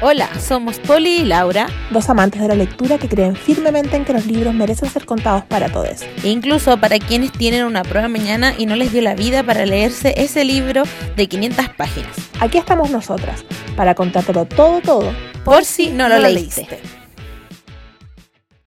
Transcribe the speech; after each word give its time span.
Hola, 0.00 0.28
somos 0.38 0.78
Poli 0.78 1.22
y 1.22 1.24
Laura, 1.24 1.66
dos 1.90 2.08
amantes 2.08 2.40
de 2.40 2.46
la 2.46 2.54
lectura 2.54 2.98
que 2.98 3.08
creen 3.08 3.34
firmemente 3.34 3.96
en 3.96 4.04
que 4.04 4.12
los 4.12 4.26
libros 4.26 4.54
merecen 4.54 4.88
ser 4.88 5.04
contados 5.04 5.44
para 5.46 5.72
todos. 5.72 6.02
E 6.22 6.28
incluso 6.28 6.78
para 6.78 7.00
quienes 7.00 7.32
tienen 7.32 7.64
una 7.64 7.82
prueba 7.82 8.06
mañana 8.06 8.54
y 8.56 8.66
no 8.66 8.76
les 8.76 8.92
dio 8.92 9.02
la 9.02 9.16
vida 9.16 9.42
para 9.42 9.66
leerse 9.66 10.14
ese 10.16 10.44
libro 10.44 10.84
de 11.16 11.26
500 11.26 11.70
páginas. 11.70 12.16
Aquí 12.38 12.58
estamos 12.58 12.90
nosotras, 12.90 13.44
para 13.76 13.96
contártelo 13.96 14.44
todo, 14.44 14.80
todo, 14.82 15.12
por, 15.44 15.64
si 15.64 15.90
no, 15.90 16.08
lo, 16.08 16.20
leíste. 16.20 16.78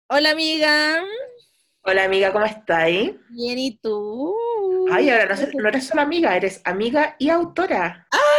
Hola 0.08 0.30
amiga. 0.30 1.02
Hola 1.82 2.04
amiga, 2.04 2.32
¿cómo 2.34 2.46
estás? 2.46 2.86
Bien, 2.86 3.58
¿y 3.58 3.80
tú? 3.82 4.32
Ay, 4.92 5.10
ahora 5.10 5.36
no, 5.36 5.62
no 5.64 5.70
eres 5.70 5.88
solo 5.88 6.04
amiga, 6.04 6.38
eres 6.38 6.62
amiga 6.66 7.16
y 7.18 7.30
autora. 7.30 8.08
¡Ay! 8.12 8.35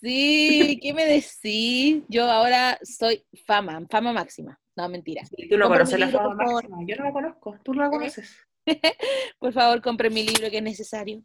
Sí, 0.00 0.78
¿qué 0.80 0.92
me 0.94 1.04
decís? 1.04 2.04
Yo 2.08 2.30
ahora 2.30 2.78
soy 2.82 3.24
fama, 3.46 3.84
fama 3.90 4.12
máxima. 4.12 4.58
No, 4.76 4.88
mentira. 4.88 5.22
tú 5.50 5.58
no 5.58 5.68
conoces 5.68 5.98
la 5.98 6.08
fama 6.08 6.34
máxima. 6.34 6.78
Yo 6.86 6.96
no 6.96 7.04
la 7.04 7.12
conozco. 7.12 7.58
Tú 7.64 7.74
no 7.74 7.82
la 7.82 7.90
conoces. 7.90 8.36
por 9.38 9.52
favor, 9.52 9.82
compre 9.82 10.10
mi 10.10 10.24
libro 10.24 10.50
que 10.50 10.58
es 10.58 10.62
necesario. 10.62 11.22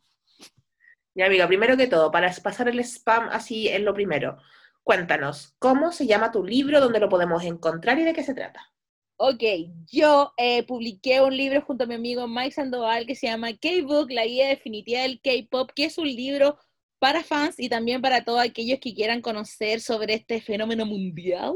Ya, 1.15 1.27
amiga, 1.27 1.47
primero 1.47 1.77
que 1.77 1.85
todo, 1.85 2.09
para 2.11 2.33
pasar 2.41 2.67
el 2.69 2.79
spam 2.79 3.29
así 3.31 3.67
en 3.67 3.85
lo 3.85 3.93
primero, 3.93 4.37
cuéntanos, 4.81 5.53
¿cómo 5.59 5.91
se 5.91 6.07
llama 6.07 6.31
tu 6.31 6.43
libro, 6.43 6.81
dónde 6.81 6.99
lo 6.99 7.09
podemos 7.09 7.43
encontrar 7.43 7.99
y 7.99 8.03
de 8.03 8.13
qué 8.13 8.23
se 8.23 8.33
trata? 8.33 8.73
Ok, 9.17 9.43
yo 9.91 10.33
eh, 10.37 10.63
publiqué 10.63 11.21
un 11.21 11.37
libro 11.37 11.61
junto 11.61 11.83
a 11.83 11.87
mi 11.87 11.93
amigo 11.93 12.27
Mike 12.27 12.53
Sandoval 12.55 13.05
que 13.05 13.13
se 13.13 13.27
llama 13.27 13.53
K-Book, 13.53 14.09
la 14.09 14.25
guía 14.25 14.47
definitiva 14.47 15.01
del 15.01 15.21
K-Pop, 15.21 15.69
que 15.75 15.85
es 15.85 15.99
un 15.99 16.07
libro 16.07 16.57
para 17.03 17.21
fans 17.21 17.55
y 17.59 17.67
también 17.67 18.01
para 18.01 18.23
todos 18.23 18.39
aquellos 18.39 18.79
que 18.79 18.93
quieran 18.93 19.19
conocer 19.19 19.81
sobre 19.81 20.13
este 20.13 20.39
fenómeno 20.39 20.85
mundial. 20.85 21.53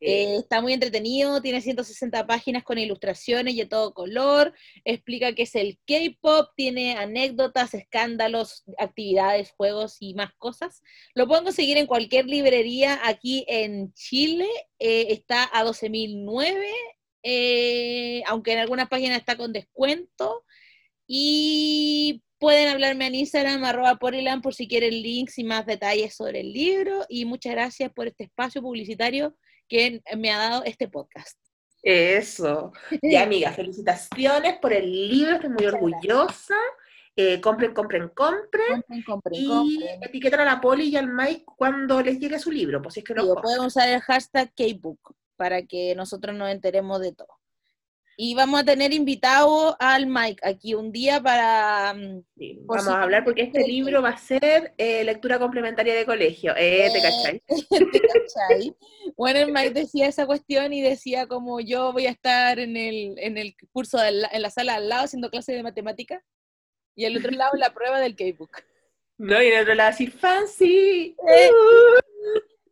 Eh, 0.00 0.38
está 0.38 0.60
muy 0.60 0.72
entretenido, 0.72 1.40
tiene 1.40 1.60
160 1.60 2.26
páginas 2.26 2.64
con 2.64 2.78
ilustraciones 2.78 3.54
y 3.54 3.58
de 3.58 3.66
todo 3.66 3.94
color, 3.94 4.52
explica 4.84 5.32
qué 5.34 5.42
es 5.42 5.54
el 5.54 5.78
K-Pop, 5.86 6.48
tiene 6.56 6.96
anécdotas, 6.96 7.74
escándalos, 7.74 8.64
actividades, 8.76 9.52
juegos 9.56 9.98
y 10.00 10.14
más 10.14 10.32
cosas. 10.36 10.82
Lo 11.14 11.28
pueden 11.28 11.44
conseguir 11.44 11.76
en 11.76 11.86
cualquier 11.86 12.26
librería 12.26 12.98
aquí 13.04 13.44
en 13.46 13.92
Chile, 13.92 14.48
eh, 14.80 15.06
está 15.10 15.48
a 15.52 15.62
12.009, 15.64 16.72
eh, 17.22 18.24
aunque 18.26 18.52
en 18.52 18.58
algunas 18.58 18.88
páginas 18.88 19.18
está 19.18 19.36
con 19.36 19.52
descuento. 19.52 20.44
Y 21.08 22.22
Pueden 22.38 22.68
hablarme 22.68 23.08
en 23.08 23.16
Instagram, 23.16 23.64
arroba 23.64 23.96
porilan, 23.96 24.40
por 24.42 24.54
si 24.54 24.68
quieren 24.68 25.02
links 25.02 25.38
y 25.38 25.44
más 25.44 25.66
detalles 25.66 26.14
sobre 26.14 26.40
el 26.40 26.52
libro. 26.52 27.04
Y 27.08 27.24
muchas 27.24 27.52
gracias 27.52 27.92
por 27.92 28.06
este 28.06 28.24
espacio 28.24 28.62
publicitario 28.62 29.34
que 29.68 30.00
me 30.16 30.30
ha 30.30 30.38
dado 30.38 30.62
este 30.64 30.86
podcast. 30.86 31.36
Eso. 31.82 32.72
Y 33.02 33.16
amiga, 33.16 33.50
felicitaciones 33.52 34.58
por 34.58 34.72
el 34.72 35.08
libro, 35.08 35.34
estoy 35.34 35.50
muy 35.50 35.66
orgullosa. 35.66 36.54
Eh, 37.16 37.40
compren, 37.40 37.74
compren, 37.74 38.08
compren. 38.10 38.82
compren, 38.82 39.02
compren 39.02 39.34
y 39.34 39.84
etiquetan 40.00 40.38
a 40.38 40.44
la 40.44 40.60
Poli 40.60 40.90
y 40.90 40.96
al 40.96 41.12
Mike 41.12 41.44
cuando 41.56 42.00
les 42.00 42.20
llegue 42.20 42.38
su 42.38 42.52
libro, 42.52 42.80
pues 42.80 42.94
si 42.94 43.00
es 43.00 43.06
que 43.06 43.14
lo 43.14 43.34
Pueden 43.34 43.64
usar 43.64 43.88
el 43.88 44.00
hashtag 44.00 44.52
Kbook 44.54 45.16
para 45.36 45.62
que 45.62 45.96
nosotros 45.96 46.36
nos 46.36 46.50
enteremos 46.50 47.00
de 47.00 47.12
todo. 47.12 47.37
Y 48.20 48.34
vamos 48.34 48.58
a 48.58 48.64
tener 48.64 48.92
invitado 48.92 49.76
al 49.78 50.08
Mike 50.08 50.40
aquí 50.42 50.74
un 50.74 50.90
día 50.90 51.22
para... 51.22 51.94
Mm, 51.94 52.24
vamos 52.66 52.88
a 52.88 53.02
hablar 53.04 53.22
porque 53.22 53.42
este 53.42 53.64
libro 53.64 54.02
va 54.02 54.08
a 54.08 54.18
ser 54.18 54.74
eh, 54.76 55.04
lectura 55.04 55.38
complementaria 55.38 55.94
de 55.94 56.04
colegio. 56.04 56.52
Eh, 56.56 56.90
¿Te 56.92 57.00
cachai? 57.00 57.42
¿Te 57.92 58.00
cachai? 58.00 58.76
Bueno, 59.16 59.38
el 59.38 59.52
Mike 59.52 59.70
decía 59.70 60.08
esa 60.08 60.26
cuestión 60.26 60.72
y 60.72 60.82
decía 60.82 61.28
como 61.28 61.60
yo 61.60 61.92
voy 61.92 62.06
a 62.06 62.10
estar 62.10 62.58
en 62.58 62.76
el, 62.76 63.14
en 63.18 63.38
el 63.38 63.54
curso, 63.70 64.02
en 64.02 64.42
la 64.42 64.50
sala 64.50 64.74
al 64.74 64.88
lado 64.88 65.04
haciendo 65.04 65.30
clase 65.30 65.52
de 65.52 65.62
matemática 65.62 66.20
y 66.96 67.04
al 67.04 67.16
otro 67.16 67.30
lado 67.30 67.52
la 67.56 67.72
prueba 67.72 68.00
del 68.00 68.16
K-Book. 68.16 68.50
No, 69.18 69.40
y 69.40 69.46
el 69.46 69.62
otro 69.62 69.76
lado 69.76 69.90
así, 69.90 70.08
fancy. 70.08 71.14
Eh, 71.28 71.50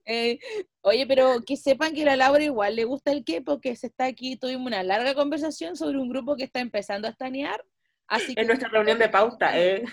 eh, 0.06 0.38
oye, 0.82 1.06
pero 1.06 1.42
que 1.44 1.56
sepan 1.56 1.92
que 1.94 2.02
a 2.02 2.06
la 2.06 2.16
Laura 2.16 2.42
igual 2.42 2.76
le 2.76 2.84
gusta 2.84 3.12
el 3.12 3.24
qué, 3.24 3.42
porque 3.42 3.76
se 3.76 3.88
está 3.88 4.06
aquí, 4.06 4.36
tuvimos 4.36 4.66
una 4.66 4.82
larga 4.82 5.14
conversación 5.14 5.76
sobre 5.76 5.98
un 5.98 6.08
grupo 6.08 6.36
que 6.36 6.44
está 6.44 6.60
empezando 6.60 7.08
a 7.08 7.10
estanear. 7.10 7.64
Así 8.06 8.34
en 8.36 8.46
nuestra 8.46 8.68
reunión 8.68 8.98
de 8.98 9.08
pauta, 9.08 9.58
¿eh? 9.58 9.84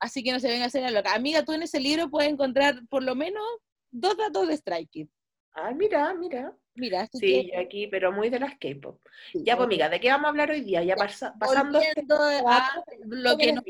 Así 0.00 0.24
que 0.24 0.32
no 0.32 0.40
se 0.40 0.48
venga 0.48 0.64
a 0.64 0.66
hacer 0.66 0.82
la 0.82 0.90
loca. 0.90 1.14
Amiga, 1.14 1.44
tú 1.44 1.52
en 1.52 1.62
ese 1.62 1.78
libro 1.78 2.10
puedes 2.10 2.30
encontrar 2.30 2.84
por 2.88 3.04
lo 3.04 3.14
menos 3.14 3.44
dos 3.92 4.16
datos 4.16 4.48
de 4.48 4.54
Strike 4.54 5.08
Ah, 5.52 5.70
mira, 5.72 6.12
mira. 6.14 6.52
Mira, 6.74 7.06
sí, 7.12 7.52
aquí, 7.54 7.86
pero 7.86 8.10
muy 8.12 8.30
de 8.30 8.40
las 8.40 8.54
K-pop. 8.58 8.98
ya, 9.34 9.56
pues, 9.56 9.66
amiga, 9.66 9.90
¿de 9.90 10.00
qué 10.00 10.08
vamos 10.08 10.24
a 10.24 10.28
hablar 10.30 10.50
hoy 10.50 10.62
día? 10.62 10.82
Ya, 10.82 10.96
pasando 10.96 11.78
este 11.78 12.02
a 12.46 12.82
lo 13.06 13.36
que 13.36 13.52
nos 13.52 13.64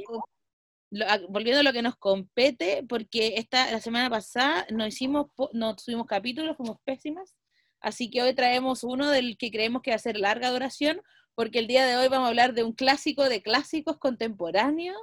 volviendo 1.28 1.60
a 1.60 1.62
lo 1.62 1.72
que 1.72 1.82
nos 1.82 1.96
compete, 1.96 2.84
porque 2.88 3.34
esta, 3.36 3.70
la 3.70 3.80
semana 3.80 4.10
pasada 4.10 4.66
no 4.70 4.86
hicimos, 4.86 5.26
no 5.52 5.74
tuvimos 5.76 6.06
capítulos, 6.06 6.56
fuimos 6.56 6.78
pésimas, 6.84 7.34
así 7.80 8.10
que 8.10 8.22
hoy 8.22 8.34
traemos 8.34 8.84
uno 8.84 9.08
del 9.10 9.36
que 9.38 9.50
creemos 9.50 9.82
que 9.82 9.90
va 9.90 9.96
a 9.96 10.00
ser 10.00 10.18
larga 10.18 10.50
duración, 10.50 11.00
porque 11.34 11.60
el 11.60 11.66
día 11.66 11.86
de 11.86 11.96
hoy 11.96 12.08
vamos 12.08 12.26
a 12.26 12.28
hablar 12.28 12.52
de 12.52 12.62
un 12.62 12.72
clásico 12.72 13.28
de 13.28 13.42
clásicos 13.42 13.98
contemporáneos, 13.98 14.98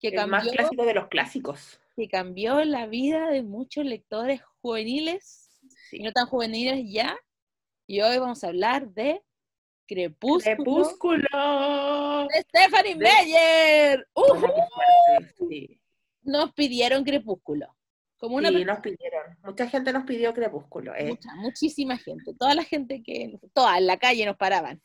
que 0.00 0.08
el 0.08 0.26
más 0.26 0.48
clásico 0.48 0.84
de 0.84 0.94
los 0.94 1.08
clásicos. 1.08 1.80
Que 1.96 2.08
cambió 2.08 2.64
la 2.64 2.86
vida 2.86 3.28
de 3.28 3.42
muchos 3.42 3.84
lectores 3.84 4.40
juveniles, 4.62 5.50
y 5.92 6.02
no 6.02 6.12
tan 6.12 6.26
juveniles 6.26 6.84
ya, 6.90 7.16
y 7.86 8.00
hoy 8.00 8.18
vamos 8.18 8.42
a 8.42 8.48
hablar 8.48 8.88
de 8.88 9.22
Crepúsculo. 9.86 10.56
Crepúsculo. 10.56 12.28
Stephanie 12.48 12.96
Meyer. 12.96 14.06
Nos 16.22 16.52
pidieron 16.52 17.04
Crepúsculo. 17.04 17.68
Como 18.18 18.36
una 18.36 18.48
sí, 18.48 18.64
nos 18.64 18.80
pidieron. 18.80 19.38
Mucha 19.44 19.68
gente 19.68 19.92
nos 19.92 20.04
pidió 20.04 20.32
Crepúsculo. 20.32 20.94
Eh. 20.94 21.08
Mucha, 21.08 21.34
muchísima 21.36 21.98
gente. 21.98 22.34
Toda 22.34 22.54
la 22.54 22.64
gente 22.64 23.02
que. 23.02 23.38
Toda 23.52 23.78
en 23.78 23.86
la 23.86 23.98
calle 23.98 24.26
nos 24.26 24.36
paraban. 24.36 24.82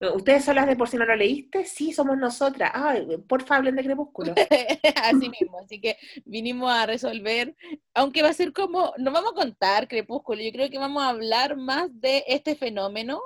¿Ustedes 0.00 0.44
son 0.44 0.54
las 0.54 0.68
de 0.68 0.76
por 0.76 0.88
si 0.88 0.96
no 0.96 1.04
lo 1.04 1.16
leíste? 1.16 1.64
Sí, 1.64 1.92
somos 1.92 2.16
nosotras. 2.16 2.70
Ay, 2.72 3.04
porfa, 3.26 3.56
hablen 3.56 3.74
de 3.74 3.82
Crepúsculo. 3.82 4.32
así 5.02 5.28
mismo, 5.28 5.58
así 5.58 5.80
que 5.80 5.96
vinimos 6.24 6.70
a 6.70 6.86
resolver, 6.86 7.56
aunque 7.94 8.22
va 8.22 8.28
a 8.28 8.34
ser 8.34 8.52
como, 8.52 8.92
no 8.98 9.10
vamos 9.10 9.32
a 9.32 9.34
contar 9.34 9.88
Crepúsculo, 9.88 10.40
yo 10.40 10.52
creo 10.52 10.70
que 10.70 10.78
vamos 10.78 11.02
a 11.02 11.08
hablar 11.08 11.56
más 11.56 11.88
de 12.00 12.22
este 12.28 12.54
fenómeno 12.54 13.20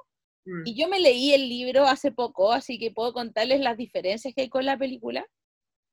Mm. 0.44 0.62
Y 0.64 0.74
yo 0.74 0.88
me 0.88 1.00
leí 1.00 1.32
el 1.32 1.48
libro 1.48 1.84
hace 1.86 2.12
poco, 2.12 2.52
así 2.52 2.78
que 2.78 2.90
puedo 2.90 3.12
contarles 3.12 3.60
las 3.60 3.76
diferencias 3.76 4.34
que 4.34 4.42
hay 4.42 4.48
con 4.48 4.66
la 4.66 4.76
película. 4.76 5.26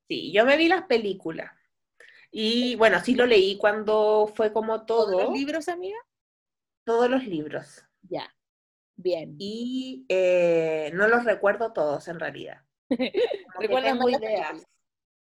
Sí, 0.08 0.32
yo 0.32 0.46
me 0.46 0.58
vi 0.58 0.68
las 0.68 0.84
películas. 0.84 1.52
Y 2.32 2.76
bueno, 2.76 3.00
sí 3.00 3.16
lo 3.16 3.26
leí 3.26 3.58
cuando 3.58 4.32
fue 4.36 4.54
como 4.54 4.86
todo. 4.86 5.12
¿Todos 5.12 5.24
los 5.26 5.34
libros, 5.34 5.68
amiga? 5.68 5.98
Todos 6.84 7.10
los 7.10 7.26
libros. 7.26 7.84
Ya, 8.04 8.34
bien. 8.96 9.36
Y 9.38 10.06
eh, 10.10 10.92
no 10.94 11.08
los 11.08 11.26
recuerdo 11.26 11.74
todos 11.74 12.08
en 12.08 12.20
realidad. 12.20 12.64
¿Recuerdas 13.60 13.98
ideas? 14.08 14.68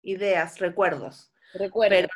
Ideas, 0.03 0.59
recuerdos. 0.59 1.31
Recuerdo. 1.53 2.07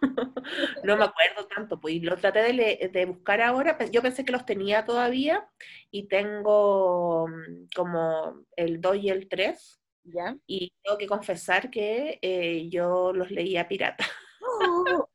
no 0.84 0.96
me 0.96 1.04
acuerdo 1.04 1.46
tanto, 1.54 1.80
pues 1.80 2.02
lo 2.02 2.16
traté 2.16 2.52
de, 2.52 3.04
buscar 3.06 3.40
ahora, 3.40 3.78
yo 3.90 4.02
pensé 4.02 4.24
que 4.24 4.32
los 4.32 4.44
tenía 4.44 4.84
todavía 4.84 5.48
y 5.90 6.08
tengo 6.08 7.28
mm, 7.28 7.68
como 7.74 8.44
el 8.56 8.80
2 8.80 8.96
y 8.96 9.08
el 9.10 9.28
3. 9.28 9.78
¿Ya? 10.04 10.36
Y 10.48 10.72
tengo 10.82 10.98
que 10.98 11.06
confesar 11.06 11.70
que 11.70 12.18
eh, 12.22 12.68
yo 12.68 13.12
los 13.12 13.30
leía 13.30 13.68
pirata. 13.68 14.04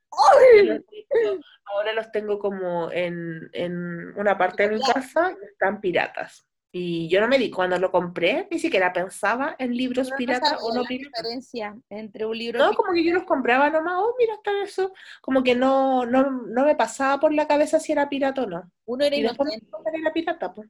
ahora 1.66 1.94
los 1.94 2.12
tengo 2.12 2.40
como 2.40 2.92
en, 2.92 3.50
en 3.54 4.18
una 4.18 4.38
parte 4.38 4.68
de 4.68 4.76
mi 4.76 4.82
casa, 4.82 5.36
están 5.42 5.82
piratas. 5.82 6.48
Y 6.80 7.08
yo 7.08 7.20
no 7.20 7.28
me 7.28 7.40
di, 7.40 7.50
cuando 7.50 7.80
lo 7.80 7.92
compré, 7.92 8.48
ni 8.52 8.60
siquiera 8.60 8.94
pensaba 8.94 9.56
en 9.58 9.76
libros 9.76 10.12
piratas 10.16 10.60
o 10.62 10.76
no 10.76 10.84
piratas. 10.84 11.24
diferencia 11.24 11.76
entre 11.90 12.24
un 12.28 12.38
libro 12.38 12.60
No, 12.60 12.74
como 12.76 12.94
que 12.94 13.04
yo 13.04 13.16
los 13.16 13.24
compraba 13.24 13.72
nomás, 13.72 13.96
oh, 13.98 14.14
mira, 14.20 14.36
está 14.36 14.52
eso. 14.64 14.94
Como 15.20 15.42
que 15.42 15.56
no, 15.56 16.06
no, 16.06 16.30
no 16.30 16.66
me 16.66 16.76
pasaba 16.76 17.20
por 17.20 17.34
la 17.34 17.48
cabeza 17.48 17.80
si 17.80 17.94
era 17.94 18.10
pirata 18.10 18.44
o 18.44 18.46
no. 18.46 18.72
Uno 18.86 19.06
era 19.06 19.16
inocente. 19.16 19.66
Era 19.92 20.14
pirata, 20.14 20.54
pues. 20.54 20.70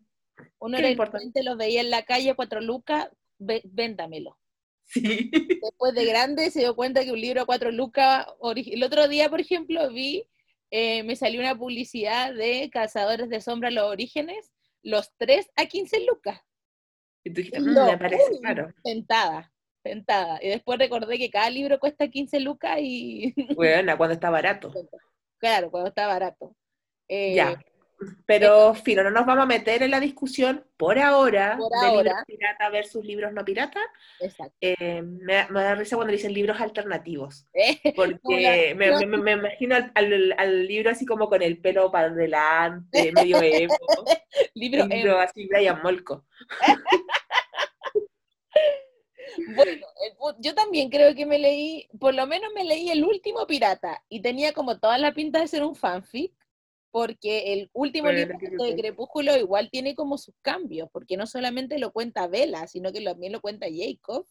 Uno 0.59 0.77
era 0.77 0.89
inocente, 0.89 1.44
los 1.44 1.57
veía 1.57 1.81
en 1.81 1.89
la 1.89 2.04
calle, 2.04 2.36
cuatro 2.36 2.62
lucas, 2.62 3.10
véndamelo. 3.38 4.38
Sí. 4.86 5.30
Después 5.62 5.94
de 5.94 6.06
grande 6.06 6.51
se 6.51 6.60
dio 6.60 6.74
cuenta 6.74 7.03
que 7.03 7.12
un 7.12 7.19
libro 7.19 7.42
a 7.42 7.45
cuatro 7.45 7.69
lucas, 7.69 8.25
el 8.56 8.83
otro 8.83 9.10
día, 9.10 9.30
por 9.30 9.42
ejemplo, 9.42 9.92
vi, 9.92 10.24
eh, 10.71 11.03
me 11.03 11.18
salió 11.18 11.42
una 11.42 11.57
publicidad 11.57 12.33
de 12.33 12.69
Cazadores 12.71 13.27
de 13.27 13.42
Sombra, 13.42 13.71
los 13.71 13.92
orígenes, 13.92 14.53
los 14.88 15.12
tres 15.18 15.50
a 15.57 15.66
15 15.66 16.06
lucas. 16.06 16.39
Y 17.24 17.31
tú 17.31 17.42
dijiste, 17.42 17.60
mm, 17.60 17.74
me 17.74 17.98
parece 17.98 18.39
claro. 18.39 18.74
Sentada, 18.84 19.51
sentada. 19.84 20.39
Y 20.42 20.48
después 20.48 20.80
recordé 20.80 21.18
que 21.18 21.30
cada 21.30 21.50
libro 21.50 21.78
cuesta 21.78 22.07
15 22.07 22.39
lucas 22.39 22.78
y... 22.80 23.34
Bueno, 23.56 23.98
cuando 23.98 24.13
está 24.13 24.30
barato. 24.30 24.74
Claro, 25.39 25.69
cuando 25.69 25.89
está 25.89 26.07
barato. 26.07 26.56
Eh, 27.07 27.36
Ya. 27.36 27.63
Pero, 28.28 28.76
fino, 28.76 29.02
no 29.04 29.10
nos 29.10 29.26
vamos 29.26 29.44
a 29.44 29.48
meter 29.48 29.82
en 29.82 29.90
la 29.92 30.00
discusión 30.00 30.64
por 30.78 31.00
ahora 31.00 31.58
Por 31.58 31.72
de 31.72 31.96
libros 31.98 32.24
pirata 32.28 32.70
versus 32.70 33.04
libros 33.04 33.34
no 33.34 33.44
pirata. 33.44 33.80
Exacto. 34.20 34.54
Eh, 34.62 35.02
me, 35.02 35.34
da- 35.34 35.48
me 35.50 35.64
da 35.64 35.74
risa 35.76 35.96
cuando 35.96 36.12
dicen 36.12 36.34
libros 36.34 36.60
alternativos, 36.62 37.48
Eh, 37.56 37.94
porque 37.96 38.74
me, 38.76 38.88
no. 38.92 39.00
me- 39.00 39.18
me 39.18 39.32
imagino 39.32 39.76
al, 39.76 39.92
al- 39.96 40.36
al 40.38 40.68
libro 40.68 40.92
así 40.92 41.06
como 41.06 41.28
con 41.28 41.42
el 41.42 41.60
pelo 41.60 41.92
para 41.92 42.08
adelante, 42.10 43.12
medio 43.14 43.42
emo, 43.42 43.74
libro 44.54 44.86
libro 44.86 45.20
así 45.20 45.48
Brian 45.48 45.82
Molko. 45.82 46.26
Bueno, 49.56 49.86
yo 50.40 50.56
también 50.56 50.90
creo 50.90 51.14
que 51.14 51.26
me 51.26 51.38
leí, 51.38 51.88
por 52.00 52.16
lo 52.16 52.26
menos 52.26 52.52
me 52.56 52.64
leí 52.64 52.90
el 52.90 53.04
último 53.04 53.46
pirata 53.46 54.04
y 54.10 54.22
tenía 54.22 54.52
como 54.54 54.80
toda 54.80 54.98
la 54.98 55.14
pinta 55.14 55.40
de 55.40 55.48
ser 55.48 55.64
un 55.64 55.76
fanfic, 55.76 56.34
porque 56.92 57.54
el 57.54 57.69
último 57.74 58.12
libro 58.12 58.38
de 58.39 58.75
Crepúsculo 58.75 59.38
igual 59.38 59.69
tiene 59.72 59.95
como 59.95 60.18
sus 60.18 60.36
cambios, 60.42 60.89
porque 60.92 61.18
no 61.18 61.28
solamente 61.28 61.80
lo 61.80 61.92
cuenta 61.92 62.28
Bella, 62.28 62.68
sino 62.68 62.92
que 62.92 63.01
también 63.01 63.34
lo 63.34 63.42
cuenta 63.42 63.68
Jacob. 63.72 64.25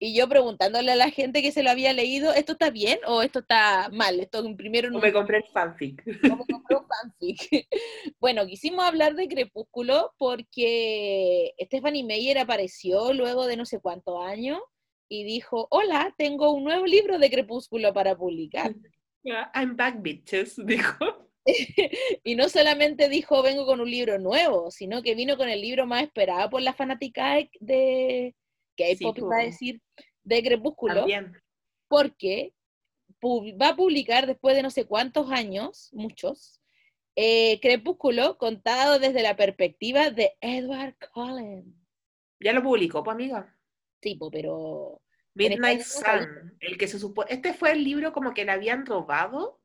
Y 0.00 0.14
yo 0.14 0.28
preguntándole 0.28 0.92
a 0.92 0.96
la 0.96 1.10
gente 1.10 1.42
que 1.42 1.50
se 1.50 1.64
lo 1.64 1.70
había 1.70 1.92
leído, 1.92 2.32
¿esto 2.32 2.52
está 2.52 2.70
bien 2.70 3.00
o 3.06 3.20
esto 3.22 3.40
está 3.40 3.88
mal? 3.92 4.20
Esto 4.20 4.44
imprimieron 4.44 4.92
O 4.94 4.98
un 4.98 5.02
me 5.02 5.12
compré 5.12 5.38
el 5.38 5.44
fanfic. 5.52 6.04
o 6.06 6.36
me 6.36 6.44
compré 6.46 6.76
un 6.76 6.86
fanfic. 6.86 7.66
Bueno, 8.20 8.46
quisimos 8.46 8.84
hablar 8.84 9.16
de 9.16 9.26
Crepúsculo 9.26 10.12
porque 10.16 11.52
Stephanie 11.60 12.04
Meyer 12.04 12.38
apareció 12.38 13.12
luego 13.12 13.46
de 13.46 13.56
no 13.56 13.66
sé 13.66 13.80
cuántos 13.80 14.20
años 14.24 14.60
y 15.08 15.24
dijo, 15.24 15.66
hola, 15.70 16.14
tengo 16.16 16.52
un 16.52 16.64
nuevo 16.64 16.86
libro 16.86 17.18
de 17.18 17.30
Crepúsculo 17.30 17.92
para 17.92 18.16
publicar. 18.16 18.72
I'm 19.54 19.76
back, 19.76 20.00
bitches, 20.00 20.54
dijo. 20.64 21.27
Y 22.24 22.34
no 22.34 22.48
solamente 22.48 23.08
dijo, 23.08 23.42
vengo 23.42 23.64
con 23.66 23.80
un 23.80 23.90
libro 23.90 24.18
nuevo, 24.18 24.70
sino 24.70 25.02
que 25.02 25.14
vino 25.14 25.36
con 25.36 25.48
el 25.48 25.60
libro 25.60 25.86
más 25.86 26.02
esperado 26.02 26.50
por 26.50 26.62
la 26.62 26.74
fanática 26.74 27.36
de 27.60 28.34
K-pop, 28.76 29.16
Sí, 29.16 29.20
a 29.22 29.28
po. 29.28 29.28
decir, 29.30 29.80
de 30.22 30.42
Crepúsculo. 30.42 30.94
También. 31.00 31.32
porque 31.88 32.52
va 33.60 33.68
a 33.70 33.76
publicar 33.76 34.26
después 34.26 34.54
de 34.54 34.62
no 34.62 34.70
sé 34.70 34.84
cuántos 34.86 35.30
años, 35.30 35.88
muchos, 35.92 36.60
eh, 37.16 37.58
Crepúsculo 37.60 38.36
contado 38.38 38.98
desde 38.98 39.22
la 39.22 39.34
perspectiva 39.36 40.10
de 40.10 40.36
Edward 40.40 40.94
Cullen. 41.12 41.74
Ya 42.40 42.52
lo 42.52 42.62
publicó, 42.62 43.02
pues 43.02 43.14
amiga. 43.14 43.58
Tipo, 44.00 44.30
pero 44.30 45.00
Midnight 45.34 45.80
español 45.80 46.28
no 46.28 46.42
Sun, 46.42 46.56
el 46.60 46.78
que 46.78 46.86
se 46.86 46.98
supone, 47.00 47.32
este 47.32 47.54
fue 47.54 47.72
el 47.72 47.82
libro 47.82 48.12
como 48.12 48.32
que 48.34 48.44
le 48.44 48.52
habían 48.52 48.86
robado, 48.86 49.60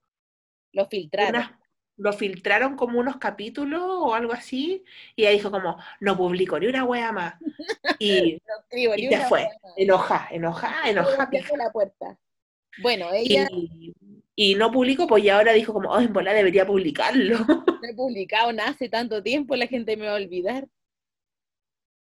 lo 0.72 0.86
filtraron. 0.88 1.36
unas- 1.42 1.52
lo 1.98 2.14
filtraron 2.14 2.76
como 2.76 3.00
unos 3.00 3.18
capítulos 3.18 3.82
o 3.84 4.14
algo 4.14 4.34
así, 4.34 4.84
y 5.16 5.24
ella 5.24 5.32
dijo 5.32 5.52
como, 5.52 5.78
no 6.00 6.18
publico 6.18 6.60
ni 6.60 6.68
una 6.68 6.84
wea 6.84 7.12
más. 7.12 7.36
Y, 8.00 8.42
No 8.48 8.60
escribo 8.62 8.96
ni 8.96 9.04
y 9.04 9.08
una 9.08 9.26
fue, 9.26 9.48
enoja, 9.78 10.28
enoja, 10.32 10.90
enoja. 10.90 11.30
La 11.58 11.72
puerta. 11.72 12.18
Bueno, 12.82 13.12
ella 13.14 13.48
Y, 13.52 13.94
y 14.36 14.56
no 14.56 14.72
publicó, 14.72 15.08
pues 15.08 15.24
y 15.24 15.30
ahora 15.30 15.54
dijo 15.54 15.74
como, 15.74 15.92
oh, 15.92 16.00
en 16.00 16.12
bola 16.12 16.34
debería 16.34 16.66
publicarlo. 16.66 17.38
no 17.48 17.88
he 17.88 17.94
publicado 17.94 18.52
nada 18.52 18.72
hace 18.72 18.90
tanto 18.90 19.22
tiempo, 19.22 19.56
la 19.56 19.68
gente 19.68 19.96
me 19.96 20.08
va 20.08 20.14
a 20.14 20.16
olvidar. 20.16 20.68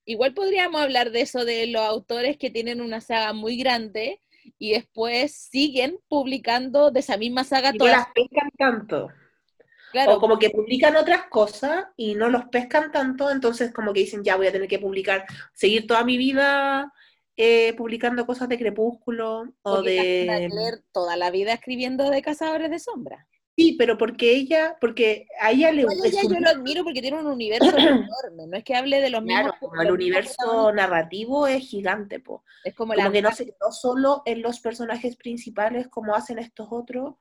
Igual 0.04 0.34
podríamos 0.34 0.80
hablar 0.80 1.10
de 1.12 1.20
eso, 1.22 1.44
de 1.44 1.66
los 1.68 1.82
autores 1.82 2.36
que 2.36 2.50
tienen 2.50 2.80
una 2.80 3.00
saga 3.00 3.32
muy 3.32 3.56
grande 3.56 4.20
y 4.58 4.72
después 4.72 5.32
siguen 5.32 5.98
publicando 6.08 6.90
de 6.90 7.00
esa 7.00 7.16
misma 7.16 7.44
saga 7.44 7.72
Y 7.72 7.78
no 7.78 7.86
todas. 7.86 7.96
las 7.98 8.08
pescan 8.12 8.50
tanto. 8.58 9.08
Claro, 9.92 10.14
O 10.16 10.20
como 10.20 10.38
que 10.38 10.50
publican 10.50 10.96
otras 10.96 11.24
cosas 11.28 11.86
y 11.96 12.14
no 12.14 12.28
los 12.28 12.44
pescan 12.46 12.92
tanto, 12.92 13.30
entonces 13.30 13.72
como 13.72 13.92
que 13.92 14.00
dicen, 14.00 14.22
ya 14.22 14.36
voy 14.36 14.46
a 14.46 14.52
tener 14.52 14.68
que 14.68 14.78
publicar, 14.78 15.24
seguir 15.52 15.86
toda 15.86 16.04
mi 16.04 16.16
vida 16.16 16.92
eh, 17.36 17.74
publicando 17.74 18.26
cosas 18.26 18.48
de 18.48 18.58
Crepúsculo 18.58 19.52
o 19.62 19.82
de... 19.82 20.24
Clare 20.26 20.48
toda 20.92 21.16
la 21.16 21.30
vida 21.30 21.52
escribiendo 21.54 22.10
de 22.10 22.22
Cazadores 22.22 22.70
de 22.70 22.78
Sombra. 22.78 23.26
Sí, 23.56 23.76
pero 23.78 23.98
porque 23.98 24.32
ella, 24.36 24.76
porque 24.80 25.26
a 25.38 25.50
ella 25.50 25.70
le 25.72 25.82
es 25.82 26.04
ella 26.04 26.22
yo 26.22 26.40
lo 26.40 26.48
admiro 26.48 26.82
porque 26.82 27.02
tiene 27.02 27.18
un 27.18 27.26
universo 27.26 27.70
enorme, 27.76 28.46
no 28.46 28.56
es 28.56 28.64
que 28.64 28.74
hable 28.74 29.00
de 29.00 29.10
los 29.10 29.22
Claro, 29.22 29.52
mismos. 29.52 29.70
como 29.70 29.82
el 29.82 29.90
universo 29.90 30.72
narrativo 30.72 31.46
es 31.46 31.68
gigante, 31.68 32.20
po. 32.20 32.42
Es 32.64 32.74
como, 32.74 32.94
Como 32.94 33.04
la 33.04 33.12
que 33.12 33.20
no 33.22 33.32
se 33.32 33.46
quedó 33.46 33.70
solo 33.70 34.22
en 34.24 34.40
los 34.40 34.60
personajes 34.60 35.16
principales 35.16 35.88
como 35.88 36.14
hacen 36.14 36.38
estos 36.38 36.68
otros. 36.70 37.16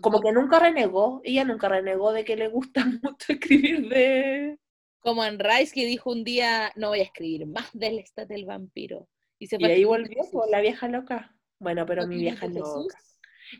Como 0.00 0.20
que 0.20 0.32
nunca 0.32 0.58
renegó, 0.58 1.20
ella 1.24 1.44
nunca 1.44 1.68
renegó 1.68 2.12
de 2.12 2.24
que 2.24 2.36
le 2.36 2.48
gusta 2.48 2.84
mucho 3.02 3.32
escribir 3.32 3.88
de... 3.88 4.58
como 5.00 5.24
en 5.24 5.38
Rice 5.38 5.72
que 5.74 5.86
dijo 5.86 6.10
un 6.10 6.24
día, 6.24 6.72
no 6.76 6.88
voy 6.88 7.00
a 7.00 7.04
escribir 7.04 7.46
más 7.46 7.70
del 7.72 7.98
Estat 7.98 8.28
del 8.28 8.44
vampiro. 8.46 9.08
Y 9.38 9.46
se 9.46 9.56
Y 9.58 9.64
ahí 9.64 9.84
volvió 9.84 10.22
por 10.30 10.50
la 10.50 10.60
vieja 10.60 10.86
loca. 10.88 11.34
Bueno, 11.58 11.86
pero 11.86 12.02
¿No 12.02 12.08
mi 12.08 12.16
vieja 12.16 12.46
Jesús? 12.46 12.62
loca. 12.62 12.98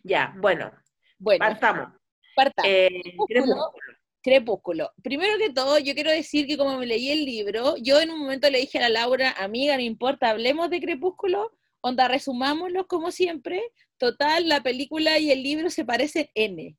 Ya, 0.05 0.35
bueno, 0.38 0.70
Bueno, 1.19 1.38
partamos. 1.38 1.88
partamos. 2.37 2.70
Eh, 2.70 2.88
Crepúsculo. 3.03 3.26
Crepúsculo. 3.26 3.91
Crepúsculo. 4.23 4.93
Primero 5.03 5.38
que 5.38 5.50
todo, 5.50 5.79
yo 5.79 5.94
quiero 5.94 6.11
decir 6.11 6.46
que 6.46 6.58
como 6.58 6.76
me 6.76 6.87
leí 6.87 7.11
el 7.11 7.25
libro, 7.25 7.76
yo 7.79 8.00
en 8.00 8.11
un 8.11 8.19
momento 8.19 8.50
le 8.50 8.58
dije 8.58 8.79
a 8.79 8.82
la 8.82 8.88
Laura, 8.91 9.32
amiga, 9.38 9.75
no 9.76 9.82
importa, 9.82 10.29
hablemos 10.29 10.69
de 10.69 10.81
Crepúsculo, 10.81 11.50
onda, 11.81 12.08
resumámoslo 12.08 12.87
como 12.87 13.11
siempre. 13.11 13.62
Total, 14.00 14.49
la 14.49 14.62
película 14.62 15.19
y 15.19 15.31
el 15.31 15.43
libro 15.43 15.69
se 15.69 15.85
parecen 15.85 16.29
N. 16.35 16.75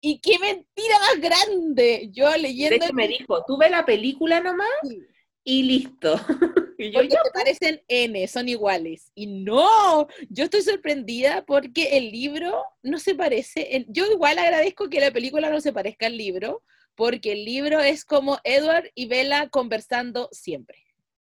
Y 0.00 0.20
qué 0.20 0.38
mentira 0.38 0.98
más 1.00 1.20
grande. 1.20 2.08
Yo 2.12 2.30
De 2.30 2.38
leyendo 2.38 2.76
hecho, 2.86 2.94
me 2.94 3.08
dijo, 3.08 3.44
tú 3.46 3.58
ve 3.58 3.68
la 3.68 3.84
película 3.84 4.40
nomás 4.40 4.68
el- 4.84 5.08
y 5.44 5.64
listo. 5.64 6.14
y 6.78 6.92
yo 6.92 7.02
ya, 7.02 7.20
se 7.24 7.30
parecen 7.34 7.82
N, 7.88 8.28
son 8.28 8.48
iguales. 8.48 9.10
Y 9.16 9.26
no, 9.26 10.06
yo 10.28 10.44
estoy 10.44 10.62
sorprendida 10.62 11.44
porque 11.44 11.96
el 11.98 12.12
libro 12.12 12.64
no 12.84 13.00
se 13.00 13.16
parece. 13.16 13.74
en- 13.76 13.86
Yo 13.88 14.06
igual 14.06 14.38
agradezco 14.38 14.88
que 14.88 15.00
la 15.00 15.10
película 15.10 15.50
no 15.50 15.60
se 15.60 15.72
parezca 15.72 16.06
al 16.06 16.16
libro, 16.16 16.62
porque 16.94 17.32
el 17.32 17.44
libro 17.44 17.80
es 17.80 18.04
como 18.04 18.38
Edward 18.44 18.88
y 18.94 19.06
Bella 19.06 19.48
conversando 19.48 20.28
siempre. 20.30 20.78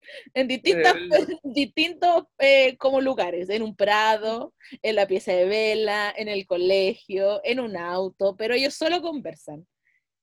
En 0.34 0.48
distintas, 0.48 0.94
distintos 1.42 2.24
eh, 2.38 2.76
como 2.76 3.00
lugares, 3.00 3.48
en 3.48 3.62
un 3.62 3.76
prado, 3.76 4.54
en 4.82 4.96
la 4.96 5.06
pieza 5.06 5.32
de 5.32 5.46
Bella, 5.46 6.12
en 6.16 6.28
el 6.28 6.46
colegio, 6.46 7.40
en 7.44 7.60
un 7.60 7.76
auto, 7.76 8.36
pero 8.36 8.54
ellos 8.54 8.74
solo 8.74 9.02
conversan. 9.02 9.66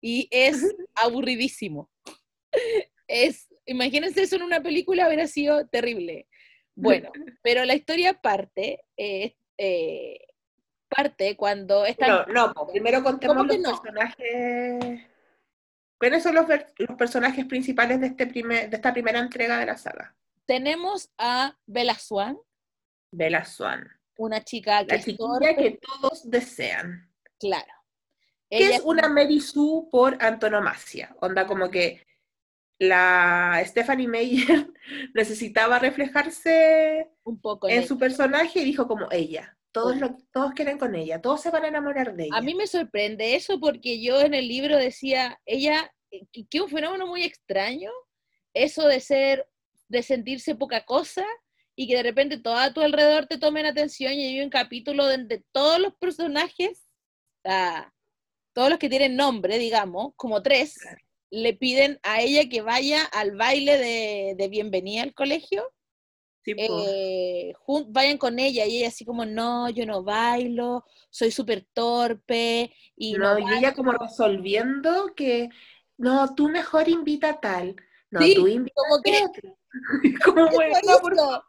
Y 0.01 0.27
es 0.31 0.61
aburridísimo. 0.95 1.89
Es, 3.07 3.47
imagínense 3.65 4.23
eso 4.23 4.35
en 4.35 4.43
una 4.43 4.61
película, 4.61 5.07
hubiera 5.07 5.27
sido 5.27 5.67
terrible. 5.67 6.27
Bueno, 6.75 7.11
pero 7.43 7.65
la 7.65 7.75
historia 7.75 8.13
parte, 8.13 8.83
eh, 8.97 9.35
eh, 9.57 10.19
parte 10.88 11.35
cuando 11.35 11.85
están... 11.85 12.25
No, 12.27 12.53
no, 12.53 12.67
primero 12.67 13.03
contemos 13.03 13.38
¿Cómo 13.38 13.50
que 13.50 13.57
los 13.57 13.71
no? 13.71 13.81
personajes. 13.81 15.11
¿Cuáles 16.01 16.24
son 16.24 16.34
los, 16.34 16.48
personajes 16.98 17.46
principales 17.46 18.01
de, 18.01 18.08
este 18.08 18.25
primer, 18.25 18.72
de 18.72 18.75
esta 18.75 18.91
primera 18.91 19.20
entrega 19.20 19.60
de 19.60 19.67
la 19.67 19.77
saga? 19.77 20.15
Tenemos 20.48 21.12
a 21.15 21.55
Bella 21.67 21.93
Swan, 21.93 22.39
Bella 23.12 23.46
Swan. 23.46 23.88
una 24.17 24.43
chica 24.43 24.84
que 24.84 24.96
La 24.96 25.03
chiquilla 25.03 25.55
que 25.55 25.79
todos 25.79 26.27
desean. 26.27 27.08
claro. 27.39 27.72
Que 28.50 28.77
es 28.77 28.81
una 28.84 29.10
Mary 29.10 29.39
Sue 29.39 29.89
por 29.91 30.17
antonomasia. 30.20 31.15
Onda 31.22 31.46
como 31.46 31.70
que 31.70 32.03
la 32.79 33.62
Stephanie 33.63 34.08
Meyer 34.08 34.74
necesitaba 35.13 35.77
reflejarse 35.77 37.12
un 37.22 37.39
poco 37.39 37.70
en 37.70 37.88
su 37.88 38.00
personaje 38.00 38.62
y 38.62 38.65
dijo 38.65 38.88
como 38.88 39.08
ella. 39.12 39.55
Todos, 39.71 39.97
lo, 39.97 40.17
todos 40.33 40.51
quieren 40.53 40.77
con 40.77 40.95
ella, 40.95 41.21
todos 41.21 41.41
se 41.41 41.49
van 41.49 41.63
a 41.63 41.69
enamorar 41.69 42.13
de 42.15 42.25
ella. 42.25 42.35
A 42.35 42.41
mí 42.41 42.53
me 42.55 42.67
sorprende 42.67 43.35
eso 43.35 43.59
porque 43.59 44.01
yo 44.01 44.19
en 44.21 44.33
el 44.33 44.47
libro 44.47 44.77
decía, 44.77 45.39
ella, 45.45 45.93
eh, 46.11 46.25
que 46.49 46.61
un 46.61 46.69
fenómeno 46.69 47.07
muy 47.07 47.23
extraño, 47.23 47.89
eso 48.53 48.85
de 48.87 48.99
ser, 48.99 49.47
de 49.87 50.03
sentirse 50.03 50.55
poca 50.55 50.83
cosa 50.83 51.25
y 51.75 51.87
que 51.87 51.95
de 51.95 52.03
repente 52.03 52.37
todo 52.37 52.57
a 52.57 52.73
tu 52.73 52.81
alrededor 52.81 53.27
te 53.27 53.37
tomen 53.37 53.65
atención 53.65 54.13
y 54.13 54.25
hay 54.25 54.41
un 54.41 54.49
capítulo 54.49 55.07
donde 55.07 55.43
todos 55.53 55.79
los 55.79 55.95
personajes, 55.95 56.85
ah, 57.45 57.91
todos 58.53 58.69
los 58.69 58.79
que 58.79 58.89
tienen 58.89 59.15
nombre, 59.15 59.57
digamos, 59.57 60.13
como 60.17 60.41
tres, 60.43 60.77
Claro. 60.79 60.97
le 61.31 61.53
piden 61.53 61.99
a 62.03 62.21
ella 62.21 62.49
que 62.49 62.61
vaya 62.61 63.05
al 63.05 63.37
baile 63.37 63.77
de, 63.77 64.35
de 64.37 64.47
bienvenida 64.49 65.03
al 65.03 65.13
colegio 65.13 65.71
Sí, 66.43 66.53
eh, 66.57 67.53
vayan 67.89 68.17
con 68.17 68.39
ella 68.39 68.65
y 68.65 68.77
ella 68.77 68.88
así 68.88 69.05
como, 69.05 69.25
no, 69.25 69.69
yo 69.69 69.86
no 69.86 70.03
bailo, 70.03 70.83
soy 71.10 71.29
súper 71.31 71.67
torpe 71.74 72.74
y 72.95 73.13
no, 73.13 73.38
No, 73.38 73.39
y 73.39 73.57
ella 73.57 73.74
como 73.74 73.91
resolviendo 73.91 75.13
que, 75.15 75.50
no, 75.98 76.33
tú 76.33 76.50
mejor 76.50 76.89
invita 76.89 77.29
a 77.29 77.39
tal. 77.39 77.75
No, 78.10 78.21
Sí, 78.21 78.36
tú 78.36 78.48
invita 78.48 78.74
como 78.75 79.01
que 79.03 79.12
otro. 79.25 79.57
como, 80.25 80.48
eso 80.48 80.55
bueno, 80.55 80.71
por 81.01 81.13
hizo, 81.13 81.43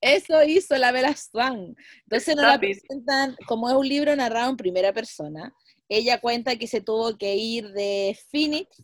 eso 0.00 0.44
hizo 0.44 0.76
la 0.78 0.92
Bella 0.92 1.14
Swan. 1.14 1.76
Entonces 2.04 2.34
no 2.34 2.42
la 2.42 2.58
presentan, 2.58 3.36
como 3.46 3.68
es 3.68 3.76
un 3.76 3.88
libro 3.88 4.16
narrado 4.16 4.50
en 4.50 4.56
primera 4.56 4.92
persona, 4.94 5.54
ella 5.88 6.20
cuenta 6.20 6.56
que 6.56 6.66
se 6.66 6.80
tuvo 6.80 7.18
que 7.18 7.36
ir 7.36 7.70
de 7.72 8.18
Phoenix 8.30 8.82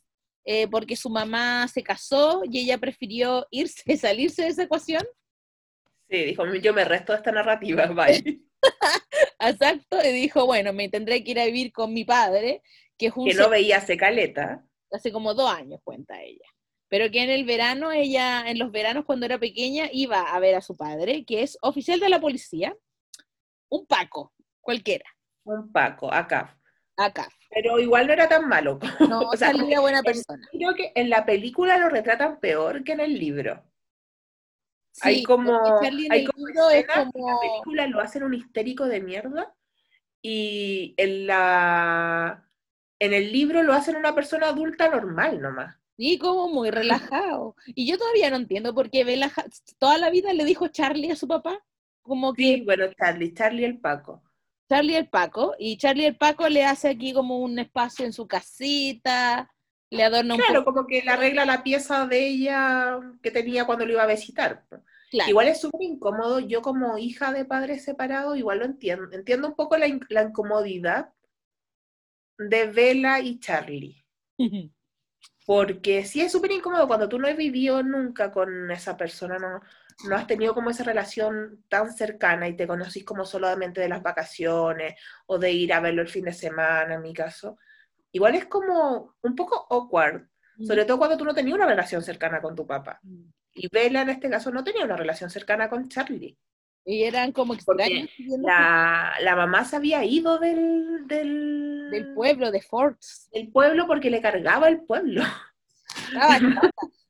eh, 0.51 0.67
porque 0.67 0.97
su 0.97 1.11
mamá 1.11 1.69
se 1.69 1.83
casó 1.83 2.43
y 2.51 2.61
ella 2.61 2.79
prefirió 2.79 3.47
irse, 3.51 3.83
salirse 3.99 4.43
de 4.43 4.49
esa 4.49 4.63
ecuación. 4.63 5.07
Sí, 6.11 6.25
dijo, 6.25 6.47
yo 6.47 6.73
me 6.73 6.85
resto 6.85 7.13
de 7.13 7.19
esta 7.19 7.33
narrativa, 7.33 7.87
bye. 7.95 8.41
Exacto, 9.41 9.99
y 10.05 10.13
dijo, 10.13 10.47
bueno, 10.47 10.73
me 10.73 10.89
tendré 10.89 11.23
que 11.23 11.31
ir 11.33 11.41
a 11.41 11.47
vivir 11.47 11.73
con 11.73 11.93
mi 11.93 12.05
padre, 12.05 12.63
que 12.97 13.13
un 13.15 13.27
Que 13.27 13.35
no 13.35 13.49
veía 13.49 13.81
secaleta. 13.81 14.65
hace 14.91 15.13
como 15.13 15.35
dos 15.35 15.51
años, 15.51 15.81
cuenta 15.85 16.21
ella. 16.23 16.45
Pero 16.89 17.11
que 17.11 17.23
en 17.23 17.31
el 17.31 17.45
verano, 17.45 17.93
ella, 17.93 18.45
en 18.49 18.59
los 18.59 18.73
veranos 18.73 19.05
cuando 19.05 19.27
era 19.27 19.39
pequeña, 19.39 19.89
iba 19.93 20.23
a 20.23 20.39
ver 20.41 20.55
a 20.55 20.63
su 20.63 20.77
padre, 20.77 21.25
que 21.25 21.43
es 21.43 21.59
oficial 21.61 22.01
de 22.01 22.09
la 22.09 22.21
policía, 22.21 22.75
un 23.71 23.87
Paco, 23.87 24.33
cualquiera, 24.61 25.05
Un 25.45 25.71
Paco, 25.71 26.13
acá. 26.13 26.59
acá. 26.97 27.29
Pero 27.51 27.79
igual 27.79 28.07
no 28.07 28.13
era 28.15 28.29
tan 28.29 28.49
malo. 28.49 28.79
No, 29.09 29.21
O 29.33 29.37
sea, 29.37 29.53
salía 29.53 29.81
buena 29.81 29.99
en- 29.99 30.05
persona. 30.05 30.49
Creo 30.51 30.75
que 30.75 30.93
en 30.95 31.11
la 31.11 31.25
película 31.27 31.77
lo 31.79 31.91
retratan 31.91 32.41
peor 32.41 32.83
que 32.85 32.93
en 32.93 33.01
el 33.01 33.19
libro. 33.19 33.63
Hay 35.03 35.23
como, 35.23 35.81
Charlie 35.83 36.09
hay 36.11 36.25
como 36.25 36.49
es 36.71 36.87
como- 36.87 37.29
la 37.31 37.41
película 37.41 37.87
lo 37.87 38.01
hacen 38.01 38.23
un 38.23 38.35
histérico 38.35 38.87
de 38.87 39.01
mierda 39.01 39.55
y 40.23 40.95
en 40.97 41.27
la 41.27 42.45
en 43.01 43.13
el 43.15 43.33
libro 43.33 43.63
lo 43.63 43.73
hacen 43.75 43.95
una 43.97 44.15
persona 44.15 44.49
adulta 44.49 44.89
normal 44.89 45.41
nomás. 45.41 45.77
Sí, 45.97 46.19
como 46.19 46.49
muy 46.49 46.71
relajado. 46.71 47.55
Y 47.67 47.87
yo 47.89 47.97
todavía 47.97 48.31
no 48.31 48.37
entiendo 48.37 48.75
por 48.75 48.91
qué 48.91 49.05
Bella 49.05 49.33
toda 49.79 49.99
la 49.99 50.11
vida 50.11 50.33
le 50.33 50.45
dijo 50.45 50.69
Charlie 50.69 51.11
a 51.13 51.17
su 51.17 51.29
papá. 51.29 51.59
Como 52.03 52.33
que 52.35 52.43
Sí, 52.43 52.63
bueno, 52.65 52.87
Charlie, 52.99 53.35
Charlie 53.35 53.65
el 53.65 53.79
Paco. 53.79 54.23
Charlie 54.69 54.97
el 54.97 55.09
Paco, 55.09 55.55
y 55.59 55.77
Charlie 55.79 56.07
el 56.07 56.17
Paco 56.17 56.49
le 56.49 56.65
hace 56.65 56.89
aquí 56.89 57.13
como 57.15 57.39
un 57.39 57.59
espacio 57.59 58.05
en 58.05 58.13
su 58.13 58.27
casita, 58.27 59.51
le 59.91 60.05
adorna 60.05 60.35
un 60.35 60.41
Claro, 60.41 60.61
poco. 60.65 60.75
como 60.75 60.87
que 60.87 61.03
le 61.03 61.11
arregla 61.11 61.45
la 61.45 61.63
pieza 61.63 62.07
de 62.07 62.27
ella 62.27 62.99
que 63.23 63.31
tenía 63.31 63.65
cuando 63.65 63.87
lo 63.87 63.93
iba 63.93 64.03
a 64.03 64.07
visitar. 64.07 64.65
Claro. 65.11 65.31
Igual 65.31 65.49
es 65.49 65.61
súper 65.61 65.83
incómodo, 65.83 66.39
yo 66.41 66.61
como 66.61 66.99
hija 66.99 67.33
de 67.33 67.45
padres 67.47 67.85
separados, 67.85 68.37
igual 68.37 68.59
lo 68.59 68.65
entiendo. 68.67 69.09
Entiendo 69.13 69.49
un 69.49 69.55
poco 69.55 69.77
la, 69.79 69.87
in- 69.87 70.05
la 70.11 70.23
incomodidad 70.23 71.13
de 72.39 72.67
Bella 72.67 73.21
y 73.21 73.39
Charlie. 73.41 74.05
Porque 75.47 76.05
sí 76.05 76.21
es 76.21 76.31
súper 76.31 76.53
incómodo 76.53 76.87
cuando 76.87 77.09
tú 77.09 77.19
no 77.19 77.27
has 77.27 77.37
vivido 77.37 77.83
nunca 77.83 78.31
con 78.31 78.71
esa 78.71 78.97
persona, 78.99 79.39
no, 79.39 79.61
no 80.09 80.17
has 80.17 80.27
tenido 80.27 80.55
como 80.55 80.69
esa 80.71 80.85
relación 80.85 81.65
tan 81.69 81.91
cercana 81.93 82.47
y 82.49 82.55
te 82.57 82.67
conocís 82.67 83.05
como 83.05 83.25
solamente 83.25 83.81
de 83.81 83.89
las 83.89 84.03
vacaciones 84.03 84.95
o 85.27 85.39
de 85.39 85.51
ir 85.53 85.73
a 85.73 85.81
verlo 85.81 86.03
el 86.03 86.09
fin 86.09 86.25
de 86.27 86.35
semana, 86.35 86.95
en 86.95 87.01
mi 87.03 87.15
caso. 87.15 87.57
Igual 88.13 88.35
es 88.35 88.47
como 88.47 89.15
un 89.23 89.35
poco 89.35 89.67
awkward, 89.71 90.27
sobre 90.67 90.85
todo 90.85 90.99
cuando 90.99 91.17
tú 91.17 91.25
no 91.25 91.35
tenías 91.35 91.55
una 91.57 91.67
relación 91.67 92.03
cercana 92.03 92.41
con 92.41 92.55
tu 92.57 92.67
papá. 92.67 93.01
Y 93.55 93.69
Bella 93.71 94.03
en 94.03 94.11
este 94.11 94.31
caso 94.31 94.51
no 94.51 94.65
tenía 94.65 94.85
una 94.85 94.97
relación 94.97 95.31
cercana 95.31 95.69
con 95.69 95.89
Charlie. 95.89 96.37
Y 96.85 97.03
eran 97.03 97.33
como 97.33 97.53
extraños 97.53 98.09
La, 98.39 99.13
la 99.21 99.37
mamá 99.37 99.65
se 99.65 99.77
había 99.77 100.05
ido 100.05 100.39
del, 100.39 101.07
del, 101.07 101.89
del 101.91 102.15
pueblo, 102.15 102.51
de 102.51 102.63
Forks. 102.63 103.29
del 103.31 103.51
pueblo 103.51 103.87
porque 103.87 104.11
le 104.11 104.23
cargaba 104.23 104.69
el 104.69 104.81
pueblo. 104.81 105.23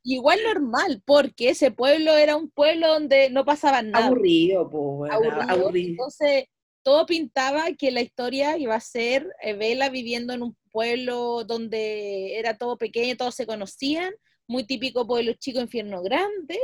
Igual 0.02 0.40
normal, 0.42 1.02
porque 1.04 1.50
ese 1.50 1.70
pueblo 1.70 2.16
era 2.16 2.36
un 2.36 2.50
pueblo 2.50 2.88
donde 2.88 3.30
no 3.30 3.44
pasaba 3.44 3.82
nada. 3.82 4.06
Aburrido, 4.06 4.68
pues, 4.70 5.12
aburrido. 5.12 5.42
aburrido. 5.42 5.90
Entonces, 5.90 6.44
todo 6.82 7.04
pintaba 7.06 7.66
que 7.78 7.90
la 7.90 8.00
historia 8.00 8.56
iba 8.56 8.74
a 8.74 8.80
ser 8.80 9.30
eh, 9.42 9.52
Bella 9.54 9.90
viviendo 9.90 10.32
en 10.32 10.42
un 10.42 10.56
pueblo 10.78 11.42
donde 11.42 12.38
era 12.38 12.56
todo 12.56 12.78
pequeño, 12.78 13.16
todos 13.16 13.34
se 13.34 13.46
conocían, 13.46 14.14
muy 14.46 14.64
típico 14.64 15.08
pueblo 15.08 15.32
chico, 15.32 15.58
infierno 15.60 16.02
grande, 16.02 16.56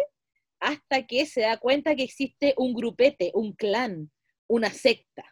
hasta 0.60 1.04
que 1.04 1.26
se 1.26 1.40
da 1.40 1.56
cuenta 1.56 1.96
que 1.96 2.04
existe 2.04 2.54
un 2.56 2.74
grupete, 2.74 3.32
un 3.34 3.54
clan, 3.54 4.12
una 4.46 4.70
secta, 4.70 5.24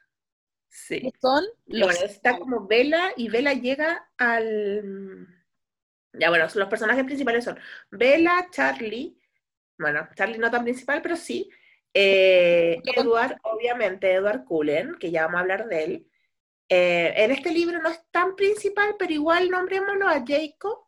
Sí. 0.69 1.01
que 1.01 1.13
son 1.21 1.45
los... 1.67 1.91
bueno, 1.91 2.05
está 2.07 2.39
como 2.39 2.67
Vela 2.67 3.13
y 3.17 3.29
Vela 3.29 3.53
llega 3.53 4.11
al... 4.19 5.29
Ya 6.15 6.29
bueno, 6.31 6.49
los 6.53 6.69
personajes 6.69 7.05
principales 7.05 7.45
son 7.45 7.59
Vela, 7.91 8.49
Charlie, 8.51 9.17
bueno, 9.79 10.09
Charlie 10.17 10.39
no 10.39 10.51
tan 10.51 10.65
principal, 10.65 11.03
pero 11.03 11.15
sí, 11.15 11.49
eh, 11.95 12.81
Edward, 12.97 13.39
obviamente, 13.45 14.13
Edward 14.13 14.45
Cullen, 14.45 14.97
que 14.99 15.13
ya 15.13 15.27
vamos 15.27 15.39
a 15.39 15.41
hablar 15.43 15.69
de 15.69 15.85
él. 15.85 16.12
Eh, 16.75 17.13
en 17.25 17.31
este 17.33 17.51
libro 17.51 17.83
no 17.83 17.91
es 17.91 18.03
tan 18.11 18.35
principal, 18.35 18.97
pero 18.99 19.13
igual 19.13 19.51
nombrémoslo 19.51 20.09
a 20.09 20.25
Jacob. 20.27 20.87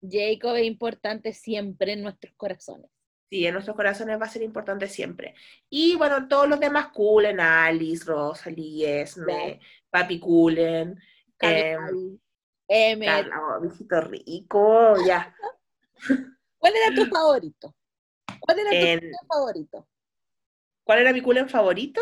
Jacob 0.00 0.54
es 0.54 0.64
importante 0.64 1.32
siempre 1.32 1.94
en 1.94 2.02
nuestros 2.02 2.32
corazones. 2.36 2.88
Sí, 3.28 3.44
en 3.44 3.54
nuestros 3.54 3.74
corazones 3.74 4.20
va 4.20 4.26
a 4.26 4.28
ser 4.28 4.42
importante 4.42 4.86
siempre. 4.86 5.34
Y 5.68 5.96
bueno, 5.96 6.28
todos 6.28 6.48
los 6.48 6.60
demás 6.60 6.90
Cullen, 6.92 7.40
Alice, 7.40 8.04
Rosalie, 8.04 9.00
Esme, 9.00 9.58
Papi 9.90 10.20
Cullen, 10.20 11.00
Carly, 11.36 12.20
Emmet. 12.68 13.08
Carla, 13.08 13.40
oh, 13.40 14.00
rico, 14.02 14.94
ya. 15.04 15.34
¿Cuál 16.58 16.74
era 16.76 16.94
tu 16.94 17.06
favorito? 17.12 17.74
¿Cuál 18.38 18.58
era 18.60 18.70
tu 18.70 18.76
En- 18.76 19.12
favorito? 19.26 19.88
¿Cuál 20.84 20.98
era 21.00 21.12
mi 21.12 21.22
Cullen 21.22 21.48
favorito? 21.48 22.00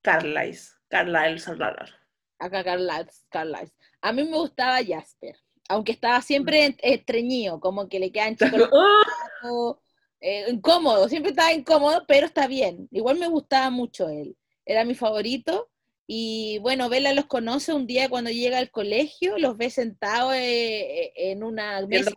Carlisle, 0.00 0.79
Carlisle 0.90 1.38
Salvador. 1.38 1.88
Acá 2.38 2.62
Carlisle, 2.64 3.06
Carlisle. 3.30 3.72
A 4.02 4.12
mí 4.12 4.24
me 4.24 4.36
gustaba 4.36 4.78
Jasper, 4.84 5.36
aunque 5.68 5.92
estaba 5.92 6.20
siempre 6.20 6.64
en- 6.66 6.76
estreñido, 6.82 7.60
como 7.60 7.88
que 7.88 7.98
le 8.00 8.10
quedan 8.12 8.36
chicos 8.36 8.68
eh, 10.20 10.44
incómodo, 10.50 11.08
siempre 11.08 11.30
estaba 11.30 11.52
incómodo, 11.52 12.04
pero 12.06 12.26
está 12.26 12.46
bien. 12.46 12.88
Igual 12.90 13.18
me 13.18 13.28
gustaba 13.28 13.70
mucho 13.70 14.08
él, 14.10 14.36
era 14.66 14.84
mi 14.84 14.94
favorito. 14.94 15.70
Y 16.06 16.58
bueno, 16.58 16.88
Bella 16.88 17.14
los 17.14 17.26
conoce 17.26 17.72
un 17.72 17.86
día 17.86 18.08
cuando 18.08 18.30
llega 18.30 18.58
al 18.58 18.70
colegio, 18.72 19.38
los 19.38 19.56
ve 19.56 19.70
sentados 19.70 20.34
eh, 20.34 21.04
eh, 21.04 21.12
en 21.30 21.44
una 21.44 21.80
mesa. 21.86 22.10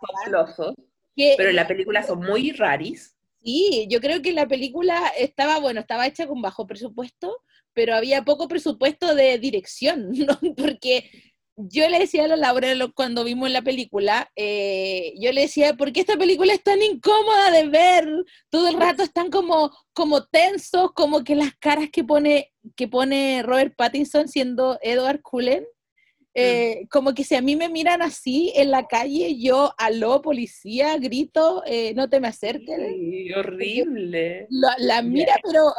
que- 1.15 1.35
pero 1.37 1.49
en 1.51 1.55
la 1.55 1.67
película 1.67 2.01
son 2.03 2.19
muy 2.21 2.51
raris. 2.53 3.15
Sí, 3.43 3.87
yo 3.89 3.99
creo 4.01 4.21
que 4.21 4.31
la 4.31 4.47
película 4.47 5.11
estaba, 5.17 5.59
bueno, 5.59 5.81
estaba 5.81 6.07
hecha 6.07 6.25
con 6.27 6.41
bajo 6.41 6.65
presupuesto, 6.65 7.41
pero 7.73 7.95
había 7.95 8.23
poco 8.23 8.47
presupuesto 8.47 9.15
de 9.15 9.37
dirección, 9.39 10.11
¿no? 10.13 10.39
Porque 10.55 11.09
yo 11.55 11.87
le 11.87 11.99
decía 11.99 12.25
a 12.25 12.27
la 12.27 12.35
Laura 12.35 12.73
cuando 12.95 13.23
vimos 13.23 13.49
la 13.51 13.61
película, 13.61 14.31
eh, 14.35 15.13
yo 15.19 15.31
le 15.31 15.41
decía, 15.41 15.75
¿por 15.75 15.91
qué 15.91 15.99
esta 15.99 16.17
película 16.17 16.53
es 16.53 16.63
tan 16.63 16.81
incómoda 16.81 17.51
de 17.51 17.67
ver? 17.67 18.07
Todo 18.49 18.69
el 18.69 18.79
rato 18.79 19.03
están 19.03 19.29
como, 19.29 19.71
como 19.93 20.25
tensos, 20.25 20.91
como 20.93 21.23
que 21.23 21.35
las 21.35 21.53
caras 21.55 21.89
que 21.91 22.03
pone, 22.03 22.51
que 22.75 22.87
pone 22.87 23.43
Robert 23.43 23.75
Pattinson 23.75 24.27
siendo 24.27 24.79
Edward 24.81 25.21
Cullen, 25.21 25.65
eh, 26.35 26.87
como 26.89 27.13
que 27.13 27.23
si 27.23 27.35
a 27.35 27.41
mí 27.41 27.55
me 27.55 27.69
miran 27.69 28.01
así 28.01 28.51
en 28.55 28.71
la 28.71 28.87
calle, 28.87 29.37
yo, 29.39 29.73
aló, 29.77 30.23
policía, 30.23 30.97
grito, 30.97 31.61
eh, 31.67 31.93
no 31.93 32.09
te 32.09 32.19
me 32.19 32.27
acerques. 32.27 32.75
Sí, 32.75 33.31
horrible. 33.33 34.47
La, 34.49 34.75
la 34.79 35.01
mira, 35.03 35.35
pero 35.43 35.71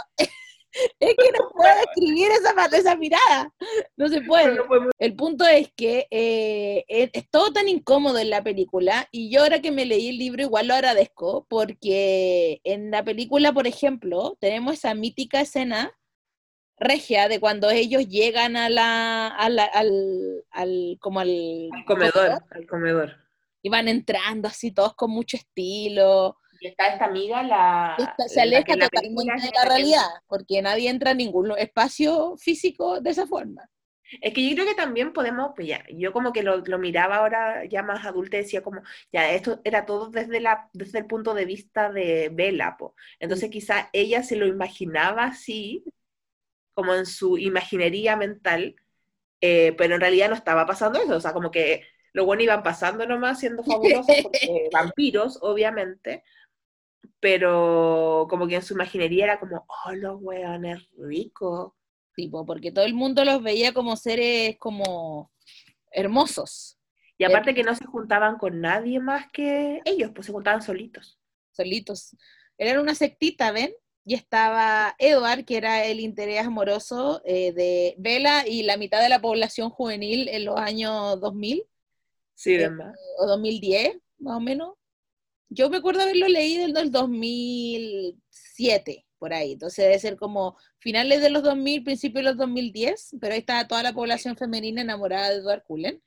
es 1.00 1.14
que 1.16 1.30
no 1.38 1.50
puedo 1.50 1.70
describir 1.86 2.28
esa, 2.32 2.76
esa 2.76 2.96
mirada. 2.96 3.52
No 3.96 4.08
se 4.08 4.20
puede. 4.22 4.58
El 4.98 5.14
punto 5.14 5.46
es 5.46 5.70
que 5.76 6.06
eh, 6.10 6.84
es, 6.88 7.10
todo 7.30 7.52
tan 7.52 7.68
incómodo 7.68 8.18
en 8.18 8.30
la 8.30 8.42
película 8.42 9.08
y 9.12 9.30
yo 9.30 9.42
ahora 9.42 9.60
que 9.60 9.70
me 9.70 9.86
leí 9.86 10.08
el 10.08 10.18
libro 10.18 10.42
igual 10.42 10.66
lo 10.68 10.74
agradezco 10.74 11.46
porque 11.48 12.60
en 12.64 12.90
la 12.90 13.04
película, 13.04 13.52
por 13.52 13.66
ejemplo, 13.66 14.36
tenemos 14.40 14.74
esa 14.74 14.94
mítica 14.94 15.40
escena 15.40 15.92
regia 16.76 17.28
de 17.28 17.38
cuando 17.38 17.70
ellos 17.70 18.08
llegan 18.08 18.56
a 18.56 18.68
la, 18.68 19.28
a 19.28 19.48
la- 19.48 19.64
al, 19.64 20.44
al, 20.50 20.98
como 21.00 21.20
al, 21.20 21.68
Al 21.72 21.84
comedor, 21.84 22.42
al 22.50 22.66
comedor. 22.66 23.16
y 23.62 23.68
van 23.68 23.86
entrando 23.88 24.48
así 24.48 24.72
todos 24.72 24.94
con 24.96 25.10
mucho 25.12 25.36
estilo. 25.36 26.36
Está 26.64 26.88
esta 26.88 27.04
amiga, 27.04 27.42
la. 27.42 27.94
Esta- 27.98 28.28
se 28.28 28.40
aleja 28.40 28.76
la 28.76 28.88
totalmente 28.88 29.32
de 29.46 29.50
la 29.54 29.64
realidad, 29.64 30.06
porque 30.26 30.62
nadie 30.62 30.88
entra 30.88 31.10
en 31.12 31.18
ningún 31.18 31.52
espacio 31.58 32.36
físico 32.38 33.00
de 33.00 33.10
esa 33.10 33.26
forma. 33.26 33.68
Es 34.20 34.32
que 34.32 34.48
yo 34.48 34.54
creo 34.54 34.66
que 34.66 34.74
también 34.74 35.12
podemos, 35.12 35.52
pues 35.56 35.66
ya, 35.68 35.84
yo 35.90 36.12
como 36.12 36.32
que 36.32 36.42
lo, 36.42 36.58
lo 36.58 36.78
miraba 36.78 37.16
ahora 37.16 37.64
ya 37.64 37.82
más 37.82 38.04
adulta 38.04 38.36
y 38.36 38.40
decía 38.40 38.62
como, 38.62 38.82
ya, 39.12 39.32
esto 39.32 39.60
era 39.64 39.86
todo 39.86 40.08
desde, 40.08 40.40
la, 40.40 40.68
desde 40.72 40.98
el 41.00 41.06
punto 41.06 41.34
de 41.34 41.46
vista 41.46 41.90
de 41.90 42.30
Bella, 42.32 42.76
po. 42.78 42.94
Entonces 43.18 43.50
quizá 43.50 43.88
ella 43.92 44.22
se 44.22 44.36
lo 44.36 44.46
imaginaba 44.46 45.24
así, 45.24 45.84
como 46.74 46.94
en 46.94 47.06
su 47.06 47.38
imaginería 47.38 48.16
mental, 48.16 48.76
eh, 49.40 49.74
pero 49.78 49.94
en 49.94 50.00
realidad 50.00 50.28
no 50.28 50.34
estaba 50.34 50.66
pasando 50.66 51.00
eso, 51.00 51.16
o 51.16 51.20
sea, 51.20 51.32
como 51.32 51.50
que 51.50 51.82
los 52.12 52.26
buenos 52.26 52.44
iban 52.44 52.62
pasando 52.62 53.06
nomás 53.06 53.40
siendo 53.40 53.62
fabulosos, 53.64 54.16
porque 54.22 54.68
vampiros, 54.72 55.38
obviamente, 55.42 56.24
pero 57.20 58.26
como 58.28 58.46
que 58.46 58.56
en 58.56 58.62
su 58.62 58.74
imaginería 58.74 59.24
era 59.24 59.40
como, 59.40 59.64
oh, 59.66 59.92
los 59.92 60.20
hueones 60.20 60.88
ricos, 60.98 61.72
tipo, 62.14 62.44
porque 62.46 62.72
todo 62.72 62.84
el 62.84 62.94
mundo 62.94 63.24
los 63.24 63.42
veía 63.42 63.72
como 63.72 63.96
seres 63.96 64.56
como 64.58 65.30
hermosos. 65.90 66.78
Y 67.16 67.24
aparte 67.24 67.54
que 67.54 67.62
no 67.62 67.74
se 67.74 67.84
juntaban 67.86 68.38
con 68.38 68.60
nadie 68.60 68.98
más 68.98 69.26
que 69.32 69.80
ellos, 69.84 70.10
pues 70.14 70.26
se 70.26 70.32
juntaban 70.32 70.62
solitos. 70.62 71.18
Solitos. 71.52 72.16
Eran 72.58 72.80
una 72.80 72.94
sectita, 72.94 73.52
¿ven? 73.52 73.72
Y 74.04 74.14
estaba 74.14 74.94
Edward, 74.98 75.44
que 75.44 75.56
era 75.56 75.84
el 75.84 76.00
interés 76.00 76.44
amoroso 76.44 77.22
eh, 77.24 77.52
de 77.52 77.94
Bella 77.98 78.46
y 78.46 78.64
la 78.64 78.76
mitad 78.76 79.00
de 79.00 79.08
la 79.08 79.20
población 79.20 79.70
juvenil 79.70 80.28
en 80.28 80.44
los 80.44 80.58
años 80.58 81.20
2000. 81.20 81.64
Sí, 82.34 82.56
verdad. 82.56 82.92
o 83.18 83.26
2010, 83.26 83.96
más 84.18 84.36
o 84.36 84.40
menos. 84.40 84.74
Yo 85.48 85.70
me 85.70 85.78
acuerdo 85.78 86.02
haberlo 86.02 86.28
leído 86.28 86.64
en 86.64 86.76
el 86.76 86.90
2007, 86.90 89.06
por 89.18 89.32
ahí. 89.32 89.52
Entonces 89.52 89.84
debe 89.84 89.98
ser 89.98 90.16
como 90.16 90.56
finales 90.78 91.22
de 91.22 91.30
los 91.30 91.42
2000, 91.42 91.84
principios 91.84 92.24
de 92.24 92.30
los 92.30 92.38
2010, 92.38 93.16
pero 93.20 93.34
ahí 93.34 93.40
estaba 93.40 93.68
toda 93.68 93.82
la 93.82 93.92
población 93.92 94.36
femenina 94.36 94.82
enamorada 94.82 95.30
de 95.30 95.36
Edward 95.36 95.62
Cullen. 95.64 96.02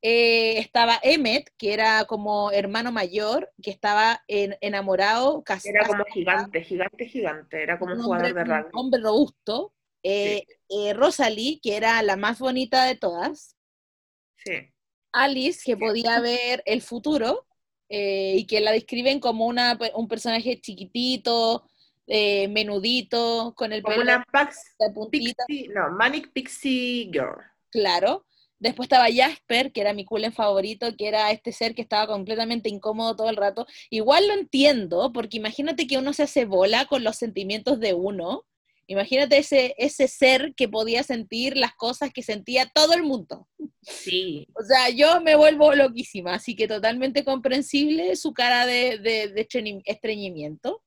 Eh, 0.00 0.58
estaba 0.58 1.00
Emmet, 1.02 1.50
que 1.58 1.74
era 1.74 2.04
como 2.04 2.52
hermano 2.52 2.92
mayor, 2.92 3.50
que 3.60 3.72
estaba 3.72 4.22
enamorado, 4.28 5.42
casi. 5.42 5.70
Era 5.70 5.86
como 5.86 6.04
gigante, 6.04 6.62
gigante, 6.62 7.06
gigante, 7.06 7.62
era 7.62 7.78
como 7.78 7.94
un, 7.94 8.02
jugador 8.02 8.32
de 8.32 8.44
rugby. 8.44 8.70
Un 8.72 8.78
hombre 8.78 9.00
robusto. 9.00 9.74
Eh, 10.04 10.44
eh, 10.68 10.94
Rosalie, 10.94 11.58
que 11.60 11.76
era 11.76 12.00
la 12.02 12.16
más 12.16 12.38
bonita 12.38 12.84
de 12.84 12.94
todas. 12.94 13.56
Sí. 14.36 14.72
Alice, 15.12 15.62
que 15.64 15.76
podía 15.76 16.20
ver 16.20 16.62
el 16.64 16.82
futuro, 16.82 17.47
y 17.88 18.46
que 18.46 18.60
la 18.60 18.72
describen 18.72 19.20
como 19.20 19.46
una, 19.46 19.78
un 19.94 20.08
personaje 20.08 20.60
chiquitito, 20.60 21.64
menudito, 22.06 23.54
con 23.56 23.72
el 23.72 23.82
como 23.82 23.96
pelo 23.96 24.04
una 24.04 24.24
Pixie, 25.10 25.68
no, 25.74 25.90
Manic 25.90 26.32
Pixie 26.32 27.10
Girl. 27.12 27.42
Claro. 27.70 28.24
Después 28.60 28.86
estaba 28.86 29.06
Jasper, 29.08 29.70
que 29.70 29.80
era 29.80 29.92
mi 29.92 30.04
culen 30.04 30.32
favorito, 30.32 30.96
que 30.96 31.06
era 31.06 31.30
este 31.30 31.52
ser 31.52 31.76
que 31.76 31.82
estaba 31.82 32.08
completamente 32.08 32.68
incómodo 32.68 33.14
todo 33.14 33.30
el 33.30 33.36
rato. 33.36 33.68
Igual 33.88 34.26
lo 34.26 34.34
entiendo, 34.34 35.12
porque 35.12 35.36
imagínate 35.36 35.86
que 35.86 35.96
uno 35.96 36.12
se 36.12 36.24
hace 36.24 36.44
bola 36.44 36.86
con 36.86 37.04
los 37.04 37.14
sentimientos 37.14 37.78
de 37.78 37.94
uno. 37.94 38.46
Imagínate 38.90 39.36
ese, 39.36 39.74
ese 39.76 40.08
ser 40.08 40.54
que 40.56 40.66
podía 40.66 41.02
sentir 41.02 41.58
las 41.58 41.74
cosas 41.74 42.10
que 42.10 42.22
sentía 42.22 42.70
todo 42.74 42.94
el 42.94 43.02
mundo. 43.02 43.46
Sí. 43.82 44.48
O 44.54 44.64
sea, 44.64 44.88
yo 44.88 45.20
me 45.20 45.36
vuelvo 45.36 45.74
loquísima, 45.74 46.34
así 46.34 46.56
que 46.56 46.66
totalmente 46.66 47.22
comprensible 47.22 48.16
su 48.16 48.32
cara 48.32 48.64
de, 48.64 48.98
de 48.98 49.46
estreñimiento. 49.84 50.82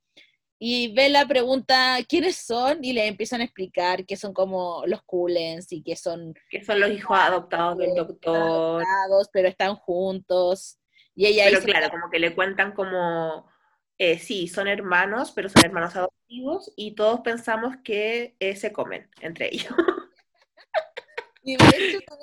Y 0.64 0.94
Bella 0.94 1.28
pregunta 1.28 1.98
quiénes 2.08 2.38
son 2.38 2.84
y 2.84 2.94
le 2.94 3.08
empiezan 3.08 3.42
a 3.42 3.46
explicar 3.46 4.06
que 4.06 4.16
son 4.16 4.34
como 4.34 4.84
los 4.88 5.04
Cullens 5.04 5.72
y 5.72 5.84
que 5.84 5.96
son... 5.96 6.34
Que 6.50 6.64
son 6.64 6.80
los 6.80 6.92
hijos 6.92 7.18
adoptados 7.20 7.78
del 7.78 7.96
doctor. 7.96 8.84
pero 9.32 9.48
están 9.48 9.76
juntos. 9.76 10.80
Y 11.16 11.28
ella 11.28 11.46
pero 11.50 11.62
claro, 11.62 11.90
como 11.90 12.10
que 12.10 12.20
le 12.20 12.34
cuentan 12.34 12.74
como, 12.74 13.48
eh, 13.98 14.18
sí, 14.18 14.48
son 14.48 14.68
hermanos, 14.68 15.32
pero 15.36 15.50
son 15.50 15.66
hermanos 15.66 15.94
y 16.76 16.96
todos 16.96 17.22
pensamos 17.22 17.76
que 17.84 18.36
eh, 18.40 18.56
se 18.56 18.72
comen 18.72 19.10
entre 19.22 19.54
ellos. 19.54 19.74
Y, 21.44 21.58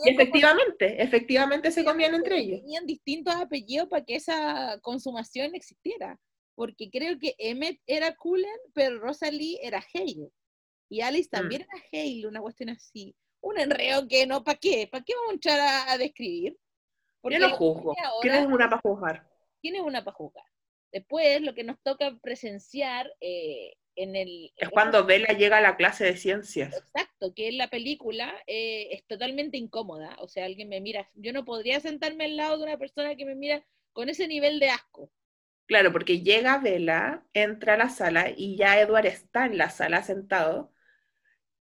efectivamente, 0.06 1.02
efectivamente 1.02 1.72
se 1.72 1.84
comían 1.84 2.14
entre 2.14 2.38
ellos. 2.38 2.60
Tenían 2.60 2.86
distintos 2.86 3.34
apellidos 3.34 3.88
para 3.88 4.04
que 4.04 4.14
esa 4.14 4.78
consumación 4.80 5.56
existiera 5.56 6.16
porque 6.58 6.90
creo 6.90 7.16
que 7.20 7.36
Emmet 7.38 7.80
era 7.86 8.16
Cullen, 8.16 8.58
pero 8.74 8.98
Rosalie 8.98 9.60
era 9.62 9.80
Hale. 9.94 10.32
Y 10.88 11.02
Alice 11.02 11.28
también 11.30 11.62
mm. 11.62 11.64
era 11.64 11.84
Hale, 11.92 12.26
una 12.26 12.40
cuestión 12.40 12.70
así. 12.70 13.14
Un 13.40 13.60
enreo 13.60 14.08
que 14.08 14.26
no, 14.26 14.42
¿para 14.42 14.58
qué? 14.58 14.88
¿Para 14.90 15.04
qué 15.04 15.14
vamos 15.14 15.34
a 15.34 15.36
echar 15.36 15.88
a, 15.88 15.96
describir? 15.96 16.58
Porque 17.20 17.38
Yo 17.38 17.48
no 17.48 17.54
juzgo. 17.54 17.94
¿Quién 18.20 18.34
es 18.34 18.46
una 18.46 18.68
para 18.68 18.82
juzgar? 18.82 19.30
¿Quién 19.62 19.76
es 19.76 19.82
una 19.82 20.04
para 20.04 20.16
juzgar? 20.16 20.44
Después, 20.90 21.42
lo 21.42 21.54
que 21.54 21.62
nos 21.62 21.80
toca 21.80 22.18
presenciar 22.20 23.08
eh, 23.20 23.74
en 23.98 24.16
el... 24.16 24.52
Es 24.56 24.68
cuando 24.70 25.04
Bella 25.04 25.36
llega 25.36 25.58
a 25.58 25.60
la 25.60 25.76
clase 25.76 26.04
de 26.04 26.16
ciencias. 26.16 26.74
Exacto, 26.74 27.34
que 27.34 27.48
en 27.48 27.58
la 27.58 27.68
película 27.68 28.32
eh, 28.46 28.88
es 28.92 29.04
totalmente 29.06 29.56
incómoda. 29.56 30.16
O 30.20 30.28
sea, 30.28 30.44
alguien 30.44 30.68
me 30.68 30.80
mira, 30.80 31.10
yo 31.14 31.32
no 31.32 31.44
podría 31.44 31.80
sentarme 31.80 32.24
al 32.24 32.36
lado 32.36 32.58
de 32.58 32.64
una 32.64 32.78
persona 32.78 33.16
que 33.16 33.26
me 33.26 33.34
mira 33.34 33.64
con 33.92 34.08
ese 34.08 34.28
nivel 34.28 34.60
de 34.60 34.70
asco. 34.70 35.10
Claro, 35.66 35.92
porque 35.92 36.20
llega 36.20 36.58
Vela, 36.58 37.26
entra 37.34 37.74
a 37.74 37.76
la 37.76 37.90
sala 37.90 38.30
y 38.34 38.56
ya 38.56 38.80
Edward 38.80 39.06
está 39.06 39.44
en 39.44 39.58
la 39.58 39.68
sala 39.68 40.02
sentado 40.02 40.72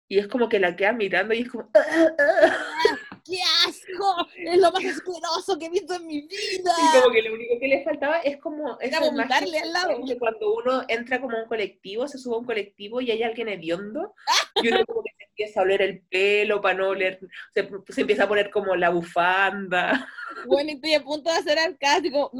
y 0.07 0.17
es 0.19 0.27
como 0.27 0.49
que 0.49 0.59
la 0.59 0.75
queda 0.75 0.93
mirando 0.93 1.33
y 1.33 1.41
es 1.41 1.51
como... 1.51 1.69
Ah, 1.73 1.81
ah, 1.85 2.15
ah". 2.19 3.21
¡Qué 3.25 3.39
asco! 3.91 4.27
Es 4.37 4.57
lo 4.57 4.71
más 4.71 4.85
asqueroso 4.85 5.57
que 5.59 5.65
he 5.65 5.69
visto 5.69 5.93
en 5.95 6.07
mi 6.07 6.21
vida. 6.21 6.71
Y 6.77 6.99
como 6.99 7.13
que 7.13 7.21
lo 7.21 7.33
único 7.33 7.59
que 7.59 7.67
le 7.67 7.83
faltaba 7.83 8.19
es 8.19 8.37
como... 8.37 8.79
Era 8.79 8.99
vomitarle 8.99 9.59
al 9.59 9.73
lado. 9.73 10.05
Que 10.05 10.17
cuando 10.17 10.53
uno 10.53 10.83
entra 10.87 11.19
como 11.19 11.37
a 11.37 11.43
un 11.43 11.47
colectivo, 11.47 12.07
se 12.07 12.17
sube 12.17 12.35
a 12.35 12.39
un 12.39 12.45
colectivo 12.45 13.01
y 13.01 13.11
hay 13.11 13.23
alguien 13.23 13.49
hediondo 13.49 14.13
y 14.55 14.67
uno 14.69 14.85
como 14.85 15.03
que 15.03 15.11
se 15.17 15.23
empieza 15.25 15.59
a 15.59 15.63
oler 15.63 15.81
el 15.81 16.01
pelo 16.01 16.61
para 16.61 16.77
no 16.77 16.89
oler... 16.89 17.19
Se, 17.53 17.69
se 17.89 18.01
empieza 18.01 18.23
a 18.23 18.27
poner 18.27 18.49
como 18.49 18.75
la 18.75 18.89
bufanda. 18.89 20.07
Bueno, 20.45 20.71
y 20.71 20.75
estoy 20.75 20.93
a 20.93 21.03
punto 21.03 21.31
de 21.31 21.37
hacer 21.37 21.59
arcada, 21.59 22.01
como... 22.11 22.31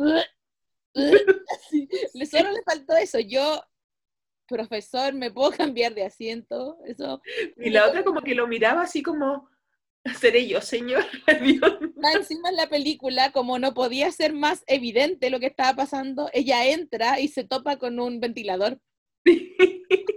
Solo 2.30 2.52
le 2.52 2.64
faltó 2.66 2.96
eso. 2.98 3.20
Yo, 3.20 3.64
profesor, 4.48 5.14
¿me 5.14 5.32
puedo 5.32 5.52
cambiar 5.52 5.94
de 5.94 6.04
asiento? 6.04 6.80
Eso. 6.86 7.22
Y 7.58 7.70
la 7.70 7.88
otra 7.88 8.04
como 8.04 8.22
que 8.22 8.36
lo 8.36 8.48
miraba 8.48 8.82
así 8.82 9.04
como, 9.04 9.50
seré 10.20 10.48
yo, 10.48 10.62
señor. 10.62 11.06
Encima 12.14 12.50
en 12.50 12.56
la 12.56 12.70
película, 12.70 13.32
como 13.32 13.60
no 13.60 13.74
podía 13.74 14.12
ser 14.12 14.34
más 14.34 14.64
evidente 14.68 15.30
lo 15.30 15.40
que 15.40 15.48
estaba 15.48 15.76
pasando, 15.76 16.30
ella 16.34 16.66
entra 16.66 17.20
y 17.20 17.28
se 17.28 17.44
topa 17.44 17.78
con 17.78 18.00
un 18.00 18.20
ventilador. 18.20 18.80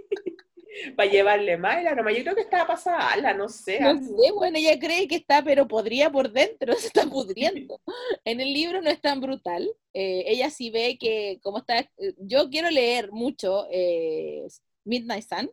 para 0.95 1.09
llevarle 1.09 1.57
más 1.57 1.83
la 1.83 1.91
Yo 2.11 2.23
creo 2.23 2.35
que 2.35 2.41
estaba 2.41 2.67
pasada 2.67 3.33
no 3.33 3.49
sé. 3.49 3.79
No 3.79 3.97
sé, 3.97 4.31
bueno, 4.33 4.57
ella 4.57 4.79
cree 4.79 5.07
que 5.07 5.15
está, 5.15 5.43
pero 5.43 5.67
podría 5.67 6.11
por 6.11 6.31
dentro, 6.31 6.73
se 6.77 6.87
está 6.87 7.05
pudriendo. 7.05 7.79
en 8.25 8.41
el 8.41 8.53
libro 8.53 8.81
no 8.81 8.89
es 8.89 9.01
tan 9.01 9.19
brutal. 9.21 9.69
Eh, 9.93 10.23
ella 10.27 10.49
sí 10.49 10.69
ve 10.69 10.97
que, 10.99 11.39
como 11.41 11.59
está, 11.59 11.79
eh, 11.79 11.89
yo 12.17 12.49
quiero 12.49 12.69
leer 12.69 13.11
mucho 13.11 13.67
eh, 13.71 14.47
Midnight 14.83 15.25
Sun, 15.27 15.51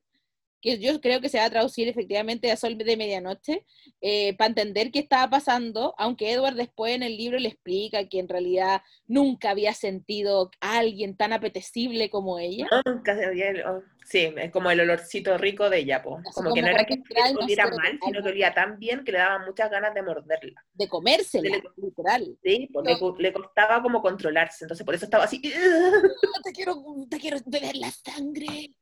que 0.61 0.79
yo 0.79 1.01
creo 1.01 1.21
que 1.21 1.29
se 1.29 1.39
va 1.39 1.45
a 1.45 1.51
traducir 1.51 1.89
efectivamente 1.89 2.51
a 2.51 2.57
Sol 2.57 2.77
de 2.77 2.97
Medianoche, 2.97 3.65
eh, 4.01 4.37
para 4.37 4.49
entender 4.49 4.91
qué 4.91 4.99
estaba 4.99 5.31
pasando, 5.31 5.95
aunque 5.99 6.33
Edward 6.33 6.55
después 6.55 6.95
en 6.95 7.03
el 7.03 7.17
libro 7.17 7.39
le 7.39 7.49
explica 7.49 8.09
que 8.09 8.19
en 8.19 8.29
realidad 8.29 8.83
nunca 9.07 9.51
había 9.51 9.75
sentido 9.75 10.51
a 10.61 10.79
alguien 10.79 11.17
tan 11.17 11.33
apetecible 11.33 12.11
como 12.11 12.39
ella. 12.39 12.67
Nunca 12.85 13.17
oh, 13.67 13.83
sí, 14.05 14.33
es 14.37 14.51
como 14.51 14.71
el 14.71 14.81
olorcito 14.81 15.37
rico 15.39 15.69
de 15.71 15.79
ella, 15.79 16.03
como, 16.03 16.23
que 16.55 16.63
no 16.63 16.69
era 16.69 16.85
que 16.85 17.03
oliera 17.41 17.67
mal, 17.71 17.99
sino 18.05 18.23
que 18.23 18.29
olía 18.29 18.55
tan 18.55 18.79
bien 18.79 19.05
que 19.05 19.13
le 19.13 19.19
daba 19.19 19.45
muchas 19.45 19.71
ganas 19.71 19.95
de 19.95 20.03
morderla. 20.03 20.65
De 20.75 20.89
comérsela, 20.89 21.63
literal. 21.77 22.39
Sí, 22.43 22.69
porque 22.73 22.97
le, 23.19 23.33
costaba 23.33 23.83
como 23.83 24.03
controlarse, 24.03 24.65
entonces 24.65 24.85
por 24.85 24.95
eso 24.95 25.05
estaba 25.05 25.25
así. 25.25 25.41
te 26.45 26.53
quiero, 26.53 26.83
te 27.09 27.19
quiero 27.19 27.39
beber 27.47 27.77
la 27.77 27.91
sangre. 27.91 28.75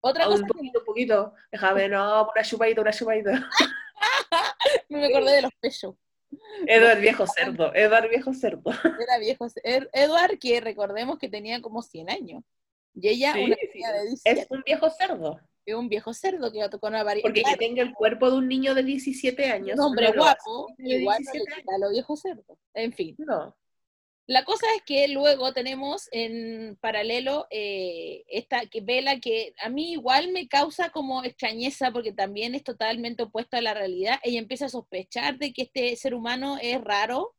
Otra 0.00 0.26
cosa. 0.26 0.42
Un 0.42 0.48
poquito, 0.48 0.78
un 0.78 0.84
poquito. 0.84 1.34
Déjame, 1.50 1.88
no, 1.88 2.30
una 2.34 2.42
chupadita, 2.42 2.80
una 2.80 2.92
chupadita. 2.92 3.50
me 4.88 5.06
acordé 5.06 5.36
de 5.36 5.42
los 5.42 5.52
pechos. 5.60 5.94
Edward 6.66 7.00
viejo 7.00 7.26
cerdo, 7.26 7.74
Edward 7.74 8.08
viejo 8.08 8.32
cerdo. 8.32 8.70
Era 9.02 9.18
viejo, 9.18 9.46
Edward 9.64 10.38
que 10.38 10.60
recordemos 10.60 11.18
que 11.18 11.28
tenía 11.28 11.60
como 11.60 11.82
100 11.82 12.10
años. 12.10 12.42
Y 12.94 13.08
ella 13.08 13.32
una 13.32 13.56
de 13.56 14.14
Es 14.24 14.46
un 14.50 14.62
viejo 14.62 14.90
cerdo. 14.90 15.40
Es 15.64 15.74
un 15.74 15.88
viejo 15.88 16.12
cerdo 16.12 16.50
que 16.50 16.66
tocó 16.68 16.88
una 16.88 17.04
variedad. 17.04 17.24
Porque 17.24 17.42
que 17.42 17.56
tenga 17.56 17.82
el 17.82 17.94
cuerpo 17.94 18.30
de 18.30 18.38
un 18.38 18.48
niño 18.48 18.74
de 18.74 18.82
17 18.82 19.46
años. 19.46 19.78
Un 19.78 19.84
hombre 19.84 20.12
guapo, 20.12 20.66
igual 20.78 21.18
a 21.74 21.78
lo 21.78 21.90
viejo 21.90 22.16
cerdo. 22.16 22.58
En 22.74 22.92
fin. 22.92 23.14
No. 23.18 23.54
La 24.26 24.44
cosa 24.44 24.64
es 24.76 24.82
que 24.82 25.08
luego 25.08 25.52
tenemos 25.52 26.08
en 26.12 26.76
paralelo 26.80 27.48
eh, 27.50 28.22
esta 28.28 28.64
que 28.66 28.80
Vela, 28.80 29.18
que 29.18 29.54
a 29.60 29.68
mí 29.68 29.90
igual 29.92 30.30
me 30.30 30.46
causa 30.46 30.90
como 30.90 31.24
extrañeza 31.24 31.90
porque 31.90 32.12
también 32.12 32.54
es 32.54 32.62
totalmente 32.62 33.24
opuesto 33.24 33.56
a 33.56 33.60
la 33.60 33.74
realidad. 33.74 34.20
Ella 34.22 34.38
empieza 34.38 34.66
a 34.66 34.70
sospechar 34.70 35.38
de 35.38 35.52
que 35.52 35.62
este 35.62 35.96
ser 35.96 36.14
humano 36.14 36.58
es 36.62 36.80
raro. 36.80 37.34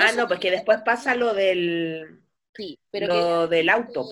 ah, 0.00 0.10
no, 0.16 0.26
porque 0.26 0.50
después 0.50 0.80
pasa 0.84 1.14
lo 1.14 1.32
del, 1.32 2.20
sí, 2.56 2.80
pero 2.90 3.06
lo 3.06 3.46
del 3.46 3.68
auto. 3.68 4.04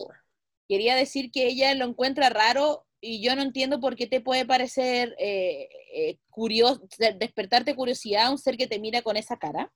Quería 0.68 0.94
decir 0.94 1.32
que 1.32 1.46
ella 1.46 1.74
lo 1.74 1.84
encuentra 1.84 2.28
raro 2.28 2.86
y 3.00 3.22
yo 3.22 3.34
no 3.34 3.42
entiendo 3.42 3.80
por 3.80 3.96
qué 3.96 4.06
te 4.06 4.20
puede 4.20 4.44
parecer 4.44 5.16
eh, 5.18 5.68
eh, 5.94 6.18
curioso, 6.30 6.80
despertarte 7.18 7.74
curiosidad 7.74 8.26
a 8.26 8.30
un 8.30 8.38
ser 8.38 8.56
que 8.56 8.66
te 8.66 8.78
mira 8.78 9.02
con 9.02 9.16
esa 9.16 9.36
cara. 9.36 9.72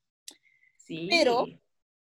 Sí. 0.77 1.07
Pero 1.09 1.47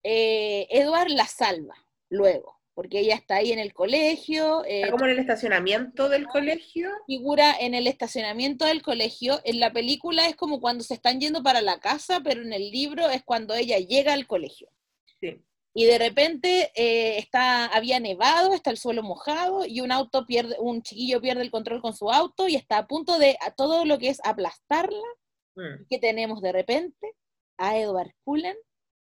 eh, 0.02 0.66
Edward 0.70 1.10
la 1.10 1.26
salva 1.26 1.74
luego. 2.08 2.60
porque 2.74 3.00
ella 3.00 3.14
está 3.14 3.36
ahí 3.36 3.52
en 3.52 3.58
el 3.58 3.72
colegio. 3.72 4.64
eh, 4.66 4.90
como 4.90 5.04
en 5.04 5.12
el 5.12 5.18
estacionamiento 5.18 6.08
del 6.08 6.26
colegio. 6.26 6.90
Figura 7.06 7.54
en 7.60 7.74
el 7.74 7.86
estacionamiento 7.86 8.64
del 8.64 8.82
colegio. 8.82 9.40
En 9.44 9.60
la 9.60 9.72
película 9.72 10.26
es 10.26 10.36
como 10.36 10.60
cuando 10.60 10.82
se 10.82 10.94
están 10.94 11.20
yendo 11.20 11.42
para 11.42 11.60
la 11.60 11.80
casa, 11.80 12.20
pero 12.24 12.42
en 12.42 12.52
el 12.52 12.70
libro 12.70 13.10
es 13.10 13.22
cuando 13.22 13.54
ella 13.54 13.78
llega 13.78 14.12
al 14.14 14.26
colegio. 14.26 14.68
Sí. 15.20 15.42
Y 15.74 15.86
de 15.86 15.98
repente 15.98 16.70
eh, 16.74 17.18
está, 17.18 17.66
había 17.66 17.98
nevado, 17.98 18.54
está 18.54 18.70
el 18.70 18.76
suelo 18.76 19.02
mojado 19.02 19.64
y 19.66 19.80
un 19.80 19.90
auto 19.90 20.26
pierde, 20.26 20.56
un 20.58 20.82
chiquillo 20.82 21.20
pierde 21.20 21.42
el 21.42 21.50
control 21.50 21.80
con 21.80 21.94
su 21.94 22.10
auto 22.10 22.46
y 22.46 22.56
está 22.56 22.76
a 22.78 22.86
punto 22.86 23.18
de 23.18 23.38
a 23.40 23.52
todo 23.52 23.84
lo 23.84 23.98
que 23.98 24.08
es 24.08 24.20
aplastarla. 24.24 25.08
Mm. 25.54 25.84
que 25.88 25.98
tenemos 25.98 26.40
de 26.40 26.52
repente? 26.52 27.12
A 27.58 27.78
Edward 27.78 28.12
Cullen. 28.24 28.56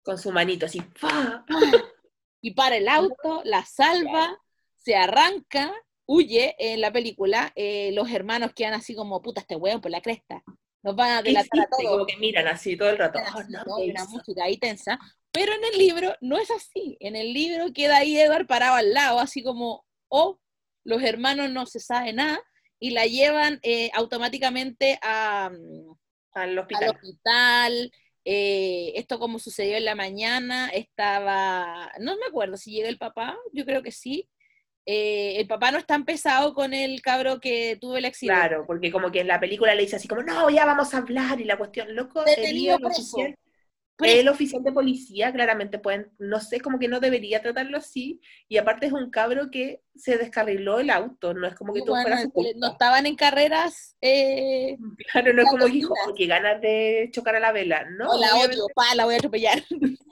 Con 0.08 0.16
su 0.16 0.32
manito 0.32 0.64
así. 0.64 0.80
Y 2.40 2.52
para 2.52 2.76
el 2.76 2.88
auto, 2.88 3.42
la 3.44 3.62
salva, 3.66 4.40
se 4.76 4.96
arranca, 4.96 5.74
huye 6.06 6.54
en 6.58 6.80
la 6.80 6.90
película. 6.90 7.52
Eh, 7.56 7.90
los 7.92 8.10
hermanos 8.10 8.52
quedan 8.54 8.72
así 8.72 8.94
como, 8.94 9.20
puta, 9.20 9.42
este 9.42 9.56
weón 9.56 9.82
por 9.82 9.90
la 9.90 10.00
cresta. 10.00 10.42
Nos 10.82 10.96
van 10.96 11.10
a 11.10 11.22
delatar 11.22 11.60
a 11.60 11.66
todos. 11.68 11.90
Como 11.90 12.06
que 12.06 12.16
miran 12.16 12.46
así 12.46 12.74
todo 12.74 12.88
el 12.88 12.96
rato. 12.96 13.18
una 13.76 14.04
música 14.06 14.44
ahí 14.44 14.56
tensa. 14.56 14.98
Pero 15.30 15.52
en 15.52 15.64
el 15.64 15.78
libro 15.78 16.14
no 16.22 16.38
es 16.38 16.50
así. 16.52 16.96
En 17.00 17.14
el 17.14 17.34
libro 17.34 17.70
queda 17.74 17.98
ahí 17.98 18.16
Edward 18.16 18.46
parado 18.46 18.76
al 18.76 18.94
lado, 18.94 19.18
así 19.18 19.42
como, 19.42 19.84
oh, 20.08 20.38
los 20.84 21.02
hermanos 21.02 21.50
no 21.50 21.66
se 21.66 21.80
sabe 21.80 22.14
nada, 22.14 22.40
y 22.78 22.92
la 22.92 23.04
llevan 23.04 23.58
eh, 23.62 23.90
automáticamente 23.92 24.98
a, 25.02 25.50
mm, 25.50 25.92
al 26.32 26.58
hospital. 26.58 26.84
Al 26.84 26.90
hospital. 26.96 27.92
Eh, 28.24 28.92
esto 28.96 29.18
como 29.18 29.38
sucedió 29.38 29.76
en 29.76 29.84
la 29.84 29.94
mañana, 29.94 30.68
estaba, 30.68 31.92
no 32.00 32.16
me 32.16 32.26
acuerdo 32.26 32.56
si 32.56 32.72
llega 32.72 32.88
el 32.88 32.98
papá, 32.98 33.38
yo 33.52 33.64
creo 33.64 33.82
que 33.82 33.92
sí. 33.92 34.28
Eh, 34.84 35.40
el 35.40 35.46
papá 35.46 35.70
no 35.70 35.78
es 35.78 35.86
tan 35.86 36.04
pesado 36.04 36.54
con 36.54 36.72
el 36.72 37.02
cabro 37.02 37.40
que 37.40 37.76
tuvo 37.80 37.96
el 37.96 38.06
accidente. 38.06 38.40
Claro, 38.40 38.64
porque 38.66 38.90
como 38.90 39.10
que 39.10 39.20
en 39.20 39.28
la 39.28 39.38
película 39.38 39.74
le 39.74 39.82
dice 39.82 39.96
así 39.96 40.08
como, 40.08 40.22
no, 40.22 40.48
ya 40.50 40.64
vamos 40.64 40.94
a 40.94 40.98
hablar, 40.98 41.40
y 41.40 41.44
la 41.44 41.58
cuestión, 41.58 41.94
loco, 41.94 42.24
el 42.24 42.84
oficial, 42.84 43.36
el 43.98 44.28
oficial 44.28 44.62
de 44.62 44.72
policía, 44.72 45.32
claramente 45.32 45.78
pueden, 45.78 46.12
no 46.18 46.40
sé, 46.40 46.60
como 46.60 46.78
que 46.78 46.88
no 46.88 47.00
debería 47.00 47.42
tratarlo 47.42 47.78
así, 47.78 48.20
y 48.48 48.56
aparte 48.56 48.86
es 48.86 48.92
un 48.92 49.10
cabro 49.10 49.50
que 49.50 49.82
se 49.96 50.18
descarriló 50.18 50.78
el 50.78 50.90
auto, 50.90 51.34
no 51.34 51.46
es 51.46 51.54
como 51.54 51.72
que 51.72 51.82
tú 51.82 51.92
fueras 51.92 52.28
No 52.56 52.68
estaban 52.68 53.06
en 53.06 53.16
carreras. 53.16 53.96
Eh, 54.00 54.76
claro, 55.10 55.32
no 55.32 55.42
es 55.42 55.48
como 55.48 55.66
que 55.66 55.72
dijo, 55.72 55.94
que 56.16 56.26
ganas 56.26 56.60
de 56.60 57.08
chocar 57.12 57.34
a 57.36 57.40
la 57.40 57.52
vela, 57.52 57.84
¿no? 57.90 58.16
la 58.18 58.36
odio, 58.36 58.66
pa, 58.74 58.94
la 58.94 59.04
voy 59.04 59.14
a 59.14 59.18
atropellar. 59.18 59.62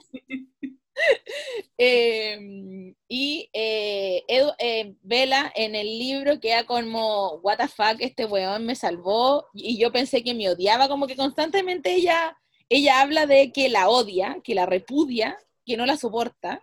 Em, 1.77 2.95
y 3.07 3.49
eh, 3.53 4.23
eh, 4.27 4.95
Vela 5.03 5.51
en 5.55 5.75
el 5.75 5.85
libro 5.85 6.39
queda 6.39 6.65
como, 6.65 7.35
what 7.43 7.57
the 7.57 7.67
fuck, 7.67 7.97
este 7.99 8.25
weón 8.25 8.65
me 8.65 8.75
salvó, 8.75 9.47
y 9.53 9.79
yo 9.79 9.91
pensé 9.91 10.23
que 10.23 10.33
me 10.33 10.49
odiaba, 10.49 10.87
como 10.87 11.05
que 11.05 11.15
constantemente 11.15 11.93
ella 11.93 12.35
ella 12.69 13.01
habla 13.01 13.25
de 13.25 13.51
que 13.51 13.69
la 13.69 13.89
odia, 13.89 14.39
que 14.43 14.55
la 14.55 14.65
repudia, 14.65 15.37
que 15.65 15.77
no 15.77 15.85
la 15.85 15.97
soporta, 15.97 16.61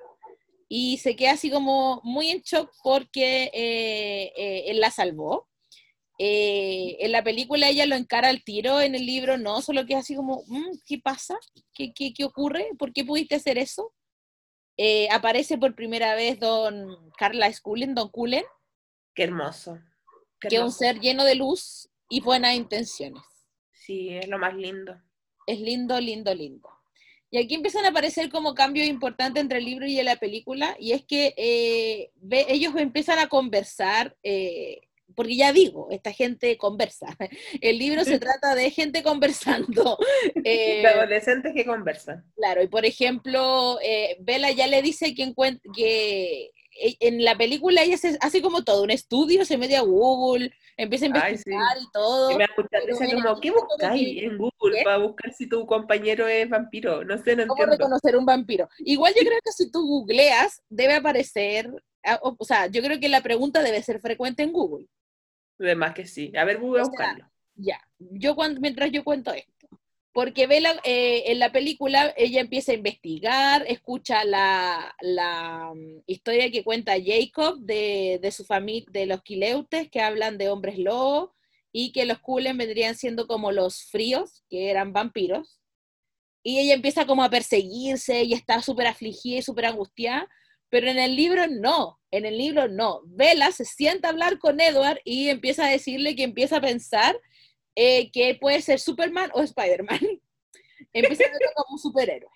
y 0.68 0.98
se 0.98 1.14
queda 1.16 1.32
así 1.32 1.50
como 1.50 2.00
muy 2.04 2.30
en 2.30 2.40
shock 2.40 2.70
porque 2.82 3.44
eh, 3.54 4.32
eh, 4.36 4.64
él 4.66 4.80
la 4.80 4.90
salvó. 4.90 5.48
Eh, 6.18 6.96
en 7.00 7.12
la 7.12 7.24
película 7.24 7.68
ella 7.68 7.86
lo 7.86 7.96
encara 7.96 8.28
al 8.28 8.44
tiro, 8.44 8.80
en 8.80 8.94
el 8.94 9.04
libro 9.04 9.36
no, 9.36 9.60
solo 9.62 9.84
que 9.84 9.94
es 9.94 10.00
así 10.00 10.14
como, 10.14 10.44
mm, 10.46 10.78
¿qué 10.86 10.98
pasa? 10.98 11.36
¿Qué, 11.72 11.92
qué, 11.92 12.24
ocurre? 12.24 12.68
¿Por 12.78 12.92
qué 12.92 13.04
pudiste 13.04 13.34
hacer 13.34 13.58
eso? 13.58 13.92
aparece 15.12 15.56
por 15.56 15.76
primera 15.76 16.16
vez 16.16 16.40
don 16.40 17.08
Carla 17.16 17.52
Scullen, 17.52 17.94
don 17.94 18.08
Cullen. 18.08 18.44
Qué 19.14 19.22
hermoso. 19.22 19.78
que 20.40 20.56
es 20.56 20.62
un 20.62 20.72
ser 20.72 20.98
lleno 20.98 21.22
de 21.24 21.36
luz 21.36 21.88
y 22.08 22.20
buenas 22.20 22.56
intenciones. 22.56 23.22
Sí, 23.70 24.08
es 24.08 24.26
lo 24.26 24.38
más 24.38 24.54
lindo. 24.54 25.00
Es 25.46 25.60
lindo, 25.60 26.00
lindo, 26.00 26.34
lindo. 26.34 26.70
Y 27.34 27.38
aquí 27.38 27.56
empiezan 27.56 27.84
a 27.84 27.88
aparecer 27.88 28.30
como 28.30 28.54
cambios 28.54 28.86
importantes 28.86 29.42
entre 29.42 29.58
el 29.58 29.64
libro 29.64 29.86
y 29.86 30.00
la 30.04 30.14
película, 30.14 30.76
y 30.78 30.92
es 30.92 31.02
que 31.02 31.34
eh, 31.36 32.12
ellos 32.48 32.74
empiezan 32.76 33.18
a 33.18 33.26
conversar, 33.28 34.16
eh, 34.22 34.82
porque 35.16 35.34
ya 35.34 35.52
digo, 35.52 35.88
esta 35.90 36.12
gente 36.12 36.56
conversa. 36.56 37.06
El 37.60 37.80
libro 37.80 38.04
se 38.04 38.20
trata 38.20 38.54
de 38.54 38.70
gente 38.70 39.02
conversando. 39.02 39.98
Eh, 40.44 40.86
adolescentes 40.86 41.54
que 41.54 41.64
conversan. 41.64 42.24
Claro, 42.36 42.62
y 42.62 42.68
por 42.68 42.84
ejemplo, 42.84 43.78
Bella 44.20 44.52
ya 44.52 44.68
le 44.68 44.80
dice 44.82 45.12
que, 45.14 45.34
que 45.74 46.50
en 47.00 47.24
la 47.24 47.36
película 47.36 47.82
ella 47.82 47.96
se 47.96 48.16
hace 48.20 48.42
como 48.42 48.62
todo, 48.62 48.84
un 48.84 48.90
estudio, 48.92 49.44
se 49.44 49.58
mete 49.58 49.76
a 49.76 49.82
Google, 49.82 50.52
empieza 50.76 51.06
a 51.06 51.08
investigar 51.08 51.76
y 51.80 51.90
todo. 51.92 52.30
Y 52.30 52.36
me 52.36 52.46
como, 52.48 53.40
¿qué 53.40 53.50
buscáis 53.50 54.22
en 54.22 54.38
Google 54.38 54.82
para 54.84 54.98
buscar 54.98 55.32
si 55.32 55.48
tu 55.48 55.66
compañero 55.66 56.26
es 56.26 56.48
vampiro? 56.48 57.04
No 57.04 57.18
sé, 57.18 57.36
no 57.36 57.46
¿Cómo 57.46 57.66
reconocer 57.66 58.16
un 58.16 58.26
vampiro? 58.26 58.68
Igual 58.78 59.14
yo 59.14 59.20
creo 59.20 59.38
que 59.44 59.52
si 59.52 59.70
tú 59.70 59.86
googleas, 59.86 60.62
debe 60.68 60.94
aparecer, 60.94 61.70
o, 62.22 62.44
sea, 62.44 62.66
yo 62.66 62.82
creo 62.82 63.00
que 63.00 63.08
la 63.08 63.22
pregunta 63.22 63.62
debe 63.62 63.82
ser 63.82 64.00
frecuente 64.00 64.42
en 64.42 64.52
Google. 64.52 64.86
Además 65.58 65.94
que 65.94 66.06
sí. 66.06 66.32
A 66.36 66.44
ver, 66.44 66.58
voy 66.58 66.80
a 66.80 66.84
buscarlo. 66.84 67.30
Ya, 67.56 67.80
yo 67.98 68.34
cuando, 68.34 68.60
mientras 68.60 68.90
yo 68.90 69.04
cuento 69.04 69.32
esto 69.32 69.53
porque 70.14 70.46
ve 70.46 70.62
eh, 70.84 71.24
en 71.26 71.40
la 71.40 71.50
película, 71.50 72.14
ella 72.16 72.40
empieza 72.40 72.70
a 72.70 72.76
investigar, 72.76 73.64
escucha 73.66 74.24
la, 74.24 74.94
mm, 75.74 76.02
historia 76.06 76.52
que 76.52 76.62
cuenta 76.62 76.94
Jacob 77.04 77.58
de, 77.58 78.30
su 78.30 78.44
familia, 78.44 78.86
de 78.92 79.06
los 79.06 79.22
Quileutes, 79.24 79.90
que 79.90 80.00
hablan 80.00 80.38
de 80.38 80.48
hombres 80.48 80.78
lobos, 80.78 81.30
y 81.72 81.90
que 81.90 82.04
los 82.04 82.20
Kulen 82.20 82.56
vendrían 82.56 82.94
siendo 82.94 83.26
como 83.26 83.50
los 83.50 83.82
fríos, 83.86 84.44
que 84.48 84.70
eran 84.70 84.92
vampiros. 84.92 85.58
Y 86.44 86.60
ella 86.60 86.74
empieza 86.74 87.06
como 87.06 87.24
a 87.24 87.30
perseguirse 87.30 88.22
y 88.22 88.34
está 88.34 88.62
súper 88.62 88.86
afligida 88.86 89.38
y 89.38 89.42
súper 89.42 89.66
angustiada, 89.66 90.28
pero 90.70 90.88
en 90.88 90.98
el 90.98 91.16
libro 91.16 91.48
no, 91.48 91.98
en 92.12 92.24
el 92.24 92.38
libro 92.38 92.68
no. 92.68 93.00
Vela 93.06 93.50
se 93.50 93.64
sienta 93.64 94.08
a 94.08 94.10
hablar 94.12 94.38
con 94.38 94.60
Edward 94.60 95.00
y 95.04 95.28
empieza 95.28 95.66
a 95.66 95.70
decirle 95.70 96.14
que 96.14 96.22
empieza 96.22 96.58
a 96.58 96.60
pensar 96.60 97.16
eh, 97.74 98.10
que 98.10 98.36
puede 98.36 98.60
ser 98.62 98.80
Superman 98.80 99.30
o 99.34 99.42
Spider-Man. 99.42 100.00
Verlo 100.92 101.50
como 101.56 101.74
un 101.74 101.78
superhéroe. 101.78 102.30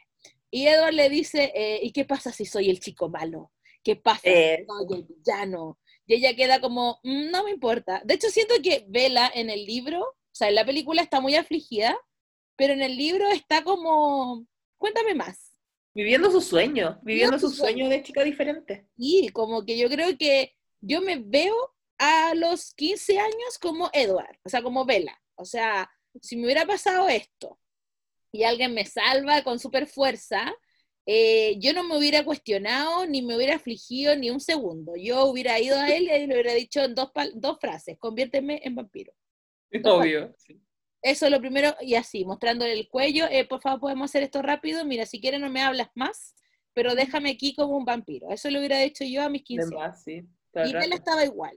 Y 0.51 0.67
Edward 0.67 0.95
le 0.95 1.11
dice, 1.11 1.53
eh, 1.55 1.81
¿y 1.83 1.93
qué 1.93 2.05
pasa 2.05 2.33
si 2.33 2.45
soy 2.45 2.71
el 2.71 2.81
chico 2.81 3.09
malo? 3.09 3.53
¿Qué 3.83 3.97
pasa 3.97 4.21
si 4.23 4.31
eh. 4.31 4.67
soy 4.67 4.99
el 4.99 5.05
villano? 5.05 5.79
Y 6.07 6.15
ella 6.15 6.35
queda 6.35 6.61
como, 6.61 7.01
mm, 7.03 7.31
no 7.31 7.45
me 7.45 7.51
importa. 7.51 8.01
De 8.05 8.15
hecho, 8.15 8.31
siento 8.31 8.55
que 8.63 8.87
Bella 8.89 9.31
en 9.35 9.51
el 9.51 9.65
libro, 9.67 10.01
o 10.01 10.15
sea, 10.33 10.49
en 10.49 10.55
la 10.55 10.65
película 10.65 11.03
está 11.03 11.21
muy 11.21 11.35
afligida, 11.35 11.97
pero 12.57 12.73
en 12.73 12.83
el 12.83 12.97
libro 12.97 13.29
está 13.29 13.63
como, 13.63 14.47
cuéntame 14.79 15.15
más. 15.15 15.53
Viviendo 15.95 16.31
su 16.31 16.41
sueño, 16.41 16.99
viviendo 17.03 17.39
su 17.39 17.51
sueño 17.51 17.89
de 17.89 18.03
chica 18.03 18.25
diferente. 18.25 18.89
Y 18.97 19.29
como 19.31 19.65
que 19.65 19.77
yo 19.77 19.89
creo 19.89 20.17
que 20.17 20.55
yo 20.81 21.01
me 21.03 21.17
veo 21.17 21.55
a 21.99 22.35
los 22.35 22.73
15 22.75 23.19
años 23.19 23.59
como 23.61 23.91
Edward, 23.93 24.39
o 24.45 24.49
sea, 24.49 24.63
como 24.63 24.85
Bella. 24.85 25.21
O 25.39 25.45
sea, 25.45 25.89
si 26.21 26.37
me 26.37 26.45
hubiera 26.45 26.67
pasado 26.67 27.09
esto 27.09 27.59
y 28.33 28.43
alguien 28.43 28.75
me 28.75 28.85
salva 28.85 29.43
con 29.43 29.59
super 29.59 29.87
fuerza, 29.87 30.53
eh, 31.07 31.57
yo 31.59 31.73
no 31.73 31.85
me 31.85 31.97
hubiera 31.97 32.25
cuestionado 32.25 33.07
ni 33.07 33.23
me 33.23 33.37
hubiera 33.37 33.55
afligido 33.55 34.15
ni 34.17 34.31
un 34.31 34.41
segundo. 34.41 34.95
Yo 34.97 35.27
hubiera 35.27 35.59
ido 35.59 35.79
a 35.79 35.89
él 35.89 36.03
y 36.03 36.27
le 36.27 36.35
hubiera 36.35 36.53
dicho 36.53 36.83
en 36.83 36.95
dos, 36.95 37.11
dos 37.35 37.59
frases, 37.61 37.97
conviérteme 37.99 38.61
en 38.65 38.75
vampiro. 38.75 39.13
Obvio. 39.85 40.35
Eso 41.01 41.27
es 41.27 41.33
lo 41.33 41.41
primero, 41.41 41.75
y 41.81 41.95
así, 41.95 42.25
mostrándole 42.25 42.73
el 42.73 42.89
cuello, 42.89 43.27
eh, 43.31 43.47
por 43.47 43.61
favor, 43.61 43.81
podemos 43.81 44.11
hacer 44.11 44.25
esto 44.25 44.43
rápido, 44.43 44.85
mira, 44.85 45.07
si 45.07 45.21
quieres 45.21 45.41
no 45.41 45.49
me 45.49 45.63
hablas 45.63 45.89
más, 45.95 46.35
pero 46.75 46.97
déjame 46.97 47.31
aquí 47.31 47.55
como 47.55 47.77
un 47.77 47.85
vampiro. 47.85 48.29
Eso 48.31 48.51
lo 48.51 48.59
hubiera 48.59 48.81
dicho 48.81 49.05
yo 49.05 49.23
a 49.23 49.29
mis 49.29 49.45
15 49.45 49.77
años. 49.77 50.05
y 50.07 50.77
él 50.77 50.93
estaba 50.93 51.25
igual 51.25 51.57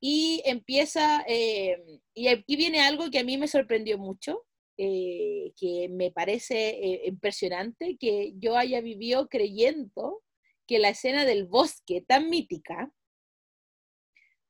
y 0.00 0.42
empieza, 0.46 1.22
eh, 1.28 2.00
y 2.14 2.28
aquí 2.28 2.56
viene 2.56 2.80
algo 2.80 3.10
que 3.10 3.18
a 3.18 3.24
mí 3.24 3.36
me 3.36 3.48
sorprendió 3.48 3.98
mucho, 3.98 4.46
eh, 4.78 5.52
que 5.56 5.88
me 5.90 6.10
parece 6.10 6.70
eh, 6.70 7.02
impresionante, 7.04 7.98
que 7.98 8.32
yo 8.36 8.56
haya 8.56 8.80
vivido 8.80 9.28
creyendo 9.28 10.22
que 10.66 10.78
la 10.78 10.88
escena 10.88 11.26
del 11.26 11.46
bosque 11.46 12.00
tan 12.00 12.30
mítica, 12.30 12.90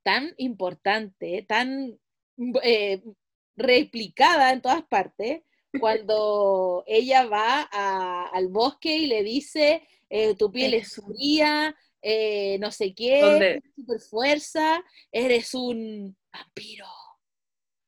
tan 0.05 0.33
importante, 0.37 1.45
tan 1.49 1.99
replicada 3.57 4.53
en 4.53 4.63
todas 4.63 4.85
partes, 4.85 5.43
cuando 5.81 6.85
ella 6.87 7.27
va 7.27 7.63
al 8.33 8.49
bosque 8.49 8.99
y 8.99 9.07
le 9.07 9.25
dice, 9.25 9.83
tu 10.39 10.51
piel 10.53 10.75
es 10.75 10.95
fría, 10.95 11.77
eh, 12.03 12.59
no 12.61 12.71
sé 12.71 12.95
qué, 12.95 13.61
super 13.77 14.01
fuerza, 14.01 14.83
eres 15.13 15.55
un 15.55 16.17
vampiro. 16.33 16.87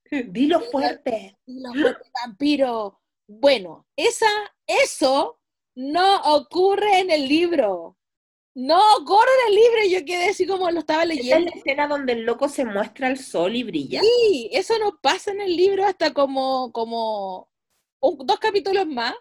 Dilo 0.29 0.61
fuerte. 0.61 1.39
Dilo 1.47 1.73
fuerte, 1.73 2.11
vampiro. 2.25 3.01
Bueno, 3.27 3.87
esa, 3.97 4.29
eso 4.67 5.41
no 5.75 6.21
ocurre 6.37 6.99
en 7.01 7.11
el 7.11 7.29
libro. 7.29 7.97
No, 8.55 8.79
corre 9.07 9.31
el 9.49 9.55
libro, 9.55 9.79
yo 9.89 10.05
quedé 10.05 10.29
así 10.29 10.47
como 10.47 10.71
lo 10.71 10.81
estaba 10.81 11.05
¿Esa 11.05 11.13
es 11.15 11.19
leyendo. 11.25 11.51
la 11.51 11.57
escena 11.57 11.89
donde 11.89 12.13
el 12.13 12.25
loco 12.25 12.51
se 12.51 12.67
muestra 12.67 13.07
al 13.07 13.17
sol 13.17 13.57
y 13.57 13.63
brilla? 13.63 14.01
Sí, 14.03 14.51
eso 14.53 14.79
no 14.79 14.99
pasa 15.01 15.31
en 15.31 15.41
el 15.41 15.57
libro 15.57 15.87
hasta 15.87 16.13
como, 16.13 16.71
como 16.73 17.49
un- 18.01 18.27
dos 18.27 18.39
capítulos 18.39 18.87
más. 18.87 19.15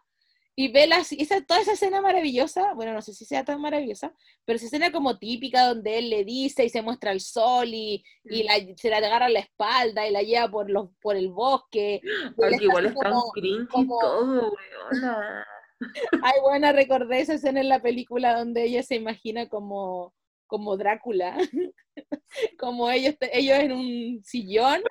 Y 0.55 0.71
ve 0.71 0.85
las, 0.85 1.11
esa, 1.13 1.41
toda 1.45 1.61
esa 1.61 1.73
escena 1.73 2.01
maravillosa, 2.01 2.73
bueno, 2.73 2.93
no 2.93 3.01
sé 3.01 3.13
si 3.13 3.23
sea 3.25 3.45
tan 3.45 3.61
maravillosa, 3.61 4.13
pero 4.43 4.57
esa 4.57 4.65
escena 4.65 4.91
como 4.91 5.17
típica 5.17 5.65
donde 5.67 5.97
él 5.97 6.09
le 6.09 6.25
dice 6.25 6.65
y 6.65 6.69
se 6.69 6.81
muestra 6.81 7.11
el 7.13 7.21
sol 7.21 7.69
y, 7.73 8.03
y 8.25 8.43
la, 8.43 8.55
se 8.75 8.89
la 8.89 8.97
agarra 8.97 9.27
a 9.27 9.29
la 9.29 9.39
espalda 9.39 10.05
y 10.07 10.11
la 10.11 10.21
lleva 10.23 10.49
por, 10.51 10.69
los, 10.69 10.89
por 11.01 11.15
el 11.15 11.29
bosque. 11.29 12.01
Ay, 12.43 12.57
igual 12.59 12.87
es 12.87 12.95
tan 12.95 13.13
cringe 13.33 13.63
y 13.63 13.67
como- 13.67 13.99
todo, 13.99 14.53
weona. 14.91 15.45
Ay, 16.23 16.39
bueno, 16.41 16.71
recordé 16.73 17.21
esa 17.21 17.33
escena 17.35 17.59
en 17.61 17.69
la 17.69 17.81
película 17.81 18.37
donde 18.37 18.65
ella 18.65 18.83
se 18.83 18.95
imagina 18.95 19.47
como, 19.47 20.13
como 20.47 20.75
Drácula, 20.77 21.37
como 22.59 22.89
ellos, 22.89 23.15
ellos 23.33 23.57
en 23.57 23.71
un 23.71 24.23
sillón 24.23 24.81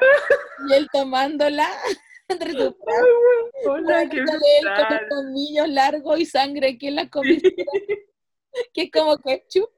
y 0.68 0.72
él 0.72 0.88
tomándola 0.92 1.68
entre 2.30 2.52
sus. 2.52 2.74
Hola, 3.66 4.08
qué 4.08 4.18
él 4.18 4.24
con 4.26 4.36
brutal. 4.38 4.88
los 4.90 5.00
colmillos 5.08 5.68
largos 5.68 6.20
y 6.20 6.26
sangre 6.26 6.68
aquí 6.70 6.86
en 6.88 6.94
la 6.96 7.08
comisura, 7.08 7.54
que 8.74 8.82
es 8.82 8.90
como 8.90 9.16
ketchup. 9.18 9.68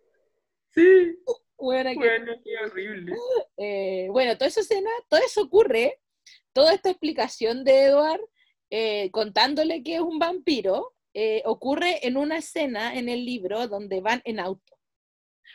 Sí, 0.75 1.19
Bueno, 1.59 1.91
que- 1.91 1.97
bueno, 1.97 2.33
qué 2.45 2.51
horrible. 2.65 3.13
eh, 3.59 4.09
bueno, 4.11 4.35
toda 4.37 4.49
esa 4.49 4.61
escena, 4.61 4.91
todo 5.09 5.21
eso 5.25 5.43
ocurre, 5.43 6.01
toda 6.53 6.73
esta 6.75 6.91
explicación 6.91 7.65
de 7.65 7.85
Edward 7.85 8.21
eh, 8.71 9.11
contándole 9.11 9.83
que 9.83 9.97
es 9.97 10.01
un 10.01 10.19
vampiro, 10.19 10.95
eh, 11.15 11.43
ocurre 11.45 12.07
en 12.07 12.17
una 12.17 12.39
escena 12.39 12.97
en 12.97 13.09
el 13.11 13.25
libro 13.27 13.69
donde 13.69 14.01
van 14.01 14.23
en 14.25 14.41
auto. 14.41 14.72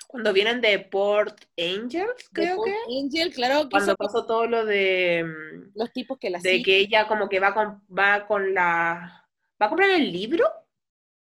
Cuando 0.08 0.32
vienen 0.34 0.62
de 0.62 0.80
Port 0.80 1.38
Angels, 1.58 2.30
creo 2.32 2.56
Port 2.56 2.70
que. 2.70 3.00
Angel, 3.04 3.34
claro 3.34 3.64
que 3.64 3.70
Cuando 3.72 3.96
pasó 3.96 4.26
todo 4.26 4.48
lo 4.48 4.66
de, 4.66 5.24
mm, 5.26 5.78
los 5.78 5.92
tipos 5.92 6.18
que 6.18 6.30
la 6.30 6.40
de 6.40 6.50
siguen. 6.50 6.64
que 6.64 6.78
ella 6.78 7.08
como 7.08 7.28
que 7.28 7.40
va 7.40 7.54
con, 7.54 7.84
va 7.96 8.26
con 8.26 8.54
la... 8.54 9.28
¿Va 9.62 9.66
a 9.66 9.70
comprar 9.70 9.90
el 9.90 10.12
libro? 10.12 10.46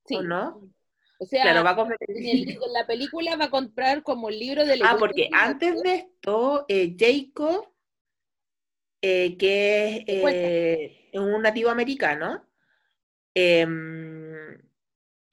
sí. 0.05 0.15
¿O 0.15 0.21
no? 0.23 0.71
O 1.19 1.25
sea, 1.25 1.43
Claro, 1.43 1.63
va 1.63 1.71
a 1.71 1.75
comprar 1.75 1.97
el 2.07 2.17
en, 2.17 2.25
el- 2.27 2.45
libro. 2.45 2.65
en 2.65 2.73
la 2.73 2.88
película 2.88 3.36
va 3.36 3.45
a 3.45 3.49
comprar 3.51 4.03
como 4.03 4.29
el 4.29 4.39
libro 4.39 4.65
de 4.65 4.79
Ah, 4.84 4.95
porque 4.97 5.29
antes 5.34 5.81
de 5.84 5.95
esto, 5.95 6.65
eh, 6.67 6.95
Jacob, 6.97 7.67
eh, 9.01 9.38
que 9.38 10.03
es 10.07 10.23
eh, 10.34 11.19
un 11.19 11.41
nativo 11.41 11.69
americano, 11.69 12.43
em, 13.36 14.60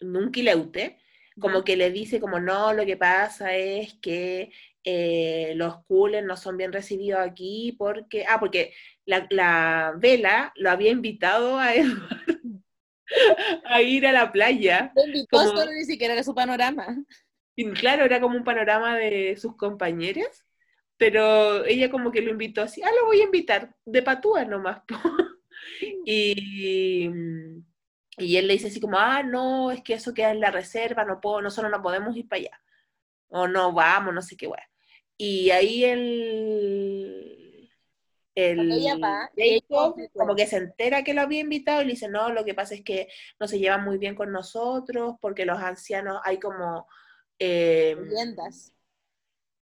un 0.02 0.30
quileute, 0.32 0.98
como 1.38 1.64
que 1.64 1.76
le 1.76 1.90
dice 1.90 2.20
como 2.20 2.40
no, 2.40 2.72
lo 2.72 2.84
que 2.86 2.96
pasa 2.96 3.54
es 3.56 3.94
que 3.94 4.52
eh, 4.84 5.52
los 5.56 5.84
coolers 5.84 6.26
no 6.26 6.36
son 6.36 6.56
bien 6.56 6.72
recibidos 6.72 7.20
aquí 7.20 7.74
porque, 7.78 8.24
ah, 8.26 8.38
porque 8.40 8.72
la, 9.04 9.26
la 9.30 9.94
Vela 9.96 10.52
lo 10.56 10.70
había 10.70 10.90
invitado 10.90 11.58
a 11.58 11.74
Edward 11.74 12.28
a 13.64 13.82
ir 13.82 14.06
a 14.06 14.12
la 14.12 14.32
playa. 14.32 14.92
Lo 14.94 15.04
invitó 15.06 15.38
como- 15.38 15.48
solo 15.48 15.72
ni 15.72 15.84
siquiera 15.84 16.14
era 16.14 16.22
su 16.24 16.34
panorama. 16.34 16.86
Y 17.56 17.70
claro, 17.72 18.04
era 18.04 18.20
como 18.20 18.36
un 18.36 18.44
panorama 18.44 18.96
de 18.96 19.36
sus 19.36 19.56
compañeros, 19.56 20.44
pero 20.96 21.64
ella 21.64 21.90
como 21.90 22.12
que 22.12 22.22
lo 22.22 22.30
invitó 22.30 22.62
así, 22.62 22.80
ah, 22.82 22.90
lo 23.00 23.06
voy 23.06 23.20
a 23.20 23.24
invitar, 23.24 23.74
de 23.84 24.02
patúa 24.02 24.44
nomás. 24.44 24.80
po". 24.86 24.96
Y, 26.04 27.10
y 28.18 28.36
él 28.36 28.46
le 28.48 28.54
dice 28.54 28.68
así 28.68 28.80
como, 28.80 28.98
ah, 28.98 29.22
no, 29.22 29.70
es 29.70 29.82
que 29.82 29.94
eso 29.94 30.14
queda 30.14 30.30
en 30.32 30.40
la 30.40 30.50
reserva, 30.50 31.04
no 31.04 31.20
puedo, 31.20 31.42
nosotros 31.42 31.70
no 31.70 31.82
podemos 31.82 32.16
ir 32.16 32.28
para 32.28 32.40
allá. 32.40 32.60
O 33.28 33.48
no 33.48 33.72
vamos, 33.72 34.14
no 34.14 34.22
sé 34.22 34.36
qué 34.36 34.46
weá. 34.48 34.62
Y 35.18 35.50
ahí 35.50 35.84
el, 35.84 37.70
ella 38.34 38.94
el 38.94 39.00
va, 39.02 39.30
Jacob 39.36 39.96
ella- 39.98 40.10
como 40.14 40.34
que 40.36 40.46
se 40.46 40.56
entera 40.58 41.04
que 41.04 41.14
lo 41.14 41.22
había 41.22 41.40
invitado 41.40 41.82
y 41.82 41.86
le 41.86 41.92
dice, 41.92 42.08
no, 42.08 42.30
lo 42.32 42.44
que 42.44 42.54
pasa 42.54 42.74
es 42.74 42.82
que 42.84 43.08
no 43.40 43.48
se 43.48 43.58
llevan 43.58 43.84
muy 43.84 43.98
bien 43.98 44.14
con 44.14 44.32
nosotros 44.32 45.16
porque 45.20 45.44
los 45.46 45.58
ancianos 45.60 46.20
hay 46.24 46.38
como... 46.38 46.86
eh, 47.38 47.96
Leyendas. 47.98 48.72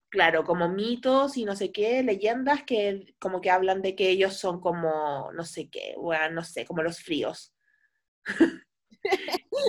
claro, 0.08 0.44
como 0.44 0.68
mitos 0.68 1.36
y 1.36 1.44
no 1.44 1.56
sé 1.56 1.72
qué, 1.72 2.02
leyendas 2.02 2.62
que 2.64 3.14
como 3.18 3.40
que 3.40 3.50
hablan 3.50 3.82
de 3.82 3.94
que 3.96 4.10
ellos 4.10 4.36
son 4.36 4.60
como, 4.60 5.30
no 5.32 5.44
sé 5.44 5.68
qué, 5.70 5.94
bueno, 5.98 6.30
no 6.30 6.44
sé, 6.44 6.64
como 6.66 6.82
los 6.82 7.00
fríos. 7.00 7.51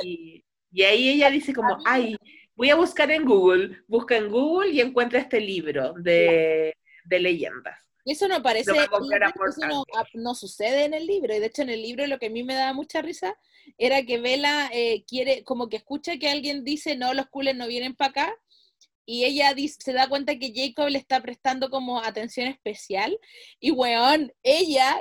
Y, 0.03 0.43
y 0.71 0.83
ahí 0.83 1.09
ella 1.09 1.29
dice 1.29 1.53
como, 1.53 1.77
ay, 1.85 2.15
voy 2.55 2.69
a 2.69 2.75
buscar 2.75 3.11
en 3.11 3.25
Google, 3.25 3.81
busca 3.87 4.15
en 4.17 4.29
Google 4.29 4.71
y 4.71 4.81
encuentra 4.81 5.19
este 5.19 5.39
libro 5.39 5.93
de, 5.93 6.75
de 7.05 7.19
leyendas. 7.19 7.79
Y 8.05 8.11
eso 8.11 8.27
no 8.27 8.43
parece, 8.43 8.71
eso 8.71 9.85
no, 10.15 10.35
sucede 10.35 10.83
en 10.83 10.93
el 10.93 11.07
libro. 11.07 11.33
Y 11.33 11.39
de 11.39 11.45
hecho, 11.45 11.61
en 11.61 11.69
el 11.69 11.81
libro 11.81 12.05
lo 12.05 12.19
que 12.19 12.25
a 12.25 12.29
mí 12.29 12.43
me 12.43 12.53
daba 12.53 12.73
mucha 12.73 13.01
risa 13.01 13.37
era 13.77 14.03
que 14.03 14.19
Vela 14.19 14.69
eh, 14.73 15.05
quiere, 15.07 15.45
como 15.45 15.69
que 15.69 15.77
escucha 15.77 16.17
que 16.17 16.29
alguien 16.29 16.65
dice, 16.65 16.97
no, 16.97 17.13
los 17.13 17.27
coolers 17.27 17.57
no 17.57 17.65
vienen 17.67 17.95
para 17.95 18.09
acá. 18.09 18.35
Y 19.05 19.23
ella 19.23 19.53
dice- 19.53 19.77
se 19.79 19.93
da 19.93 20.09
cuenta 20.09 20.37
que 20.37 20.51
Jacob 20.53 20.89
le 20.89 20.97
está 20.97 21.21
prestando 21.21 21.69
como 21.69 22.01
atención 22.01 22.47
especial. 22.47 23.17
Y 23.61 23.71
weón, 23.71 24.33
ella 24.43 24.97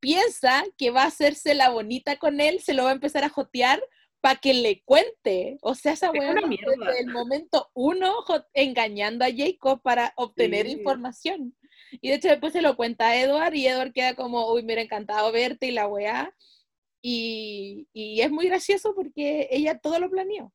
piensa 0.00 0.64
que 0.76 0.90
va 0.90 1.02
a 1.02 1.06
hacerse 1.06 1.54
la 1.54 1.70
bonita 1.70 2.16
con 2.16 2.40
él, 2.40 2.60
se 2.60 2.74
lo 2.74 2.84
va 2.84 2.90
a 2.90 2.94
empezar 2.94 3.22
a 3.24 3.28
jotear 3.28 3.82
para 4.20 4.40
que 4.40 4.52
le 4.54 4.82
cuente. 4.84 5.58
O 5.62 5.74
sea, 5.74 5.92
esa 5.92 6.12
mierda. 6.12 6.40
desde 6.48 7.00
el 7.00 7.06
momento 7.08 7.70
uno 7.74 8.24
engañando 8.52 9.24
a 9.24 9.30
Jacob 9.34 9.80
para 9.82 10.12
obtener 10.16 10.66
Sí. 10.66 10.72
información. 10.72 11.56
Y 12.00 12.08
de 12.08 12.14
hecho 12.16 12.28
después 12.28 12.52
se 12.52 12.62
lo 12.62 12.76
cuenta 12.76 13.08
a 13.08 13.16
Edward 13.20 13.54
y 13.54 13.66
Edward 13.66 13.92
queda 13.92 14.14
como, 14.14 14.52
uy, 14.52 14.62
me 14.62 14.66
hubiera 14.66 14.82
encantado 14.82 15.32
verte 15.32 15.66
y 15.66 15.72
la 15.72 15.86
weá. 15.88 16.34
Y, 17.02 17.88
y 17.92 18.20
es 18.20 18.30
muy 18.30 18.46
gracioso 18.46 18.94
porque 18.94 19.48
ella 19.50 19.78
todo 19.78 19.98
lo 19.98 20.10
planeó. 20.10 20.52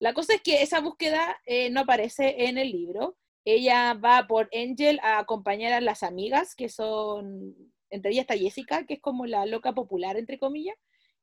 La 0.00 0.12
cosa 0.12 0.34
es 0.34 0.42
que 0.42 0.62
esa 0.62 0.80
búsqueda 0.80 1.40
eh, 1.46 1.70
no 1.70 1.80
aparece 1.80 2.46
en 2.48 2.58
el 2.58 2.72
libro. 2.72 3.16
Ella 3.46 3.94
va 3.94 4.26
por 4.26 4.50
Angel 4.52 4.98
a 5.02 5.18
acompañar 5.18 5.72
a 5.72 5.80
las 5.80 6.02
amigas, 6.02 6.54
que 6.54 6.68
son, 6.68 7.54
entre 7.94 8.10
ellas 8.12 8.22
está 8.22 8.36
Jessica, 8.36 8.84
que 8.86 8.94
es 8.94 9.00
como 9.00 9.26
la 9.26 9.46
loca 9.46 9.72
popular, 9.72 10.16
entre 10.16 10.38
comillas, 10.38 10.76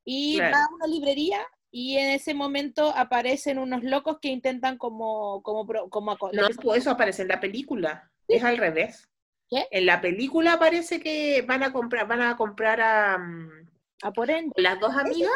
y 0.03 0.37
Claro. 0.37 0.55
va 0.57 0.63
a 0.63 0.73
una 0.75 0.87
librería 0.87 1.39
y 1.69 1.97
en 1.97 2.09
ese 2.11 2.33
momento 2.33 2.91
aparecen 2.95 3.57
unos 3.57 3.83
locos 3.83 4.19
que 4.19 4.29
intentan 4.29 4.77
como, 4.77 5.41
como, 5.43 5.65
como 5.89 6.11
aco- 6.11 6.31
No, 6.33 6.47
pues 6.61 6.79
eso 6.79 6.91
aparece 6.91 7.21
en 7.21 7.29
la 7.29 7.39
película, 7.39 8.11
es 8.27 8.43
al 8.43 8.57
revés. 8.57 9.07
¿Qué? 9.49 9.67
En 9.71 9.85
la 9.85 9.99
película 10.01 10.57
parece 10.59 10.99
que 10.99 11.41
van 11.43 11.63
a 11.63 11.73
comprar, 11.73 12.07
van 12.07 12.21
a 12.21 12.37
comprar 12.37 12.79
a 12.81 13.17
mm, 13.17 13.67
a 14.03 14.11
por 14.11 14.27
las 14.55 14.79
dos 14.79 14.95
amigas, 14.95 15.31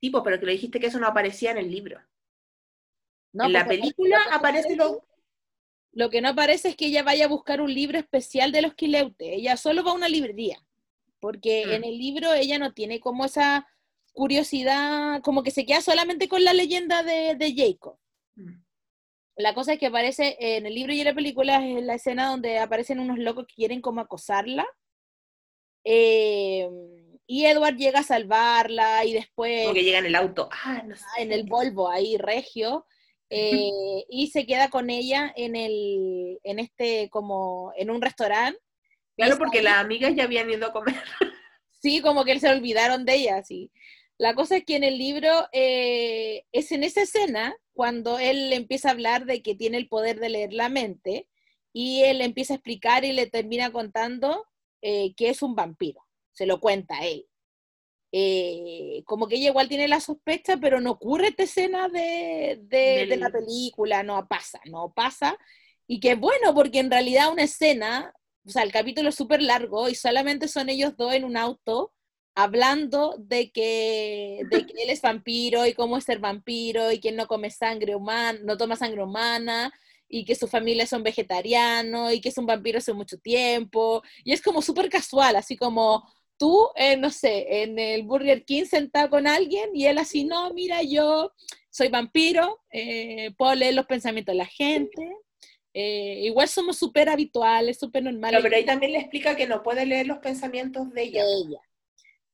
tipo, 0.00 0.22
pero 0.22 0.40
que 0.40 0.46
le 0.46 0.52
dijiste 0.52 0.80
que 0.80 0.86
eso 0.86 0.98
no 0.98 1.06
aparecía 1.06 1.52
en 1.52 1.58
el 1.58 1.70
libro. 1.70 2.00
No, 3.32 3.44
en 3.44 3.52
la 3.52 3.64
porque 3.64 3.78
película 3.78 4.18
lo 4.18 4.30
que 4.30 4.36
aparece 4.36 4.76
lo, 5.92 6.10
que 6.10 6.20
no 6.20 6.30
aparece 6.30 6.70
es 6.70 6.76
que 6.76 6.86
ella 6.86 7.02
vaya 7.02 7.26
a 7.26 7.28
buscar 7.28 7.60
un 7.60 7.72
libro 7.72 7.98
especial 7.98 8.50
de 8.52 8.62
los 8.62 8.74
Quileutes. 8.74 9.28
Ella 9.30 9.56
solo 9.56 9.84
va 9.84 9.92
a 9.92 9.94
una 9.94 10.08
librería. 10.08 10.58
Porque 11.20 11.64
Mm. 11.66 11.70
en 11.72 11.84
el 11.84 11.98
libro 11.98 12.32
ella 12.34 12.58
no 12.58 12.72
tiene 12.72 12.98
como 12.98 13.24
esa 13.24 13.66
curiosidad, 14.12 15.22
como 15.22 15.42
que 15.42 15.50
se 15.50 15.64
queda 15.64 15.80
solamente 15.80 16.28
con 16.28 16.42
la 16.44 16.52
leyenda 16.52 17.02
de, 17.02 17.34
de 17.36 17.54
Jacob. 17.54 17.96
Mm. 18.34 18.62
La 19.36 19.54
cosa 19.54 19.72
es 19.72 19.78
que 19.78 19.86
aparece 19.86 20.36
en 20.38 20.66
el 20.66 20.74
libro 20.74 20.92
y 20.92 21.00
en 21.00 21.06
la 21.06 21.14
película 21.14 21.66
es 21.66 21.82
la 21.84 21.94
escena 21.94 22.28
donde 22.28 22.58
aparecen 22.58 23.00
unos 23.00 23.18
locos 23.18 23.46
que 23.46 23.54
quieren 23.54 23.80
como 23.80 24.00
acosarla. 24.00 24.66
Eh, 25.84 26.68
y 27.26 27.46
Edward 27.46 27.76
llega 27.76 28.00
a 28.00 28.04
salvarla 28.04 29.04
y 29.04 29.14
después 29.14 29.62
como 29.62 29.74
que 29.74 29.84
llega 29.84 29.98
en 29.98 30.06
el 30.06 30.14
auto. 30.14 30.48
Ah, 30.52 30.82
no 30.86 30.94
sé. 30.96 31.04
Ah, 31.16 31.22
en 31.22 31.32
el 31.32 31.44
Volvo 31.44 31.88
ahí, 31.88 32.16
regio, 32.18 32.86
eh, 33.32 34.04
y 34.08 34.28
se 34.28 34.46
queda 34.46 34.68
con 34.70 34.90
ella 34.90 35.32
en 35.36 35.56
el, 35.56 36.38
en 36.44 36.58
este, 36.58 37.08
como, 37.10 37.72
en 37.76 37.90
un 37.90 38.02
restaurante. 38.02 38.58
Claro, 39.16 39.38
porque 39.38 39.58
ahí- 39.58 39.64
las 39.64 39.78
amigas 39.78 40.14
ya 40.14 40.24
habían 40.24 40.50
ido 40.50 40.66
a 40.66 40.72
comer. 40.72 40.94
Sí, 41.80 42.00
como 42.00 42.24
que 42.24 42.38
se 42.38 42.48
olvidaron 42.48 43.04
de 43.04 43.14
ella, 43.16 43.42
sí. 43.42 43.70
La 44.18 44.34
cosa 44.34 44.56
es 44.58 44.64
que 44.64 44.76
en 44.76 44.84
el 44.84 44.98
libro 44.98 45.48
eh, 45.52 46.44
es 46.52 46.70
en 46.70 46.84
esa 46.84 47.02
escena 47.02 47.56
cuando 47.72 48.18
él 48.20 48.52
empieza 48.52 48.88
a 48.88 48.92
hablar 48.92 49.24
de 49.24 49.42
que 49.42 49.54
tiene 49.56 49.78
el 49.78 49.88
poder 49.88 50.20
de 50.20 50.28
leer 50.28 50.52
la 50.52 50.68
mente 50.68 51.26
y 51.72 52.02
él 52.02 52.20
empieza 52.20 52.54
a 52.54 52.56
explicar 52.56 53.04
y 53.04 53.12
le 53.12 53.26
termina 53.26 53.72
contando 53.72 54.46
eh, 54.82 55.14
que 55.16 55.30
es 55.30 55.42
un 55.42 55.56
vampiro. 55.56 56.06
Se 56.32 56.46
lo 56.46 56.60
cuenta 56.60 56.98
a 56.98 57.06
él. 57.06 57.26
Eh, 58.14 59.02
como 59.06 59.26
que 59.26 59.36
ella 59.36 59.48
igual 59.48 59.68
tiene 59.68 59.88
la 59.88 60.00
sospecha, 60.00 60.56
pero 60.58 60.80
no 60.80 60.92
ocurre 60.92 61.28
esta 61.28 61.44
escena 61.44 61.88
de, 61.88 62.58
de- 62.64 63.06
de 63.08 63.16
la 63.16 63.30
película, 63.30 64.02
no 64.02 64.26
pasa, 64.28 64.60
no 64.66 64.92
pasa. 64.94 65.36
Y 65.86 66.00
que 66.00 66.14
bueno, 66.14 66.54
porque 66.54 66.78
en 66.80 66.90
realidad 66.90 67.32
una 67.32 67.42
escena, 67.44 68.14
o 68.46 68.50
sea, 68.50 68.62
el 68.62 68.72
capítulo 68.72 69.08
es 69.10 69.14
súper 69.14 69.42
largo 69.42 69.88
y 69.88 69.94
solamente 69.94 70.48
son 70.48 70.68
ellos 70.68 70.96
dos 70.96 71.12
en 71.14 71.24
un 71.24 71.36
auto 71.36 71.92
hablando 72.34 73.14
de 73.18 73.50
que, 73.52 74.44
de 74.48 74.64
que 74.66 74.72
él 74.82 74.90
es 74.90 75.02
vampiro 75.02 75.66
y 75.66 75.74
cómo 75.74 75.98
es 75.98 76.04
ser 76.04 76.18
vampiro 76.18 76.90
y 76.92 76.98
que 77.00 77.12
no 77.12 77.26
come 77.26 77.50
sangre 77.50 77.94
humana, 77.94 78.38
no 78.42 78.56
toma 78.56 78.76
sangre 78.76 79.02
humana 79.02 79.72
y 80.08 80.24
que 80.24 80.34
su 80.34 80.46
familia 80.48 80.86
son 80.86 81.02
vegetarianos 81.02 82.12
y 82.12 82.20
que 82.20 82.28
es 82.30 82.38
un 82.38 82.46
vampiro 82.46 82.78
hace 82.78 82.92
mucho 82.92 83.18
tiempo. 83.18 84.02
Y 84.24 84.32
es 84.32 84.42
como 84.42 84.62
súper 84.62 84.88
casual, 84.90 85.36
así 85.36 85.56
como 85.56 86.04
tú, 86.42 86.70
eh, 86.74 86.96
no 86.96 87.08
sé, 87.10 87.62
en 87.62 87.78
el 87.78 88.02
Burger 88.02 88.44
King 88.44 88.64
sentado 88.64 89.10
con 89.10 89.28
alguien 89.28 89.70
y 89.74 89.86
él 89.86 89.96
así, 89.96 90.24
no, 90.24 90.52
mira, 90.52 90.82
yo 90.82 91.30
soy 91.70 91.86
vampiro, 91.86 92.58
eh, 92.72 93.30
puedo 93.38 93.54
leer 93.54 93.74
los 93.74 93.86
pensamientos 93.86 94.32
de 94.32 94.38
la 94.38 94.46
gente. 94.46 95.08
Eh, 95.72 96.22
igual 96.24 96.48
somos 96.48 96.78
súper 96.78 97.08
habituales, 97.08 97.78
súper 97.78 98.02
normales. 98.02 98.40
pero 98.42 98.56
ahí 98.56 98.64
también 98.64 98.90
le 98.90 98.98
explica 98.98 99.36
que 99.36 99.46
no 99.46 99.62
puede 99.62 99.86
leer 99.86 100.08
los 100.08 100.18
pensamientos 100.18 100.92
de 100.92 101.02
ella. 101.04 101.24
De 101.24 101.32
ella. 101.32 101.60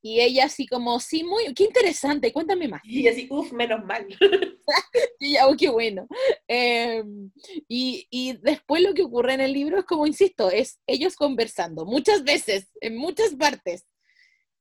Y 0.01 0.21
ella 0.21 0.47
así 0.47 0.66
como, 0.66 0.99
sí, 1.01 1.23
muy, 1.23 1.53
qué 1.53 1.64
interesante, 1.64 2.33
cuéntame 2.33 2.66
más. 2.66 2.81
Y 2.85 3.07
así, 3.09 3.27
uff, 3.29 3.53
menos 3.53 3.85
mal. 3.85 4.07
y 5.21 5.35
ya, 5.35 5.47
oh, 5.47 5.55
qué 5.55 5.68
bueno. 5.68 6.07
Em, 6.47 7.31
y, 7.68 8.07
y, 8.11 8.38
después 8.38 8.81
lo 8.81 8.94
que 8.94 9.03
ocurre 9.03 9.35
en 9.35 9.42
el 9.42 9.53
libro 9.53 9.79
es 9.79 9.85
como, 9.85 10.07
insisto, 10.07 10.51
es 10.51 10.81
ellos 10.87 11.14
conversando, 11.14 11.85
muchas 11.85 12.25
veces, 12.25 12.71
en 12.81 12.97
muchas 12.97 13.35
partes. 13.35 13.85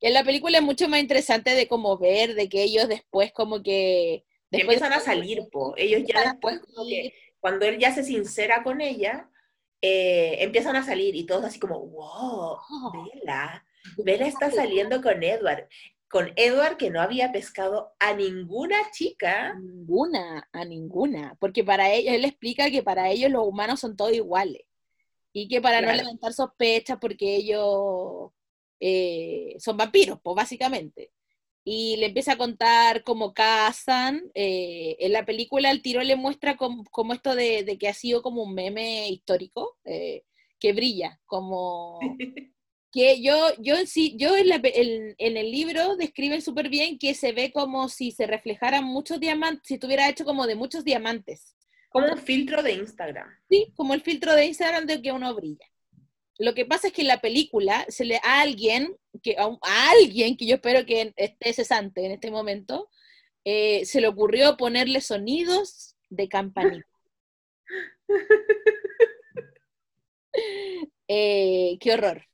En 0.01 0.13
la 0.13 0.23
película 0.23 0.57
es 0.57 0.63
mucho 0.63 0.87
más 0.87 0.99
interesante 0.99 1.55
de 1.55 1.67
como 1.67 1.97
ver, 1.97 2.35
de 2.35 2.49
que 2.49 2.63
ellos 2.63 2.87
después 2.87 3.31
como 3.31 3.63
que... 3.63 4.25
Después 4.49 4.77
empiezan 4.77 4.93
a 4.93 5.03
salir, 5.03 5.49
po. 5.51 5.73
ellos 5.75 6.03
ya 6.07 6.31
después 6.31 6.59
como 6.59 6.87
que, 6.87 7.13
cuando 7.39 7.65
él 7.65 7.79
ya 7.79 7.93
se 7.93 8.03
sincera 8.03 8.63
con 8.63 8.79
ella, 8.79 9.29
eh, 9.81 10.37
empiezan 10.39 10.75
a 10.75 10.83
salir 10.83 11.15
y 11.15 11.25
todos 11.25 11.43
así 11.43 11.59
como, 11.59 11.79
wow, 11.79 12.57
oh. 12.69 13.09
vela 13.13 13.65
Bella 13.97 14.27
está 14.27 14.51
saliendo 14.51 15.01
con 15.01 15.23
Edward. 15.23 15.67
Con 16.09 16.31
Edward 16.35 16.77
que 16.77 16.89
no 16.89 17.01
había 17.01 17.31
pescado 17.31 17.93
a 17.99 18.13
ninguna 18.13 18.77
chica. 18.91 19.55
Ninguna, 19.55 20.47
a 20.53 20.65
ninguna. 20.65 21.35
Porque 21.39 21.63
para 21.63 21.91
ellos, 21.91 22.13
él 22.13 22.25
explica 22.25 22.69
que 22.69 22.83
para 22.83 23.09
ellos 23.09 23.31
los 23.31 23.45
humanos 23.45 23.79
son 23.79 23.95
todos 23.95 24.13
iguales. 24.13 24.61
Y 25.33 25.47
que 25.47 25.61
para 25.61 25.81
no 25.81 25.91
levantar 25.91 26.33
sospechas 26.33 26.97
porque 26.99 27.35
ellos 27.35 28.31
eh, 28.79 29.55
son 29.59 29.77
vampiros, 29.77 30.19
pues 30.21 30.35
básicamente. 30.35 31.11
Y 31.63 31.97
le 31.97 32.07
empieza 32.07 32.33
a 32.33 32.37
contar 32.37 33.03
cómo 33.03 33.33
cazan. 33.33 34.31
Eh, 34.33 34.95
en 34.99 35.11
la 35.11 35.25
película 35.25 35.71
el 35.71 35.81
tiro 35.81 36.01
le 36.01 36.15
muestra 36.15 36.55
como, 36.55 37.13
esto 37.13 37.35
de, 37.35 37.77
que 37.79 37.87
ha 37.87 37.93
sido 37.93 38.21
como 38.21 38.43
un 38.43 38.53
meme 38.53 39.09
histórico, 39.09 39.77
eh, 39.83 40.23
que 40.59 40.73
brilla, 40.73 41.19
como 41.25 41.99
que 42.91 43.21
yo, 43.21 43.49
yo, 43.59 43.75
sí, 43.85 44.15
yo 44.17 44.35
en, 44.37 45.15
en, 45.17 45.37
el 45.37 45.51
libro 45.51 45.97
describen 45.97 46.41
súper 46.41 46.69
bien 46.69 46.97
que 46.97 47.13
se 47.13 47.31
ve 47.31 47.51
como 47.51 47.89
si 47.89 48.11
se 48.11 48.27
reflejaran 48.27 48.85
muchos 48.85 49.19
diamantes, 49.19 49.67
si 49.67 49.73
estuviera 49.75 50.09
hecho 50.09 50.25
como 50.25 50.47
de 50.47 50.55
muchos 50.55 50.83
diamantes. 50.83 51.55
Como 51.89 52.07
un 52.07 52.17
filtro 52.17 52.63
de 52.63 52.73
Instagram. 52.73 53.27
Sí, 53.49 53.73
como 53.75 53.93
el 53.93 54.01
filtro 54.01 54.33
de 54.33 54.45
Instagram 54.45 54.85
de 54.85 55.01
que 55.01 55.11
uno 55.11 55.33
brilla. 55.35 55.65
Lo 56.39 56.53
que 56.53 56.65
pasa 56.65 56.87
es 56.87 56.93
que 56.93 57.01
en 57.01 57.07
la 57.07 57.21
película 57.21 57.85
se 57.89 58.05
le 58.05 58.17
a 58.17 58.41
alguien, 58.41 58.95
que, 59.23 59.35
a, 59.37 59.57
alguien 59.91 60.37
que 60.37 60.45
yo 60.45 60.55
espero 60.55 60.85
que 60.85 61.13
esté 61.15 61.53
cesante 61.53 62.05
en 62.05 62.11
este 62.11 62.31
momento, 62.31 62.89
eh, 63.43 63.85
se 63.85 64.01
le 64.01 64.07
ocurrió 64.07 64.57
ponerle 64.57 65.01
sonidos 65.01 65.95
de 66.09 66.27
campanita. 66.27 66.87
Eh, 71.09 71.77
qué 71.79 71.93
horror 71.93 72.27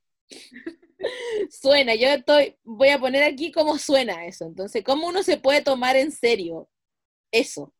suena, 1.49 1.95
yo 1.95 2.07
estoy, 2.07 2.55
voy 2.63 2.89
a 2.89 2.99
poner 2.99 3.23
aquí 3.23 3.51
cómo 3.51 3.77
suena 3.77 4.25
eso. 4.25 4.45
Entonces, 4.45 4.83
¿cómo 4.83 5.07
uno 5.07 5.23
se 5.23 5.37
puede 5.37 5.61
tomar 5.61 5.95
en 5.95 6.11
serio 6.11 6.69
eso? 7.31 7.73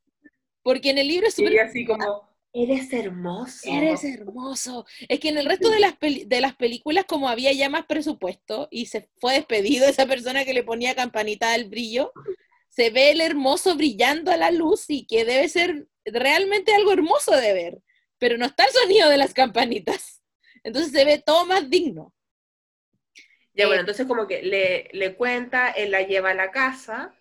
Porque 0.62 0.90
en 0.90 0.98
el 0.98 1.08
libro 1.08 1.28
es 1.28 1.36
súper... 1.36 1.60
así 1.60 1.86
como, 1.86 2.30
eres 2.54 2.94
hermoso. 2.94 3.68
Eres 3.68 4.04
hermoso. 4.04 4.86
Es 5.10 5.20
que 5.20 5.30
en 5.30 5.40
el 5.40 5.46
resto 5.46 5.70
de 5.70 5.80
las, 5.80 5.96
de 6.00 6.42
las 6.42 6.56
películas, 6.56 7.06
como 7.06 7.28
había 7.28 7.52
ya 7.52 7.68
más 7.70 7.86
presupuesto 7.88 8.68
y 8.72 8.86
se 8.86 9.10
fue 9.20 9.34
despedido 9.34 9.88
esa 9.88 10.06
persona 10.06 10.46
que 10.46 10.54
le 10.54 10.64
ponía 10.64 10.96
campanita 10.96 11.52
del 11.52 11.68
brillo, 11.68 12.14
se 12.70 12.92
ve 12.92 13.12
el 13.12 13.22
hermoso 13.22 13.76
brillando 13.76 14.32
a 14.32 14.38
la 14.38 14.52
luz 14.52 14.86
y 14.88 15.06
que 15.06 15.26
debe 15.26 15.50
ser 15.50 15.88
realmente 16.06 16.74
algo 16.74 16.94
hermoso 16.94 17.36
de 17.36 17.54
ver, 17.54 17.82
pero 18.20 18.38
no 18.38 18.46
está 18.46 18.66
el 18.66 18.72
sonido 18.72 19.10
de 19.10 19.18
las 19.18 19.34
campanitas. 19.34 20.22
Entonces 20.64 20.92
se 20.92 21.06
ve 21.06 21.22
todo 21.24 21.46
más 21.46 21.70
digno. 21.70 22.14
Ya, 23.54 23.68
bueno, 23.68 23.80
eh, 23.80 23.80
entonces 23.82 24.08
como 24.08 24.28
que 24.28 24.42
le, 24.42 24.90
le, 24.94 25.16
cuenta, 25.16 25.70
él 25.70 25.92
la 25.92 26.02
lleva 26.02 26.32
a 26.32 26.36
la 26.36 26.52
casa. 26.52 27.16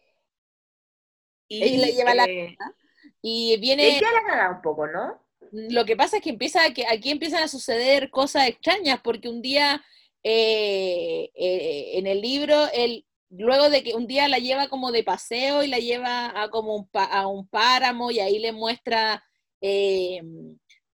Y, 1.48 1.62
él 1.62 1.80
la 1.80 1.88
lleva 1.88 2.10
a 2.12 2.14
la 2.14 2.24
eh, 2.24 2.56
casa. 2.56 2.74
Y 3.20 3.56
viene... 3.58 3.96
Ella 3.96 4.12
la 4.12 4.24
caga 4.24 4.50
un 4.50 4.62
poco, 4.62 4.86
¿no? 4.86 5.21
Lo 5.52 5.84
que 5.84 5.96
pasa 5.96 6.16
es 6.16 6.22
que, 6.22 6.30
empieza, 6.30 6.60
que 6.74 6.86
aquí 6.86 7.10
empiezan 7.10 7.42
a 7.42 7.48
suceder 7.48 8.10
cosas 8.10 8.48
extrañas, 8.48 9.00
porque 9.04 9.28
un 9.28 9.42
día 9.42 9.84
eh, 10.24 11.30
en 11.34 12.06
el 12.06 12.20
libro, 12.20 12.66
él, 12.72 13.06
luego 13.30 13.70
de 13.70 13.82
que 13.82 13.94
un 13.94 14.06
día 14.06 14.28
la 14.28 14.38
lleva 14.38 14.68
como 14.68 14.90
de 14.90 15.04
paseo 15.04 15.62
y 15.62 15.68
la 15.68 15.78
lleva 15.78 16.42
a 16.42 16.48
como 16.48 16.74
un, 16.74 16.90
a 16.94 17.26
un 17.26 17.46
páramo 17.48 18.10
y 18.10 18.20
ahí 18.20 18.38
le 18.38 18.52
muestra 18.52 19.22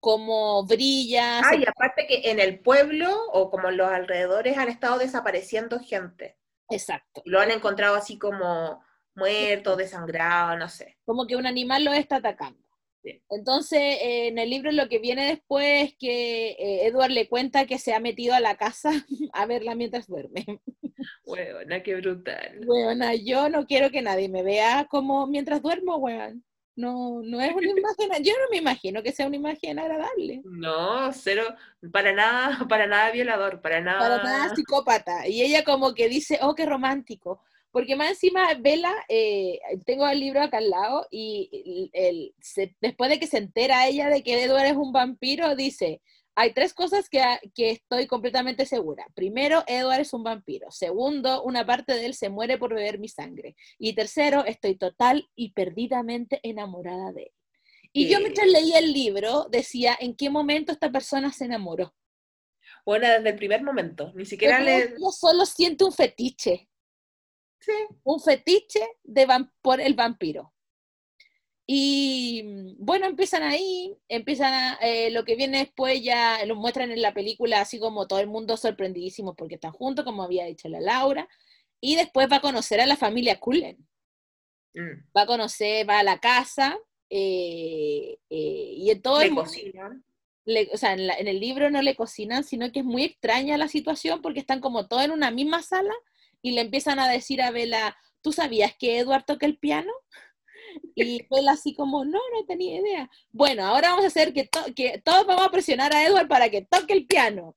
cómo 0.01 0.65
brilla. 0.67 1.41
Ah, 1.41 1.55
y 1.57 1.65
aparte 1.67 2.07
que 2.07 2.31
en 2.31 2.41
el 2.41 2.61
pueblo 2.61 3.11
o 3.33 3.51
como 3.51 3.69
en 3.69 3.77
los 3.77 3.89
alrededores 3.89 4.59
han 4.59 4.69
estado 4.69 4.99
desapareciendo 4.99 5.81
gente. 5.81 6.37
Exacto. 6.71 7.23
Lo 7.25 7.41
han 7.41 7.51
encontrado 7.51 7.97
así 7.97 8.19
como 8.19 8.83
muerto, 9.15 9.77
desangrado, 9.77 10.57
no 10.57 10.69
sé. 10.69 10.99
Como 11.05 11.27
que 11.27 11.37
un 11.37 11.47
animal 11.47 11.85
lo 11.85 11.93
está 11.93 12.17
atacando. 12.17 12.68
Entonces, 13.31 13.99
en 14.01 14.39
el 14.39 14.51
libro 14.51 14.73
lo 14.73 14.89
que 14.89 14.99
viene 14.99 15.27
después 15.27 15.89
es 15.89 15.97
que 15.99 16.51
eh, 16.51 16.87
Edward 16.87 17.11
le 17.11 17.29
cuenta 17.29 17.67
que 17.67 17.79
se 17.79 17.95
ha 17.95 18.01
metido 18.01 18.35
a 18.35 18.41
la 18.41 18.57
casa 18.57 18.91
a 19.33 19.47
verla 19.47 19.75
mientras 19.75 20.07
duerme. 20.07 20.45
Buena, 21.25 21.83
qué 21.83 21.95
brutal. 21.97 22.61
Buena, 22.67 23.15
yo 23.15 23.49
no 23.49 23.67
quiero 23.67 23.91
que 23.91 24.03
nadie 24.03 24.29
me 24.29 24.43
vea 24.43 24.87
como 24.91 25.27
mientras 25.27 25.63
duermo, 25.63 25.97
weón. 25.97 26.45
No, 26.79 27.21
no 27.25 27.41
es 27.41 27.53
una 27.53 27.67
imagen, 27.77 28.23
yo 28.23 28.33
no 28.35 28.51
me 28.53 28.59
imagino 28.59 29.03
que 29.03 29.11
sea 29.11 29.27
una 29.27 29.37
imagen 29.37 29.81
agradable. 29.81 30.43
No, 30.45 31.13
cero, 31.13 31.43
para 31.93 32.13
nada, 32.13 32.67
para 32.69 32.87
nada 32.87 33.11
violador, 33.11 33.61
para 33.61 33.81
nada. 33.81 33.99
Para 33.99 34.23
nada 34.23 34.55
psicópata. 34.55 35.27
Y 35.27 35.43
ella 35.43 35.65
como 35.65 35.93
que 35.93 36.09
dice, 36.09 36.39
oh, 36.41 36.55
qué 36.55 36.67
romántico. 36.67 37.43
Porque 37.71 37.97
más 37.97 38.11
encima, 38.11 38.55
Vela, 38.55 38.95
eh, 39.09 39.61
tengo 39.85 40.09
el 40.09 40.21
libro 40.21 40.41
acá 40.41 40.59
al 40.59 40.71
lado, 40.71 41.07
y 41.11 41.91
el, 41.93 42.35
después 42.81 43.11
de 43.11 43.19
que 43.19 43.27
se 43.27 43.39
entera 43.39 43.87
ella 43.87 44.09
de 44.09 44.23
que 44.23 44.43
Edward 44.43 44.67
es 44.67 44.77
un 44.77 44.93
vampiro, 44.93 45.55
dice, 45.55 46.01
hay 46.35 46.53
tres 46.53 46.73
cosas 46.73 47.09
que, 47.09 47.21
que, 47.55 47.71
estoy 47.71 48.07
completamente 48.07 48.65
segura. 48.65 49.05
Primero, 49.15 49.65
Edward 49.67 50.01
es 50.01 50.13
un 50.13 50.23
vampiro. 50.23 50.71
Segundo, 50.71 51.43
una 51.43 51.67
parte 51.67 51.95
de 51.95 52.07
él 52.07 52.15
se 52.15 52.29
muere 52.29 52.59
por 52.59 52.73
beber 52.73 53.01
mi 53.01 53.09
sangre. 53.09 53.57
Y 53.77 53.95
tercero, 53.95 54.45
estoy 54.45 54.77
total 54.77 55.29
y 55.35 55.53
perdidamente 55.53 56.39
enamorada 56.45 57.13
de 57.13 57.23
él. 57.25 57.33
Y 57.93 58.09
yo 58.09 58.21
mientras 58.21 58.47
leía 58.47 58.79
el 58.79 58.93
libro 58.93 59.49
decía, 59.51 59.97
¿en 59.99 60.15
qué 60.15 60.31
momento 60.31 60.71
esta 60.71 60.93
persona 60.93 61.33
se 61.33 61.47
enamoró? 61.47 61.93
Bueno, 62.85 63.09
desde 63.09 63.31
el 63.31 63.37
primer 63.37 63.63
momento, 63.63 64.13
ni 64.15 64.25
siquiera 64.25 64.61
le... 64.61 64.95
Yo 65.01 65.11
solo 65.11 65.45
siento 65.45 65.87
un 65.87 65.93
fetiche. 65.93 66.69
Sí. 67.61 67.73
Un 68.05 68.21
fetiche 68.21 68.81
de 69.03 69.27
por 69.63 69.81
el 69.81 69.95
vampiro. 69.95 70.53
Y 71.71 72.75
bueno, 72.79 73.05
empiezan 73.05 73.43
ahí, 73.43 73.95
empiezan 74.09 74.55
a, 74.55 74.79
eh, 74.81 75.11
lo 75.11 75.27
que 75.27 75.37
viene 75.37 75.59
después 75.59 76.03
ya 76.03 76.43
lo 76.47 76.57
muestran 76.57 76.91
en 76.91 77.03
la 77.03 77.13
película, 77.13 77.61
así 77.61 77.79
como 77.79 78.07
todo 78.07 78.21
el 78.21 78.27
mundo 78.27 78.57
sorprendidísimo 78.57 79.37
porque 79.37 79.57
están 79.57 79.73
juntos, 79.73 80.03
como 80.03 80.23
había 80.23 80.47
dicho 80.47 80.67
la 80.71 80.81
Laura, 80.81 81.29
y 81.79 81.97
después 81.97 82.27
va 82.33 82.37
a 82.37 82.41
conocer 82.41 82.81
a 82.81 82.87
la 82.87 82.97
familia 82.97 83.39
Cullen. 83.39 83.87
Mm. 84.73 85.11
Va 85.15 85.23
a 85.23 85.27
conocer, 85.27 85.87
va 85.87 85.99
a 85.99 86.05
la 86.05 86.19
casa, 86.21 86.79
eh, 87.11 88.17
eh, 88.31 88.73
y 88.75 88.91
en 88.91 89.03
todo 89.03 89.21
le 89.21 89.35
cocinan. 89.35 90.05
o 90.73 90.77
sea, 90.79 90.95
en, 90.95 91.01
en, 91.01 91.29
el 91.29 91.39
libro 91.39 91.69
no 91.69 91.83
le 91.83 91.95
cocinan, 91.95 92.45
sino 92.45 92.73
que 92.73 92.79
es 92.79 92.85
muy 92.87 93.05
extraña 93.05 93.59
la 93.59 93.69
situación 93.69 94.23
porque 94.23 94.41
están 94.41 94.63
como 94.63 94.89
todos 94.89 95.05
en 95.05 95.11
una 95.11 95.31
misma 95.31 95.63
sala 95.63 95.93
y 96.43 96.53
le 96.53 96.63
empiezan 96.63 96.99
a 96.99 97.09
decir 97.09 97.43
a 97.43 97.51
Bella, 97.51 97.97
¿tú 98.23 98.33
sabías 98.33 98.75
que 98.79 98.99
Edward 98.99 99.25
toca 99.25 99.47
el 99.47 99.59
piano? 99.59 99.93
Y 100.95 101.27
él 101.31 101.49
así 101.49 101.75
como, 101.75 102.05
no, 102.05 102.19
no 102.33 102.45
tenía 102.47 102.81
idea. 102.81 103.11
Bueno, 103.31 103.65
ahora 103.65 103.91
vamos 103.91 104.05
a 104.05 104.09
hacer 104.09 104.33
que, 104.33 104.49
que 104.75 105.01
todos 105.05 105.27
vamos 105.27 105.47
a 105.47 105.51
presionar 105.51 105.95
a 105.95 106.05
Edward 106.05 106.29
para 106.29 106.49
que 106.51 106.63
toque 106.63 106.93
el 106.93 107.07
piano. 107.07 107.57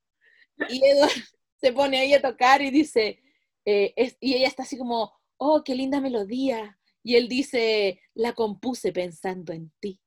Y 0.68 0.84
Edward 0.84 1.10
se 1.60 1.72
pone 1.72 1.98
ahí 1.98 2.14
a 2.14 2.22
tocar 2.22 2.62
y 2.62 2.70
dice, 2.70 3.22
eh, 3.64 3.94
y 4.20 4.34
ella 4.34 4.48
está 4.48 4.62
así 4.62 4.78
como, 4.78 5.12
oh, 5.36 5.62
qué 5.64 5.74
linda 5.74 6.00
melodía. 6.00 6.78
Y 7.02 7.16
él 7.16 7.28
dice, 7.28 8.00
la 8.14 8.32
compuse 8.32 8.92
pensando 8.92 9.52
en 9.52 9.72
ti. 9.80 10.00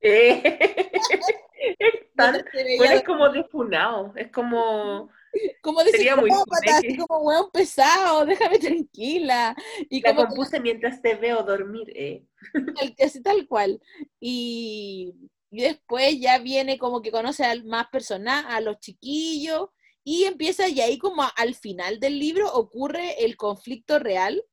Eh, 0.00 0.42
es, 1.78 1.94
tan, 2.14 2.44
bueno, 2.78 2.94
es 2.94 3.02
como 3.02 3.28
defunado, 3.30 4.12
es 4.16 4.30
como 4.30 5.10
como 5.60 5.80
psicópata, 5.80 6.78
así 6.78 6.96
como 6.96 7.20
weón 7.20 7.50
pesado, 7.50 8.26
déjame 8.26 8.58
tranquila. 8.58 9.56
Y 9.88 10.00
La 10.00 10.10
como 10.10 10.22
que 10.22 10.28
compuse 10.28 10.60
mientras 10.60 11.02
te 11.02 11.14
veo 11.14 11.42
dormir, 11.42 11.92
eh. 11.94 12.24
tal, 12.52 12.94
así 13.04 13.22
tal 13.22 13.46
cual. 13.46 13.80
Y, 14.20 15.14
y 15.50 15.62
después 15.62 16.18
ya 16.20 16.38
viene 16.38 16.78
como 16.78 17.02
que 17.02 17.10
conoce 17.10 17.44
a 17.44 17.54
más 17.64 17.88
personas, 17.88 18.44
a 18.48 18.60
los 18.60 18.78
chiquillos, 18.78 19.70
y 20.04 20.24
empieza, 20.24 20.68
y 20.68 20.80
ahí 20.80 20.98
como 20.98 21.24
al 21.36 21.54
final 21.54 21.98
del 21.98 22.18
libro 22.20 22.52
ocurre 22.52 23.24
el 23.24 23.36
conflicto 23.36 23.98
real 23.98 24.44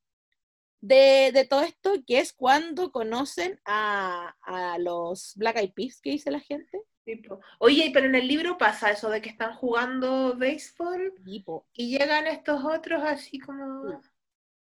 de, 0.82 1.32
de 1.32 1.46
todo 1.46 1.62
esto, 1.62 1.94
que 2.08 2.20
es 2.20 2.34
cuando 2.34 2.92
conocen 2.92 3.60
a, 3.66 4.36
a 4.42 4.78
los 4.80 5.34
Black 5.36 5.58
Eyed 5.58 5.74
Peas, 5.74 6.02
que 6.02 6.10
dice 6.10 6.32
la 6.32 6.40
gente. 6.40 6.82
Tipo, 7.06 7.42
Oye, 7.60 7.92
pero 7.94 8.06
en 8.06 8.16
el 8.16 8.28
libro 8.28 8.58
pasa 8.58 8.92
eso 8.92 9.10
de 9.10 9.22
que 9.22 9.30
están 9.30 9.54
jugando 9.56 10.36
béisbol 10.38 11.14
Tipo, 11.26 11.68
y 11.74 11.98
llegan 11.98 12.28
estos 12.28 12.64
otros 12.64 13.04
así 13.04 13.40
como... 13.40 14.02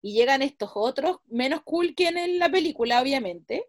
y 0.01 0.13
llegan 0.13 0.41
estos 0.41 0.71
otros, 0.73 1.17
menos 1.27 1.61
cool 1.61 1.93
que 1.93 2.07
en 2.07 2.39
la 2.39 2.49
película, 2.49 3.01
obviamente. 3.01 3.67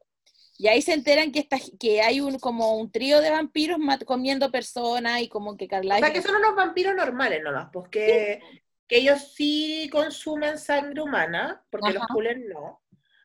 Y 0.57 0.69
ahí 0.69 0.83
se 0.83 0.95
enteran 0.95 1.33
que, 1.33 1.41
esta, 1.41 1.59
que 1.79 2.01
hay 2.01 2.21
un 2.21 2.39
como 2.39 2.79
un 2.79 2.91
trío 2.91 3.21
de 3.21 3.31
vampiros 3.31 3.79
comiendo 4.07 4.51
personas 4.51 5.21
y 5.21 5.29
como 5.29 5.57
que 5.57 5.65
O 5.65 5.69
Carla 5.69 5.99
sea, 5.99 6.13
que 6.13 6.23
son 6.23 6.37
unos 6.37 6.55
vampiros 6.55 6.95
normales 6.95 7.43
nomás, 7.43 7.69
pues 7.73 7.89
que, 7.89 8.41
que 8.87 8.99
ellos 8.99 9.33
sí 9.35 9.89
consumen 9.91 10.59
sangre 10.59 11.03
humana, 11.03 11.65
porque 11.71 11.93
los 11.93 12.05
Ajá. 12.05 12.15
coolers 12.15 12.41
no. 12.49 12.81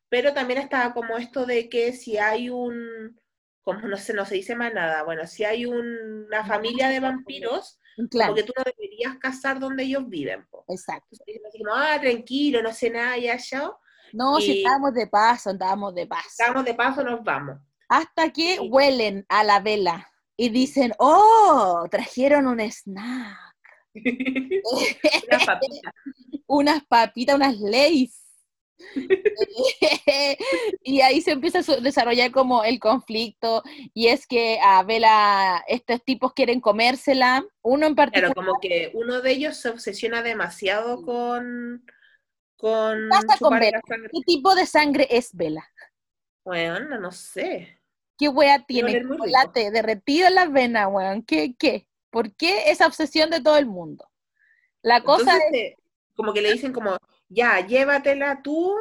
Pero 0.10 0.34
también 0.34 0.60
está 0.60 0.92
como 0.92 1.18
esto 1.18 1.46
de 1.46 1.70
que 1.70 1.94
si 1.94 2.18
hay 2.18 2.50
un, 2.50 3.19
como 3.76 3.88
no 3.88 3.98
sé, 3.98 4.14
no 4.14 4.26
se 4.26 4.36
dice 4.36 4.56
más 4.56 4.74
nada, 4.74 5.04
bueno, 5.04 5.26
si 5.28 5.44
hay 5.44 5.66
un- 5.66 6.26
una 6.28 6.46
familia 6.46 6.90
de 6.90 7.00
vampiros, 7.00 7.80
un 7.98 8.08
clan. 8.08 8.28
como 8.30 8.36
que 8.38 8.44
tú 8.44 8.54
no 8.56 8.64
deberías 8.64 9.18
cazar 9.18 9.60
donde 9.60 9.84
ellos 9.84 10.08
viven. 10.08 10.48
Exacto. 10.68 11.18
Entonces 11.26 11.62
ah, 11.74 11.98
tranquilo, 12.00 12.62
no 12.62 12.72
sé 12.74 12.90
nada, 12.90 13.18
ya, 13.18 13.38
ya. 13.38 13.72
No, 14.14 14.40
si 14.40 14.60
estábamos 14.60 14.94
de 14.94 15.08
paso, 15.08 15.50
andábamos 15.52 15.94
de 15.96 16.08
paso. 16.08 16.28
Estamos 16.30 16.66
de 16.66 16.74
paso, 16.74 17.04
nos 17.04 17.24
vamos. 17.24 17.58
Hasta 17.88 18.30
que 18.32 18.58
Sí. 18.58 18.70
huelen 18.70 19.26
a 19.30 19.44
la 19.44 19.60
vela 19.60 20.10
y 20.38 20.50
dicen, 20.50 20.94
oh, 21.00 21.86
trajeron 21.92 22.48
un 22.48 22.60
snack, 22.60 23.38
Una 24.64 25.46
papita. 25.46 25.94
unas 26.48 26.86
papitas, 26.86 27.36
unas 27.36 27.58
leys. 27.60 28.19
y 30.84 31.02
ahí 31.02 31.22
se 31.22 31.32
empieza 31.32 31.60
a 31.60 31.78
desarrollar 31.78 32.32
como 32.32 32.64
el 32.64 32.80
conflicto 32.80 33.62
y 33.94 34.08
es 34.08 34.26
que 34.26 34.60
a 34.64 34.84
Vela 34.84 35.64
estos 35.68 36.04
tipos 36.04 36.34
quieren 36.34 36.62
comérsela, 36.62 37.46
uno 37.62 37.88
en 37.88 37.96
particular 37.96 38.34
Claro, 38.34 38.48
como 38.48 38.60
que 38.60 38.92
uno 38.94 39.22
de 39.22 39.32
ellos 39.32 39.58
se 39.58 39.70
obsesiona 39.70 40.22
demasiado 40.22 41.02
con, 41.02 41.86
con 42.56 43.10
pasa 43.10 43.38
con 43.40 43.50
chupar 43.50 43.62
Vela? 43.62 43.82
¿Qué 43.88 44.22
tipo 44.26 44.56
de 44.56 44.66
sangre 44.66 45.08
es 45.10 45.36
Vela? 45.36 45.68
Bueno, 46.44 47.00
no, 47.00 47.12
sé. 47.12 47.80
¿Qué 48.18 48.28
wea 48.28 48.66
tiene? 48.66 49.02
Chocolate 49.02 49.72
derretido 49.72 50.28
en 50.28 50.36
las 50.36 50.52
venas, 50.52 50.88
weón. 50.90 51.22
¿Qué, 51.24 51.56
qué? 51.58 51.88
¿Por 52.10 52.34
qué 52.36 52.72
esa 52.72 52.88
obsesión 52.88 53.30
de 53.30 53.42
todo 53.42 53.58
el 53.58 53.66
mundo? 53.66 54.10
La 54.82 55.04
cosa 55.04 55.34
Entonces, 55.34 55.50
es, 55.52 55.60
eh, 55.60 55.78
como 56.16 56.34
que 56.34 56.42
le 56.42 56.52
dicen 56.52 56.74
como, 56.74 56.98
ya, 57.30 57.66
llévatela 57.66 58.42
tú 58.44 58.76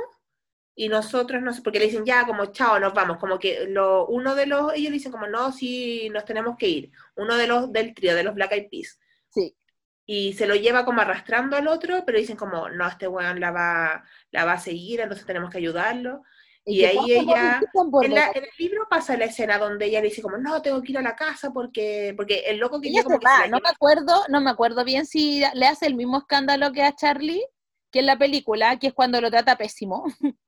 y 0.74 0.88
nosotros 0.88 1.42
no 1.42 1.52
sé, 1.52 1.60
porque 1.62 1.78
le 1.80 1.86
dicen 1.86 2.04
ya, 2.04 2.24
como, 2.24 2.46
chao, 2.46 2.78
nos 2.78 2.94
vamos. 2.94 3.18
Como 3.18 3.38
que 3.38 3.66
lo, 3.68 4.06
uno 4.06 4.34
de 4.34 4.46
los, 4.46 4.72
ellos 4.74 4.92
dicen 4.92 5.10
como, 5.12 5.26
no, 5.26 5.50
sí, 5.52 6.08
nos 6.10 6.24
tenemos 6.24 6.56
que 6.56 6.68
ir. 6.68 6.90
Uno 7.16 7.36
de 7.36 7.46
los 7.48 7.72
del 7.72 7.94
trío, 7.94 8.14
de 8.14 8.22
los 8.22 8.34
Black 8.34 8.52
Eyed 8.52 8.68
Peas. 8.70 8.98
sí, 9.28 9.56
Y 10.06 10.32
se 10.34 10.46
lo 10.46 10.54
lleva 10.54 10.84
como 10.84 11.00
arrastrando 11.00 11.56
al 11.56 11.66
otro, 11.68 12.04
pero 12.06 12.18
dicen 12.18 12.36
como, 12.36 12.68
no, 12.70 12.86
este 12.88 13.08
weón 13.08 13.40
la 13.40 13.50
va, 13.50 14.04
la 14.30 14.44
va 14.44 14.52
a 14.52 14.58
seguir, 14.60 15.00
entonces 15.00 15.26
tenemos 15.26 15.50
que 15.50 15.58
ayudarlo. 15.58 16.22
Y 16.64 16.80
que 16.80 16.86
ahí 16.86 17.12
ella- 17.12 17.60
En, 18.06 18.14
la- 18.14 18.30
en 18.34 18.44
el 18.44 18.50
libro 18.58 18.86
pasa 18.88 19.16
la 19.16 19.24
escena 19.24 19.58
donde 19.58 19.86
ella 19.86 20.00
le 20.00 20.08
dice 20.10 20.22
como, 20.22 20.36
no, 20.36 20.62
tengo 20.62 20.80
que 20.82 20.92
ir 20.92 20.98
a 20.98 21.02
la 21.02 21.16
casa 21.16 21.50
porque, 21.50 22.12
porque 22.16 22.40
el 22.46 22.58
loco 22.58 22.80
que 22.80 22.88
Ella 22.88 22.98
yo 22.98 23.04
como 23.04 23.16
se 23.16 23.20
que 23.20 23.26
se 23.26 23.32
va, 23.32 23.38
la 23.40 23.46
no 23.48 23.56
me 23.56 23.60
lleva- 23.62 23.70
acuerdo, 23.70 24.24
no 24.28 24.40
me 24.40 24.50
acuerdo 24.50 24.84
bien 24.84 25.06
si 25.06 25.42
le 25.54 25.66
hace 25.66 25.86
el 25.86 25.94
mismo 25.96 26.18
escándalo 26.18 26.70
que 26.72 26.82
a 26.84 26.94
Charlie, 26.94 27.42
que 27.90 28.00
en 28.00 28.06
la 28.06 28.18
película, 28.18 28.78
que 28.78 28.88
es 28.88 28.94
cuando 28.94 29.20
lo 29.20 29.30
trata 29.30 29.56
pésimo. 29.56 30.04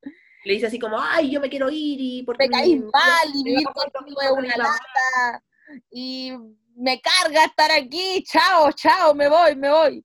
le 0.45 0.55
dice 0.55 0.67
así 0.67 0.79
como, 0.79 0.99
ay, 1.01 1.31
yo 1.31 1.41
me 1.41 1.49
quiero 1.51 1.69
ir 1.71 1.99
y 2.01 2.23
porque 2.23 2.49
Me 2.49 2.51
caís 2.51 2.81
mal 2.81 3.29
y 3.35 3.45
me 3.45 3.51
vivir 3.51 3.67
contigo 3.93 4.21
es 4.23 4.31
una 4.31 4.41
mi 4.43 4.49
mamá". 4.49 4.63
lata. 4.65 5.45
Y 5.91 6.33
me 6.77 7.01
carga 7.01 7.45
estar 7.45 7.71
aquí, 7.71 8.25
chao, 8.25 8.73
chao, 8.73 9.15
me 9.15 9.29
voy, 9.29 9.55
me 9.57 9.71
voy. 9.71 10.05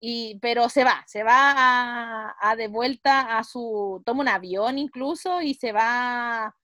Y, 0.00 0.38
pero 0.40 0.68
se 0.68 0.84
va, 0.84 1.02
se 1.06 1.22
va 1.24 1.52
a, 1.56 2.36
a 2.40 2.56
de 2.56 2.68
vuelta 2.68 3.36
a 3.36 3.44
su, 3.44 4.00
toma 4.06 4.20
un 4.20 4.28
avión 4.28 4.78
incluso 4.78 5.42
y 5.42 5.54
se 5.54 5.72
va 5.72 6.54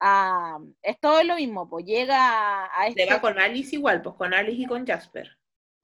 a, 0.00 0.58
es 0.82 0.98
todo 1.00 1.22
lo 1.22 1.36
mismo, 1.36 1.68
pues 1.68 1.86
llega 1.86 2.18
a, 2.18 2.64
a 2.64 2.84
Se 2.84 3.02
este, 3.02 3.14
va 3.14 3.20
con 3.20 3.38
Alice 3.38 3.74
igual, 3.76 4.02
pues 4.02 4.16
con 4.16 4.34
Alice 4.34 4.62
y 4.62 4.66
con 4.66 4.84
Jasper. 4.84 5.30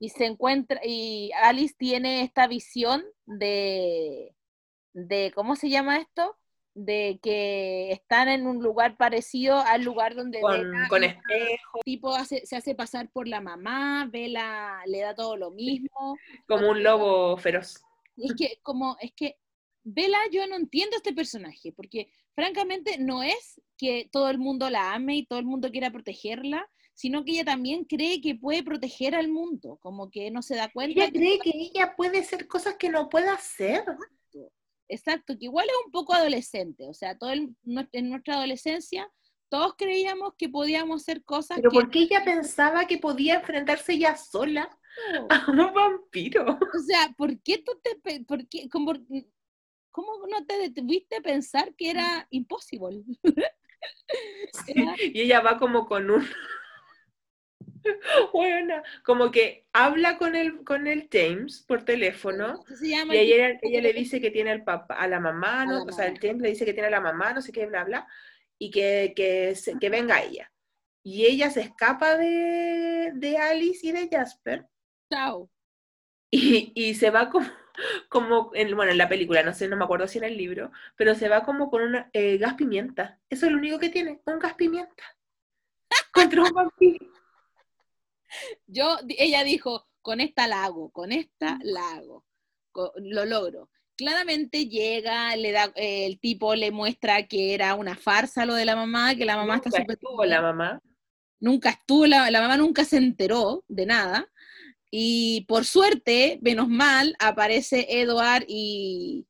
Y 0.00 0.10
se 0.10 0.26
encuentra, 0.26 0.80
y 0.84 1.30
Alice 1.42 1.74
tiene 1.76 2.22
esta 2.22 2.46
visión 2.46 3.04
de, 3.26 4.34
de, 4.92 5.32
¿cómo 5.34 5.56
se 5.56 5.68
llama 5.70 5.98
esto? 5.98 6.36
De 6.74 7.18
que 7.22 7.90
están 7.90 8.28
en 8.28 8.46
un 8.46 8.62
lugar 8.62 8.96
parecido 8.96 9.58
al 9.58 9.82
lugar 9.82 10.14
donde 10.14 10.40
Con, 10.40 10.70
con 10.88 11.02
espejo, 11.02 11.80
tipo 11.84 12.14
hace- 12.14 12.46
se 12.46 12.54
hace 12.56 12.74
pasar 12.76 13.10
por 13.10 13.26
la 13.26 13.40
mamá, 13.40 14.08
Vela 14.12 14.82
le 14.86 15.00
da 15.00 15.14
todo 15.14 15.36
lo 15.36 15.50
mismo. 15.50 16.16
como 16.46 16.70
un 16.70 16.82
lobo 16.84 17.36
feroz. 17.36 17.82
Y 18.16 18.26
es 18.30 18.34
que, 18.36 18.60
como, 18.62 18.96
es 19.00 19.12
que 19.12 19.36
Vela, 19.82 20.18
yo 20.30 20.46
no 20.46 20.54
entiendo 20.56 20.94
a 20.94 20.98
este 20.98 21.14
personaje, 21.14 21.72
porque 21.72 22.12
francamente 22.34 22.98
no 22.98 23.22
es 23.22 23.60
que 23.76 24.08
todo 24.12 24.28
el 24.28 24.38
mundo 24.38 24.68
la 24.70 24.92
ame 24.92 25.16
y 25.16 25.26
todo 25.26 25.38
el 25.38 25.46
mundo 25.46 25.70
quiera 25.70 25.90
protegerla, 25.90 26.68
sino 26.98 27.24
que 27.24 27.30
ella 27.30 27.44
también 27.44 27.84
cree 27.84 28.20
que 28.20 28.34
puede 28.34 28.64
proteger 28.64 29.14
al 29.14 29.28
mundo, 29.28 29.78
como 29.80 30.10
que 30.10 30.32
no 30.32 30.42
se 30.42 30.56
da 30.56 30.68
cuenta. 30.68 31.00
Ella 31.04 31.12
cree 31.12 31.38
que 31.38 31.52
ella 31.54 31.94
puede 31.94 32.18
hacer 32.18 32.48
cosas 32.48 32.74
que 32.74 32.88
no 32.88 33.08
puede 33.08 33.28
hacer. 33.28 33.84
Exacto, 34.88 35.38
que 35.38 35.44
igual 35.44 35.66
es 35.68 35.86
un 35.86 35.92
poco 35.92 36.12
adolescente, 36.12 36.88
o 36.88 36.94
sea, 36.94 37.16
todo 37.16 37.30
el- 37.30 37.54
en 37.92 38.10
nuestra 38.10 38.34
adolescencia 38.34 39.08
todos 39.48 39.74
creíamos 39.78 40.32
que 40.36 40.48
podíamos 40.48 41.02
hacer 41.02 41.22
cosas 41.22 41.58
Pero 41.58 41.70
que 41.70 41.76
¿por 41.76 41.90
qué 41.90 42.00
ella 42.00 42.24
pensaba 42.24 42.86
que 42.88 42.98
podía 42.98 43.34
enfrentarse 43.36 43.92
ella 43.92 44.16
sola 44.16 44.68
no. 45.14 45.28
a 45.30 45.50
un 45.50 45.72
vampiro? 45.72 46.58
O 46.60 46.78
sea, 46.84 47.14
¿por 47.16 47.40
qué 47.42 47.58
tú 47.58 47.78
te, 47.80 48.24
por 48.24 48.48
qué- 48.48 48.68
cómo, 48.68 48.92
cómo 49.92 50.26
no 50.26 50.44
te 50.46 50.58
detuviste 50.58 51.16
a 51.16 51.20
pensar 51.20 51.74
que 51.76 51.90
era 51.90 52.26
imposible? 52.30 53.04
Y 55.14 55.20
ella 55.20 55.40
va 55.40 55.58
como 55.58 55.86
con 55.86 56.10
un... 56.10 56.26
Buena, 58.32 58.82
como 59.04 59.30
que 59.30 59.66
habla 59.72 60.18
con 60.18 60.34
el, 60.36 60.64
con 60.64 60.86
el 60.86 61.08
James 61.12 61.64
por 61.66 61.84
teléfono 61.84 62.64
¿qué 62.66 62.76
se 62.76 62.88
llama? 62.88 63.14
y 63.14 63.18
ella, 63.18 63.58
ella 63.62 63.80
le 63.80 63.92
dice 63.92 64.20
que 64.20 64.30
tiene 64.30 64.50
al 64.50 64.64
papá, 64.64 64.94
a 64.94 65.06
la 65.08 65.20
mamá, 65.20 65.66
¿no? 65.66 65.78
la 65.78 65.82
o 65.84 65.92
sea, 65.92 66.06
el. 66.06 66.18
James 66.20 66.42
le 66.42 66.50
dice 66.50 66.64
que 66.64 66.72
tiene 66.72 66.88
a 66.88 66.90
la 66.92 67.00
mamá, 67.00 67.32
no 67.32 67.42
sé 67.42 67.52
qué, 67.52 67.66
bla, 67.66 67.84
bla, 67.84 68.06
y 68.58 68.70
que, 68.70 69.12
que, 69.16 69.54
se- 69.54 69.78
que 69.78 69.90
venga 69.90 70.22
ella. 70.22 70.50
Y 71.02 71.24
ella 71.26 71.50
se 71.50 71.60
escapa 71.62 72.16
de, 72.16 73.12
de 73.14 73.38
Alice 73.38 73.86
y 73.86 73.92
de 73.92 74.08
Jasper 74.10 74.66
Chao. 75.10 75.48
y, 76.30 76.72
y 76.74 76.94
se 76.94 77.10
va 77.10 77.30
como, 77.30 77.46
como 78.08 78.50
en, 78.54 78.74
bueno, 78.76 78.92
en 78.92 78.98
la 78.98 79.08
película, 79.08 79.42
no 79.42 79.54
sé, 79.54 79.68
no 79.68 79.76
me 79.76 79.84
acuerdo 79.84 80.06
si 80.08 80.18
en 80.18 80.24
el 80.24 80.36
libro, 80.36 80.70
pero 80.96 81.14
se 81.14 81.28
va 81.28 81.44
como 81.44 81.70
con 81.70 81.82
un 81.82 82.04
gas 82.38 82.54
pimienta. 82.54 83.18
Eso 83.30 83.46
es 83.46 83.52
lo 83.52 83.58
único 83.58 83.78
que 83.78 83.88
tiene, 83.88 84.20
un 84.26 84.38
gas 84.38 84.54
pimienta. 84.54 85.04
Contra 86.12 86.42
un 86.42 86.52
vampiro. 86.52 87.06
Yo, 88.66 88.98
ella 89.18 89.44
dijo, 89.44 89.88
con 90.02 90.20
esta 90.20 90.46
la 90.46 90.64
hago, 90.64 90.90
con 90.90 91.12
esta 91.12 91.58
la 91.62 91.92
hago, 91.96 92.24
co- 92.72 92.92
lo 92.96 93.24
logro. 93.24 93.70
Claramente 93.96 94.68
llega, 94.68 95.34
le 95.36 95.52
da, 95.52 95.72
eh, 95.74 96.06
el 96.06 96.20
tipo 96.20 96.54
le 96.54 96.70
muestra 96.70 97.26
que 97.26 97.54
era 97.54 97.74
una 97.74 97.96
farsa 97.96 98.46
lo 98.46 98.54
de 98.54 98.64
la 98.64 98.76
mamá, 98.76 99.14
que 99.16 99.24
la 99.24 99.36
mamá 99.36 99.56
está 99.56 99.70
Nunca 99.70 99.80
súper 99.82 99.96
estuvo 99.96 100.24
la 100.24 100.40
mamá. 100.42 100.80
nunca 101.40 101.70
estuvo, 101.70 102.06
la, 102.06 102.30
la 102.30 102.40
mamá 102.40 102.56
nunca 102.56 102.84
se 102.84 102.96
enteró 102.96 103.64
de 103.68 103.86
nada. 103.86 104.28
Y 104.90 105.42
por 105.48 105.64
suerte, 105.64 106.38
menos 106.42 106.68
mal, 106.68 107.16
aparece 107.18 107.86
Edward 108.00 108.44
y, 108.48 109.26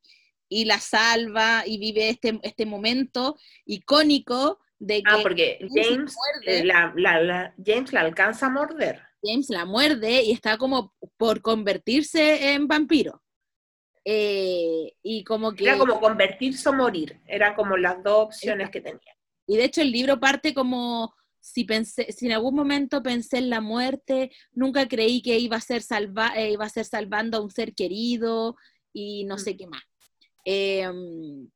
y 0.48 0.64
la 0.66 0.80
salva 0.80 1.64
y 1.66 1.78
vive 1.78 2.10
este, 2.10 2.38
este 2.42 2.66
momento 2.66 3.36
icónico 3.66 4.60
de 4.78 5.02
que 5.02 5.10
Ah, 5.10 5.18
porque 5.22 5.58
James 5.60 5.88
James, 5.88 6.16
muerde. 6.16 6.60
eh, 6.60 6.64
la, 6.64 6.92
la- 6.96 7.20
la- 7.22 7.54
James 7.64 7.92
la 7.92 8.00
alcanza 8.02 8.46
a 8.46 8.50
morder. 8.50 9.02
James 9.22 9.50
la 9.50 9.64
muerde 9.64 10.22
y 10.22 10.30
está 10.32 10.56
como 10.58 10.94
por 11.16 11.42
convertirse 11.42 12.52
en 12.52 12.68
vampiro. 12.68 13.22
Eh, 14.04 14.94
y 15.02 15.24
como 15.24 15.52
que, 15.52 15.64
Era 15.64 15.76
como 15.78 16.00
convertirse 16.00 16.68
o 16.68 16.72
morir. 16.72 17.20
Eran 17.26 17.54
como 17.54 17.76
las 17.76 18.02
dos 18.02 18.26
opciones 18.26 18.70
que 18.70 18.80
tenía. 18.80 19.14
y 19.46 19.56
de 19.56 19.64
hecho 19.64 19.80
el 19.82 19.90
libro 19.92 20.20
parte 20.20 20.54
como 20.54 21.12
si, 21.40 21.64
pensé, 21.64 22.12
si 22.12 22.26
en 22.26 22.32
algún 22.32 22.54
momento 22.54 23.02
pensé 23.02 23.38
en 23.38 23.48
la 23.50 23.60
muerte, 23.60 24.30
nunca 24.52 24.86
creí 24.86 25.22
que 25.22 25.38
iba 25.38 25.56
a 25.56 25.60
ser, 25.60 25.82
salva, 25.82 26.32
eh, 26.36 26.52
iba 26.52 26.64
a 26.64 26.68
ser 26.68 26.84
salvando 26.84 27.38
a 27.38 27.40
un 27.42 27.50
ser 27.50 27.74
querido 27.74 28.56
y 28.92 29.24
no 29.24 29.38
sé 29.38 29.56
qué 29.56 29.66
más. 29.66 29.82
Em, 30.44 31.48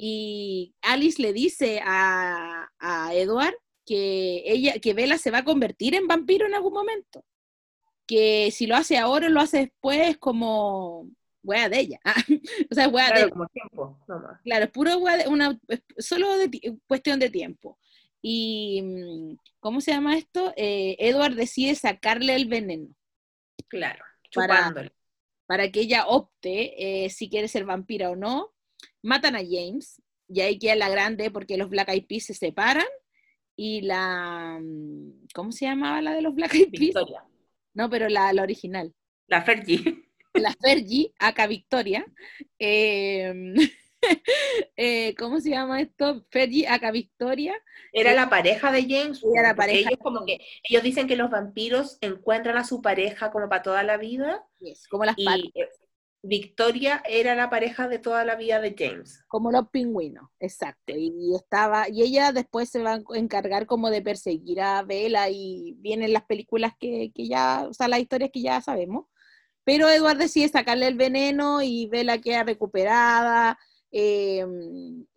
y 0.00 0.74
Alice 0.80 1.20
le 1.20 1.32
dice 1.32 1.80
a, 1.84 2.70
a 2.78 3.14
Edward 3.14 3.54
que 3.84 4.44
ella, 4.46 4.78
que 4.78 4.94
Bella 4.94 5.18
se 5.18 5.32
va 5.32 5.38
a 5.38 5.44
convertir 5.44 5.94
en 5.96 6.06
vampiro 6.06 6.46
en 6.46 6.54
algún 6.54 6.72
momento. 6.72 7.24
Que 8.06 8.50
si 8.52 8.66
lo 8.68 8.76
hace 8.76 8.96
ahora 8.96 9.26
o 9.26 9.30
lo 9.30 9.40
hace 9.40 9.58
después, 9.58 10.16
como 10.18 11.10
wea 11.42 11.68
de 11.68 11.80
ella. 11.80 12.00
o 12.70 12.74
sea, 12.74 12.88
wea 12.88 13.08
Claro, 13.08 13.24
de 13.24 13.30
como 13.30 13.46
tiempo, 13.48 13.98
nomás. 14.06 14.40
Claro, 14.44 14.64
es 14.66 14.70
puro 14.70 14.96
wea 14.98 15.16
de- 15.16 15.28
una, 15.28 15.58
solo 15.98 16.38
de 16.38 16.48
ti- 16.48 16.80
cuestión 16.86 17.18
de 17.18 17.30
tiempo. 17.30 17.78
Y, 18.22 18.80
mm, 18.82 19.36
¿cómo 19.58 19.80
se 19.80 19.90
llama 19.90 20.16
esto? 20.16 20.52
Eh, 20.56 20.96
Edward 21.00 21.34
decide 21.34 21.74
sacarle 21.74 22.34
el 22.36 22.46
veneno 22.46 22.88
Claro, 23.68 24.04
Para- 24.34 24.56
chupándole. 24.58 24.92
para 25.46 25.70
que 25.72 25.80
ella 25.80 26.06
opte 26.06 27.04
eh, 27.04 27.10
si 27.10 27.28
quiere 27.28 27.48
ser 27.48 27.64
vampira 27.64 28.10
o 28.10 28.16
no. 28.16 28.52
Matan 29.02 29.36
a 29.36 29.40
James 29.40 30.02
y 30.28 30.40
ahí 30.40 30.58
queda 30.58 30.76
la 30.76 30.88
grande 30.88 31.30
porque 31.30 31.56
los 31.56 31.70
Black 31.70 31.88
Eyed 31.88 32.06
Peas 32.06 32.24
se 32.24 32.34
separan 32.34 32.86
y 33.56 33.82
la... 33.82 34.58
mm, 34.60 35.28
¿Cómo 35.34 35.52
se 35.52 35.66
llamaba 35.66 36.02
la 36.02 36.12
de 36.12 36.22
los 36.22 36.34
Black 36.34 36.54
Eyed 36.54 36.70
Peas? 36.70 36.80
Victoria. 36.80 37.24
No, 37.74 37.88
pero 37.90 38.08
la, 38.08 38.32
la 38.32 38.42
original. 38.42 38.94
La 39.26 39.42
Fergie. 39.42 40.04
la 40.34 40.54
Fergie, 40.60 41.12
acá 41.18 41.46
Victoria. 41.46 42.04
eh, 42.58 43.54
eh, 44.76 45.14
¿Cómo 45.16 45.40
se 45.40 45.50
llama 45.50 45.80
esto? 45.80 46.24
Fergie, 46.30 46.68
acá 46.68 46.90
Victoria. 46.90 47.54
Era 47.92 48.14
la 48.14 48.28
pareja 48.28 48.70
de 48.70 48.82
James. 48.82 49.22
Era 49.34 49.48
la 49.48 49.56
pareja. 49.56 49.90
Ellos, 49.90 50.00
como 50.00 50.24
que, 50.24 50.38
ellos 50.68 50.82
dicen 50.82 51.06
que 51.06 51.16
los 51.16 51.30
vampiros 51.30 51.98
encuentran 52.00 52.56
a 52.56 52.64
su 52.64 52.80
pareja 52.82 53.30
como 53.30 53.48
para 53.48 53.62
toda 53.62 53.82
la 53.82 53.96
vida. 53.96 54.46
Yes, 54.60 54.86
como 54.88 55.04
las 55.04 55.16
Y 55.18 55.52
eh, 55.54 55.68
Victoria 56.22 57.02
era 57.08 57.34
la 57.34 57.48
pareja 57.48 57.86
de 57.88 57.98
toda 57.98 58.24
la 58.24 58.34
vida 58.34 58.60
de 58.60 58.74
James. 58.76 59.24
como 59.28 59.52
los 59.52 59.68
pingüinos, 59.70 60.28
exacto. 60.40 60.92
Y, 60.96 61.34
estaba, 61.34 61.88
y 61.88 62.02
ella 62.02 62.32
después 62.32 62.70
se 62.70 62.82
va 62.82 62.94
a 62.94 63.02
encargar 63.14 63.66
como 63.66 63.90
de 63.90 64.02
perseguir 64.02 64.60
a 64.60 64.82
Bella 64.82 65.28
y 65.28 65.76
vienen 65.78 66.12
las 66.12 66.24
películas 66.24 66.72
que, 66.78 67.12
que 67.14 67.28
ya, 67.28 67.66
o 67.68 67.72
sea, 67.72 67.88
las 67.88 68.00
historias 68.00 68.30
que 68.32 68.42
ya 68.42 68.60
sabemos. 68.60 69.06
Pero 69.64 69.88
Edward 69.88 70.18
decide 70.18 70.48
sacarle 70.48 70.88
el 70.88 70.96
veneno 70.96 71.62
y 71.62 71.86
Bella 71.86 72.18
queda 72.18 72.42
recuperada. 72.42 73.58
eh, 73.92 74.44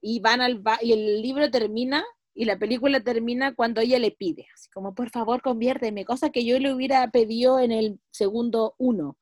y 0.01 0.19
van 0.21 0.41
al 0.41 0.63
y 0.81 0.93
el 0.93 1.21
libro 1.21 1.49
termina 1.51 2.05
y 2.33 2.45
la 2.45 2.57
película 2.57 3.01
termina 3.01 3.53
cuando 3.55 3.81
ella 3.81 3.99
le 3.99 4.11
pide, 4.11 4.47
así 4.53 4.69
como 4.69 4.95
por 4.95 5.09
favor 5.09 5.41
conviérteme, 5.41 6.05
cosa 6.05 6.29
que 6.29 6.45
yo 6.45 6.59
le 6.59 6.73
hubiera 6.73 7.09
pedido 7.11 7.59
en 7.59 7.71
el 7.71 7.99
segundo 8.11 8.75
uno. 8.77 9.17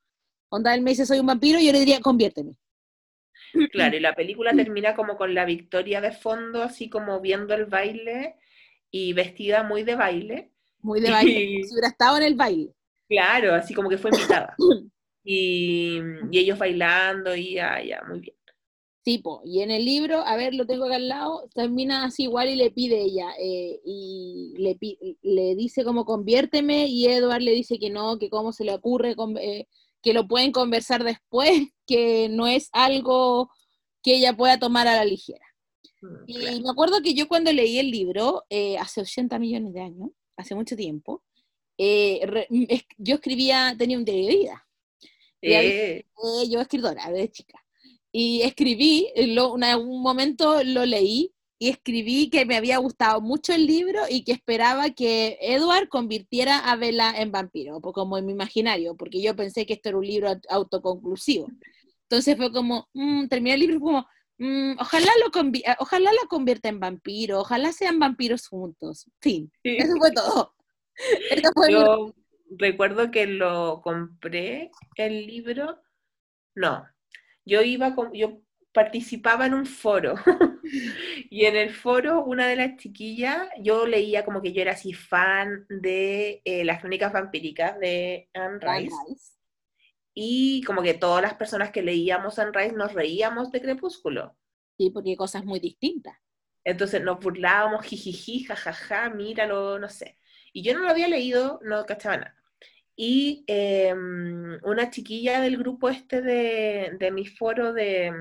Onda, 0.49 0.73
él 0.75 0.81
me 0.81 0.91
dice 0.91 1.05
soy 1.05 1.19
un 1.19 1.25
vampiro 1.27 1.59
y 1.59 1.65
yo 1.67 1.71
le 1.71 1.79
diría 1.79 1.99
conviérteme. 2.01 2.55
Claro, 3.71 3.95
y 3.97 3.99
la 3.99 4.13
película 4.13 4.53
termina 4.53 4.95
como 4.95 5.17
con 5.17 5.33
la 5.33 5.45
Victoria 5.45 6.01
de 6.01 6.11
fondo, 6.11 6.61
así 6.63 6.89
como 6.89 7.19
viendo 7.21 7.53
el 7.53 7.65
baile 7.65 8.35
y 8.91 9.13
vestida 9.13 9.63
muy 9.63 9.83
de 9.83 9.95
baile. 9.95 10.51
Muy 10.81 11.01
de 11.01 11.11
baile, 11.11 11.39
Y- 11.59 11.63
si 11.63 11.73
hubiera 11.73 11.89
estado 11.89 12.17
en 12.17 12.23
el 12.23 12.35
baile. 12.35 12.73
Claro, 13.07 13.55
así 13.55 13.73
como 13.73 13.89
que 13.89 13.97
fue 13.97 14.11
invitada. 14.11 14.55
Y, 15.21 15.99
y 16.31 16.39
ellos 16.39 16.57
bailando 16.57 17.35
y 17.35 17.55
ya, 17.55 17.83
ya, 17.83 18.01
muy 18.07 18.21
bien. 18.21 18.35
Tipo, 19.03 19.41
y 19.45 19.61
en 19.61 19.69
el 19.69 19.85
libro, 19.85 20.19
a 20.19 20.35
ver, 20.37 20.55
lo 20.55 20.65
tengo 20.65 20.85
acá 20.85 20.95
al 20.95 21.07
lado, 21.07 21.47
termina 21.53 22.05
así 22.05 22.23
igual 22.23 22.49
y 22.49 22.55
le 22.55 22.71
pide 22.71 23.01
ella, 23.01 23.31
eh, 23.39 23.79
y 23.85 24.53
le, 24.57 24.77
le 25.21 25.55
dice 25.55 25.83
como 25.83 26.05
conviérteme, 26.05 26.87
y 26.87 27.07
Edward 27.07 27.41
le 27.41 27.51
dice 27.51 27.77
que 27.79 27.89
no, 27.89 28.17
que 28.17 28.29
cómo 28.29 28.51
se 28.53 28.63
le 28.63 28.73
ocurre, 28.73 29.15
con- 29.15 29.37
eh, 29.37 29.67
que 30.01 30.13
lo 30.13 30.27
pueden 30.27 30.51
conversar 30.51 31.03
después, 31.03 31.51
que 31.87 32.29
no 32.29 32.47
es 32.47 32.69
algo 32.71 33.49
que 34.03 34.15
ella 34.15 34.35
pueda 34.35 34.57
tomar 34.59 34.87
a 34.87 34.95
la 34.95 35.05
ligera. 35.05 35.45
Mm, 36.01 36.15
Y 36.27 36.33
claro. 36.39 36.59
me 36.61 36.69
acuerdo 36.69 37.01
que 37.01 37.13
yo 37.13 37.27
cuando 37.27 37.51
leí 37.51 37.79
el 37.79 37.91
libro, 37.91 38.45
eh, 38.49 38.77
hace 38.77 39.01
80 39.01 39.37
millones 39.39 39.73
de 39.73 39.81
años, 39.81 40.09
hace 40.37 40.55
mucho 40.55 40.75
tiempo, 40.75 41.23
eh, 41.77 42.19
re- 42.23 42.47
es- 42.69 42.85
yo 42.97 43.15
escribía, 43.15 43.75
tenía 43.77 43.97
un 43.97 44.05
diario 44.05 44.25
de 44.27 44.35
vida. 44.37 44.65
y 45.41 45.53
ahí- 45.53 45.67
Eh, 45.67 46.05
Eh, 46.41 46.49
yo 46.49 46.59
escritora 46.59 47.09
de 47.11 47.29
chica. 47.31 47.63
Y 48.11 48.41
escribí, 48.41 49.09
en 49.15 49.35
lo- 49.35 49.55
en 49.55 49.63
algún 49.63 50.01
momento 50.01 50.61
lo 50.65 50.85
leí 50.85 51.31
y 51.59 51.69
escribí 51.69 52.29
que 52.29 52.45
me 52.45 52.55
había 52.55 52.77
gustado 52.77 53.19
mucho 53.21 53.53
el 53.53 53.67
libro 53.67 53.99
y 54.09 54.23
que 54.23 54.31
esperaba 54.31 54.91
que 54.91 55.37
Edward 55.41 55.89
convirtiera 55.89 56.57
a 56.59 56.77
Bella 56.77 57.11
en 57.17 57.31
vampiro, 57.31 57.81
como 57.81 58.17
en 58.17 58.25
mi 58.25 58.31
imaginario, 58.31 58.95
porque 58.95 59.21
yo 59.21 59.35
pensé 59.35 59.65
que 59.65 59.73
esto 59.73 59.89
era 59.89 59.97
un 59.97 60.07
libro 60.07 60.29
aut- 60.29 60.45
autoconclusivo. 60.49 61.47
Entonces 62.03 62.37
fue 62.37 62.51
como, 62.51 62.87
mm, 62.93 63.27
terminé 63.27 63.55
el 63.55 63.59
libro 63.59 63.75
y 63.75 63.79
fue 63.79 63.87
como, 63.89 64.07
mm, 64.37 64.71
ojalá, 64.79 65.11
lo 65.21 65.49
eh, 65.53 65.75
ojalá 65.79 66.11
la 66.13 66.27
convierta 66.29 66.69
en 66.69 66.79
vampiro, 66.79 67.41
ojalá 67.41 67.73
sean 67.73 67.99
vampiros 67.99 68.47
juntos. 68.47 69.05
Fin, 69.19 69.51
eso 69.63 69.93
fue 69.97 70.11
todo. 70.11 70.53
Eso 71.31 71.51
fue 71.53 71.67
mi- 71.67 71.73
Yo 71.73 72.13
recuerdo 72.57 73.11
que 73.11 73.25
lo 73.27 73.81
compré 73.83 74.71
el 74.95 75.27
libro. 75.27 75.81
No, 76.55 76.85
yo 77.45 77.61
iba 77.61 77.95
con, 77.95 78.11
yo 78.13 78.41
participaba 78.79 79.45
en 79.45 79.53
un 79.53 79.65
foro 79.65 80.15
y 81.29 81.43
en 81.43 81.57
el 81.57 81.73
foro 81.73 82.23
una 82.23 82.47
de 82.47 82.55
las 82.55 82.77
chiquillas, 82.77 83.49
yo 83.59 83.85
leía 83.85 84.23
como 84.23 84.41
que 84.41 84.53
yo 84.53 84.61
era 84.61 84.71
así 84.71 84.93
fan 84.93 85.65
de 85.69 86.41
eh, 86.45 86.63
las 86.63 86.79
crónicas 86.79 87.11
vampíricas 87.11 87.77
de 87.77 88.29
Anne 88.33 88.59
Rice 88.61 88.95
y 90.13 90.63
como 90.63 90.81
que 90.81 90.93
todas 90.93 91.21
las 91.21 91.33
personas 91.33 91.71
que 91.71 91.81
leíamos 91.81 92.39
Anne 92.39 92.53
Rice 92.53 92.75
nos 92.77 92.93
reíamos 92.93 93.51
de 93.51 93.59
Crepúsculo. 93.59 94.37
Sí, 94.77 94.91
porque 94.91 95.09
hay 95.09 95.17
cosas 95.17 95.43
muy 95.43 95.59
distintas. 95.59 96.17
Entonces 96.63 97.03
nos 97.03 97.19
burlábamos, 97.19 97.85
jijiji, 97.85 98.45
jajaja, 98.45 99.09
míralo, 99.09 99.77
no 99.77 99.89
sé. 99.89 100.17
Y 100.53 100.63
yo 100.63 100.73
no 100.73 100.85
lo 100.85 100.89
había 100.89 101.09
leído, 101.09 101.59
no 101.63 101.85
cachaba 101.85 102.15
nada. 102.15 102.38
Y 103.01 103.45
eh, 103.47 103.93
una 103.93 104.89
chiquilla 104.91 105.39
del 105.39 105.55
grupo 105.57 105.87
este 105.87 106.21
de, 106.21 106.97
de 106.99 107.11
mi 107.11 107.25
foro 107.25 107.71
de, 107.71 108.11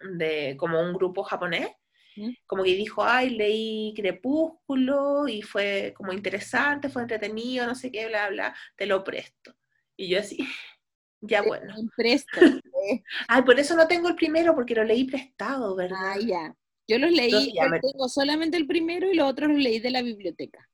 de 0.00 0.56
como 0.58 0.80
un 0.80 0.92
grupo 0.92 1.22
japonés, 1.22 1.68
¿Mm? 2.16 2.30
como 2.46 2.64
que 2.64 2.74
dijo, 2.74 3.04
ay, 3.04 3.30
leí 3.30 3.94
Crepúsculo 3.94 5.28
y 5.28 5.42
fue 5.42 5.94
como 5.96 6.12
interesante, 6.12 6.88
fue 6.88 7.02
entretenido, 7.02 7.64
no 7.66 7.76
sé 7.76 7.92
qué, 7.92 8.08
bla, 8.08 8.28
bla, 8.30 8.56
te 8.76 8.86
lo 8.86 9.04
presto. 9.04 9.54
Y 9.96 10.08
yo 10.08 10.18
así, 10.18 10.38
ya 11.20 11.42
bueno. 11.42 11.72
En 11.78 11.88
presto. 11.90 12.40
eh. 12.40 13.02
Ay, 13.28 13.42
por 13.42 13.60
eso 13.60 13.76
no 13.76 13.86
tengo 13.86 14.08
el 14.08 14.16
primero, 14.16 14.54
porque 14.54 14.74
lo 14.74 14.82
leí 14.82 15.04
prestado, 15.04 15.76
¿verdad? 15.76 16.14
Ah, 16.14 16.18
ya. 16.18 16.54
Yo 16.88 16.98
los 16.98 17.12
leí, 17.12 17.26
Entonces, 17.26 17.52
ya 17.54 17.66
yo 17.66 17.80
tengo 17.80 18.08
solamente 18.08 18.56
el 18.56 18.66
primero 18.66 19.08
y 19.08 19.14
los 19.14 19.30
otros 19.30 19.50
los 19.50 19.58
leí 19.60 19.78
de 19.78 19.90
la 19.90 20.02
biblioteca. 20.02 20.69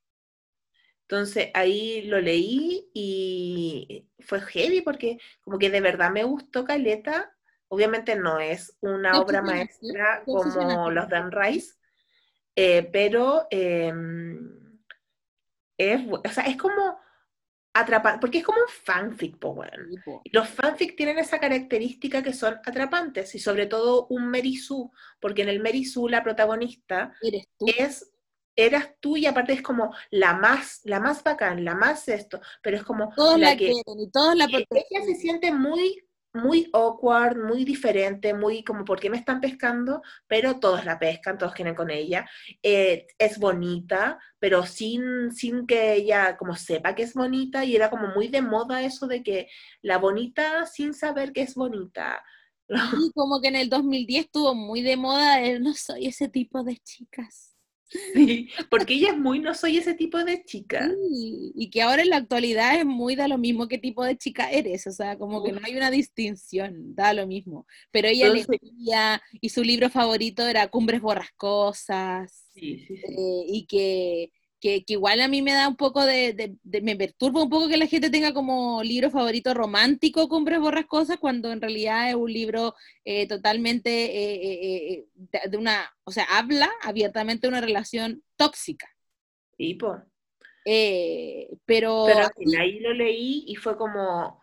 Entonces 1.08 1.50
ahí 1.54 2.02
lo 2.02 2.20
leí 2.20 2.90
y 2.92 4.08
fue 4.18 4.40
heavy 4.40 4.80
porque 4.80 5.18
como 5.40 5.56
que 5.56 5.70
de 5.70 5.80
verdad 5.80 6.10
me 6.10 6.24
gustó 6.24 6.64
Caleta. 6.64 7.32
Obviamente 7.68 8.16
no 8.16 8.40
es 8.40 8.76
una 8.80 9.12
¿Qué 9.12 9.18
obra 9.18 9.42
maestra 9.42 10.22
¿Qué 10.24 10.32
como 10.32 10.90
los 10.90 11.08
Dan 11.08 11.30
Rice, 11.30 11.74
eh, 12.56 12.88
pero 12.92 13.46
eh, 13.50 13.92
es, 15.78 16.00
o 16.10 16.28
sea, 16.28 16.44
es 16.44 16.56
como 16.56 16.98
atrapante, 17.72 18.20
porque 18.20 18.38
es 18.38 18.44
como 18.44 18.58
un 18.58 18.68
fanfic, 18.68 19.38
po, 19.38 19.50
weón. 19.50 19.90
Tipo, 19.90 20.22
Los 20.32 20.48
fanfic 20.48 20.96
tienen 20.96 21.18
esa 21.18 21.38
característica 21.38 22.22
que 22.22 22.32
son 22.32 22.54
atrapantes 22.64 23.34
y 23.34 23.38
sobre 23.38 23.66
todo 23.66 24.06
un 24.08 24.34
Sue, 24.56 24.90
porque 25.20 25.42
en 25.42 25.50
el 25.50 25.84
Sue 25.84 26.10
la 26.10 26.24
protagonista 26.24 27.14
es 27.66 28.10
eras 28.56 28.90
tú 29.00 29.16
y 29.16 29.26
aparte 29.26 29.52
es 29.52 29.62
como 29.62 29.94
la 30.10 30.34
más 30.34 30.80
la 30.84 30.98
más 30.98 31.22
bacán, 31.22 31.64
la 31.64 31.74
más 31.74 32.08
esto, 32.08 32.40
pero 32.62 32.76
es 32.76 32.82
como 32.82 33.12
Todos 33.14 33.38
la, 33.38 33.50
la 33.50 33.56
que 33.56 33.72
quieren 33.72 34.00
y 34.00 34.10
todos 34.10 34.34
la 34.34 34.46
y 34.46 34.56
ella 34.56 34.64
se 34.64 34.66
protegen. 34.88 35.16
siente 35.20 35.52
muy 35.52 36.06
muy 36.36 36.68
awkward, 36.72 37.36
muy 37.36 37.64
diferente, 37.64 38.34
muy 38.34 38.62
como 38.62 38.84
¿por 38.84 39.00
qué 39.00 39.10
me 39.10 39.16
están 39.16 39.40
pescando? 39.40 40.02
Pero 40.26 40.60
todos 40.60 40.84
la 40.84 40.98
pescan, 40.98 41.38
todos 41.38 41.52
quieren 41.52 41.74
con 41.74 41.90
ella. 41.90 42.28
Eh, 42.62 43.06
es 43.18 43.38
bonita, 43.38 44.18
pero 44.38 44.64
sin, 44.64 45.32
sin 45.32 45.66
que 45.66 45.94
ella 45.94 46.36
como 46.36 46.54
sepa 46.54 46.94
que 46.94 47.02
es 47.02 47.14
bonita 47.14 47.64
y 47.64 47.74
era 47.74 47.90
como 47.90 48.08
muy 48.08 48.28
de 48.28 48.42
moda 48.42 48.82
eso 48.82 49.06
de 49.06 49.22
que 49.22 49.48
la 49.82 49.98
bonita 49.98 50.66
sin 50.66 50.94
saber 50.94 51.32
que 51.32 51.42
es 51.42 51.54
bonita. 51.54 52.22
Y 52.68 53.12
como 53.12 53.40
que 53.40 53.48
en 53.48 53.56
el 53.56 53.68
2010 53.68 54.26
estuvo 54.26 54.54
muy 54.54 54.82
de 54.82 54.96
moda 54.96 55.40
el 55.40 55.62
no 55.62 55.74
soy 55.74 56.06
ese 56.06 56.28
tipo 56.28 56.62
de 56.62 56.76
chicas. 56.78 57.55
Sí, 57.88 58.48
porque 58.70 58.94
ella 58.94 59.10
es 59.10 59.18
muy 59.18 59.38
no 59.38 59.54
soy 59.54 59.76
ese 59.76 59.94
tipo 59.94 60.22
de 60.24 60.42
chica. 60.44 60.88
Sí, 60.88 61.52
y 61.54 61.70
que 61.70 61.82
ahora 61.82 62.02
en 62.02 62.10
la 62.10 62.16
actualidad 62.16 62.78
es 62.78 62.84
muy 62.84 63.14
da 63.14 63.28
lo 63.28 63.38
mismo 63.38 63.68
qué 63.68 63.78
tipo 63.78 64.04
de 64.04 64.16
chica 64.16 64.50
eres, 64.50 64.86
o 64.86 64.92
sea, 64.92 65.16
como 65.16 65.42
que 65.44 65.52
no 65.52 65.60
hay 65.62 65.76
una 65.76 65.90
distinción, 65.90 66.94
da 66.94 67.12
lo 67.14 67.26
mismo. 67.26 67.66
Pero 67.92 68.08
ella 68.08 68.26
Entonces- 68.26 68.58
leía 68.60 69.22
y 69.40 69.48
su 69.50 69.62
libro 69.62 69.88
favorito 69.90 70.46
era 70.46 70.68
Cumbres 70.68 71.00
Borrascosas. 71.00 72.48
Sí, 72.54 72.78
sí, 72.86 72.96
sí. 72.96 73.02
eh, 73.06 73.44
y 73.48 73.66
que 73.66 74.32
que, 74.60 74.84
que 74.84 74.94
igual 74.94 75.20
a 75.20 75.28
mí 75.28 75.42
me 75.42 75.52
da 75.52 75.68
un 75.68 75.76
poco 75.76 76.04
de, 76.04 76.32
de- 76.32 76.56
de- 76.62 76.80
me 76.80 76.96
perturba 76.96 77.42
un 77.42 77.50
poco 77.50 77.68
que 77.68 77.76
la 77.76 77.86
gente 77.86 78.10
tenga 78.10 78.32
como 78.32 78.82
libro 78.82 79.10
favorito 79.10 79.52
romántico 79.54 80.28
Cumbres 80.28 80.60
Borrascosas 80.60 81.18
cuando 81.18 81.52
en 81.52 81.60
realidad 81.60 82.08
es 82.08 82.14
un 82.14 82.32
libro 82.32 82.74
eh, 83.04 83.26
totalmente 83.28 83.90
eh, 83.90 84.34
eh, 84.34 84.92
eh, 84.92 85.04
de, 85.14 85.40
de 85.50 85.56
una, 85.58 85.90
o 86.04 86.10
sea, 86.10 86.24
habla 86.30 86.70
abiertamente 86.82 87.46
de 87.46 87.48
una 87.48 87.60
relación 87.60 88.22
tóxica. 88.36 88.88
Tipo. 89.56 89.96
Eh, 90.64 91.48
pero, 91.64 92.04
Pero 92.06 92.28
ahí 92.60 92.80
lo 92.80 92.92
leí 92.92 93.44
y 93.46 93.54
fue 93.54 93.76
como, 93.76 94.40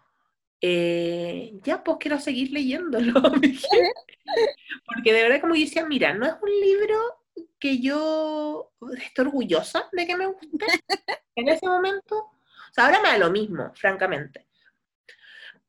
eh, 0.62 1.54
ya 1.64 1.84
pues 1.84 1.98
quiero 2.00 2.20
seguir 2.20 2.52
leyéndolo. 2.52 3.14
Porque 4.86 5.12
de 5.14 5.22
verdad 5.24 5.42
como 5.42 5.56
yo 5.56 5.62
decía, 5.62 5.86
mira, 5.86 6.14
no 6.14 6.26
es 6.26 6.34
un 6.42 6.50
libro 6.62 6.98
que 7.60 7.80
yo 7.80 8.72
estoy 8.98 9.26
orgullosa 9.26 9.88
de 9.92 10.06
que 10.08 10.16
me 10.18 10.28
guste 10.28 10.66
en 11.36 11.50
ese 11.50 11.68
momento. 11.68 12.18
O 12.18 12.74
sea, 12.74 12.86
ahora 12.86 13.02
me 13.02 13.10
da 13.10 13.18
lo 13.18 13.32
mismo, 13.32 13.72
francamente. 13.76 14.48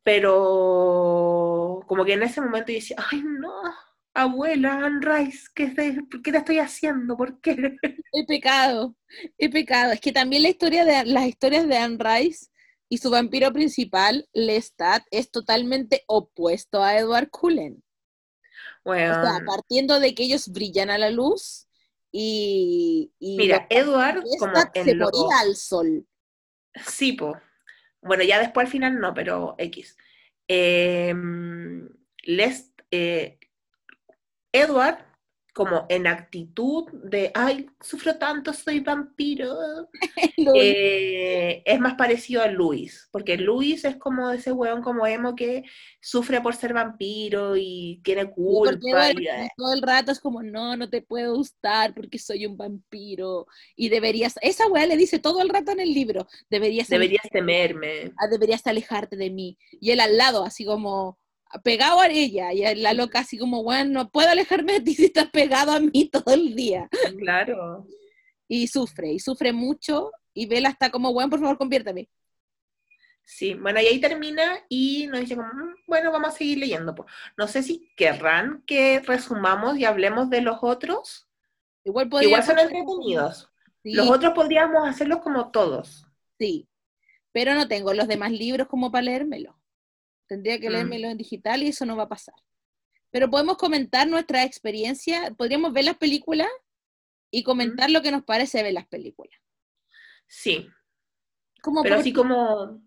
Pero 0.02 1.80
como 1.86 2.04
que 2.04 2.14
en 2.14 2.22
ese 2.24 2.40
momento 2.40 2.72
yo 2.72 2.76
decía, 2.78 2.96
ay 3.10 3.22
no, 3.22 3.52
abuela, 4.14 4.74
Anne 4.84 5.00
Rice, 5.06 5.48
¿qué, 5.54 5.68
te- 5.68 5.98
¿qué 6.22 6.32
te 6.32 6.38
estoy 6.38 6.58
haciendo? 6.58 7.16
¿Por 7.16 7.40
qué? 7.40 7.76
he 8.12 8.26
pecado, 8.26 8.96
he 9.38 9.48
pecado. 9.50 9.92
Es 9.92 10.00
que 10.00 10.12
también 10.12 10.42
la 10.42 10.50
historia 10.50 10.84
de 10.84 11.04
las 11.06 11.26
historias 11.26 11.66
de 11.68 11.76
Anne 11.78 11.98
Rice 11.98 12.46
y 12.88 12.98
su 12.98 13.10
vampiro 13.10 13.52
principal, 13.52 14.28
Lestat, 14.32 15.04
es 15.10 15.30
totalmente 15.30 16.02
opuesto 16.06 16.82
a 16.82 16.96
Edward 16.98 17.30
Cullen. 17.30 17.83
O 18.84 18.94
sea, 18.94 19.20
Bueno, 19.22 19.46
partiendo 19.46 19.98
de 19.98 20.14
que 20.14 20.24
ellos 20.24 20.48
brillan 20.48 20.90
a 20.90 20.98
la 20.98 21.10
luz 21.10 21.68
y, 22.12 23.12
y 23.18 23.36
mira, 23.36 23.66
Edward, 23.70 24.22
como 24.38 24.54
se 24.72 24.94
moría 24.94 25.38
al 25.40 25.56
sol. 25.56 26.06
Sí, 26.86 27.12
po. 27.12 27.36
Bueno, 28.02 28.22
ya 28.22 28.38
después 28.38 28.66
al 28.66 28.70
final 28.70 29.00
no, 29.00 29.14
pero 29.14 29.54
X. 29.58 29.96
Em, 30.46 31.88
Les, 32.24 32.72
eh, 32.90 33.38
Edward, 34.52 34.98
como 35.54 35.86
en 35.88 36.08
actitud 36.08 36.90
de, 36.92 37.30
ay, 37.32 37.66
sufro 37.80 38.18
tanto, 38.18 38.52
soy 38.52 38.80
vampiro, 38.80 39.88
eh, 40.56 41.62
es 41.64 41.80
más 41.80 41.94
parecido 41.94 42.42
a 42.42 42.48
Luis, 42.48 43.08
porque 43.12 43.36
Luis 43.36 43.84
es 43.84 43.96
como 43.96 44.30
ese 44.30 44.50
weón 44.50 44.82
como 44.82 45.06
emo 45.06 45.36
que 45.36 45.62
sufre 46.00 46.40
por 46.40 46.56
ser 46.56 46.74
vampiro 46.74 47.56
y 47.56 48.00
tiene 48.02 48.22
Sí, 48.24 48.32
porque 48.36 48.80
culpa. 48.80 49.10
Eh, 49.10 49.48
todo 49.56 49.72
el 49.72 49.82
rato 49.82 50.10
es 50.10 50.18
como, 50.18 50.42
no, 50.42 50.76
no 50.76 50.90
te 50.90 51.02
puedo 51.02 51.36
gustar 51.36 51.94
porque 51.94 52.18
soy 52.18 52.46
un 52.46 52.56
vampiro 52.56 53.46
y 53.76 53.88
deberías, 53.90 54.34
esa 54.42 54.66
weá 54.66 54.86
le 54.86 54.96
dice 54.96 55.20
todo 55.20 55.40
el 55.40 55.48
rato 55.48 55.70
en 55.70 55.78
el 55.78 55.94
libro, 55.94 56.26
deberías, 56.50 56.88
deberías 56.88 57.30
temerme. 57.30 58.12
ah, 58.18 58.26
deberías 58.28 58.66
alejarte 58.66 59.16
de 59.16 59.30
mí. 59.30 59.56
Y 59.80 59.92
él 59.92 60.00
al 60.00 60.16
lado, 60.16 60.44
así 60.44 60.64
como 60.64 61.16
pegado 61.62 62.00
a 62.00 62.08
ella, 62.08 62.52
y 62.52 62.74
la 62.76 62.92
loca 62.94 63.20
así 63.20 63.38
como, 63.38 63.62
bueno, 63.62 63.90
no 63.90 64.10
puedo 64.10 64.28
alejarme 64.28 64.74
de 64.74 64.80
ti 64.80 64.94
si 64.94 65.04
estás 65.06 65.30
pegado 65.30 65.72
a 65.72 65.80
mí 65.80 66.08
todo 66.12 66.34
el 66.34 66.54
día. 66.54 66.88
Claro. 67.18 67.86
Y 68.48 68.66
sufre, 68.68 69.12
y 69.12 69.18
sufre 69.20 69.52
mucho, 69.52 70.10
y 70.34 70.46
Bella 70.46 70.68
está 70.68 70.90
como, 70.90 71.12
bueno, 71.12 71.30
por 71.30 71.40
favor, 71.40 71.58
conviértame. 71.58 72.08
Sí, 73.26 73.54
bueno, 73.54 73.80
y 73.80 73.86
ahí 73.86 74.00
termina 74.00 74.58
y 74.68 75.06
nos 75.06 75.20
dice 75.20 75.34
como, 75.36 75.48
"Mm, 75.48 75.74
bueno, 75.86 76.12
vamos 76.12 76.28
a 76.34 76.36
seguir 76.36 76.58
leyendo. 76.58 76.94
po". 76.94 77.06
No 77.38 77.48
sé 77.48 77.62
si 77.62 77.88
querrán 77.96 78.62
que 78.66 79.00
resumamos 79.00 79.78
y 79.78 79.86
hablemos 79.86 80.28
de 80.28 80.42
los 80.42 80.58
otros. 80.60 81.26
Igual 81.84 82.08
Igual 82.20 82.42
son 82.42 82.58
entretenidos. 82.58 83.50
Sí, 83.82 83.92
Los 83.94 84.10
otros 84.10 84.34
podríamos 84.34 84.86
hacerlos 84.86 85.18
como 85.20 85.50
todos. 85.50 86.06
sí, 86.38 86.68
pero 87.32 87.54
no 87.54 87.66
tengo 87.66 87.92
los 87.94 88.06
demás 88.08 88.30
libros 88.30 88.68
como 88.68 88.92
para 88.92 89.02
leérmelo. 89.02 89.58
Tendría 90.26 90.58
que 90.58 90.68
Mm. 90.68 90.72
leérmelo 90.72 91.08
en 91.08 91.18
digital 91.18 91.62
y 91.62 91.68
eso 91.68 91.86
no 91.86 91.96
va 91.96 92.04
a 92.04 92.08
pasar. 92.08 92.34
Pero 93.10 93.30
podemos 93.30 93.56
comentar 93.56 94.08
nuestra 94.08 94.44
experiencia, 94.44 95.32
podríamos 95.36 95.72
ver 95.72 95.84
las 95.84 95.96
películas 95.96 96.48
y 97.30 97.42
comentar 97.42 97.90
lo 97.90 98.02
que 98.02 98.10
nos 98.10 98.24
parece 98.24 98.62
ver 98.62 98.72
las 98.74 98.86
películas. 98.86 99.34
Sí, 100.26 100.68
Como 101.62 101.82
pero 101.82 101.94
por- 101.96 102.00
así 102.00 102.12
como 102.12 102.80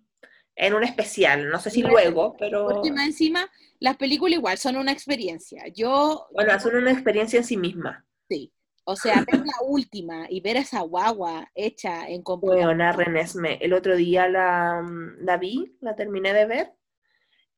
en 0.55 0.73
un 0.73 0.83
especial. 0.83 1.49
No 1.49 1.59
sé 1.59 1.69
si 1.69 1.81
luego, 1.83 2.35
pero 2.38 2.65
porque 2.65 2.91
más 2.91 3.07
encima 3.07 3.49
las 3.79 3.97
películas 3.97 4.38
igual 4.38 4.57
son 4.57 4.77
una 4.77 4.91
experiencia. 4.91 5.63
Yo, 5.73 6.27
bueno, 6.33 6.59
son 6.59 6.75
una 6.75 6.91
experiencia 6.91 7.38
en 7.39 7.45
sí 7.45 7.57
misma. 7.57 8.05
sí, 8.29 8.51
o 8.85 8.95
sea, 8.95 9.21
ver 9.21 9.39
la 9.45 9.53
última 9.65 10.27
y 10.29 10.41
ver 10.41 10.57
a 10.57 10.61
esa 10.61 10.81
guagua 10.81 11.49
hecha 11.55 12.07
en 12.09 12.23
computadora. 12.23 12.65
Bueno, 12.67 12.91
Renesme, 12.93 13.57
el 13.61 13.73
otro 13.73 13.95
día 13.95 14.27
la, 14.29 14.81
mm, 14.81 15.25
la 15.25 15.38
vi, 15.38 15.75
la 15.81 15.95
terminé 15.95 16.33
de 16.33 16.45
ver 16.45 16.73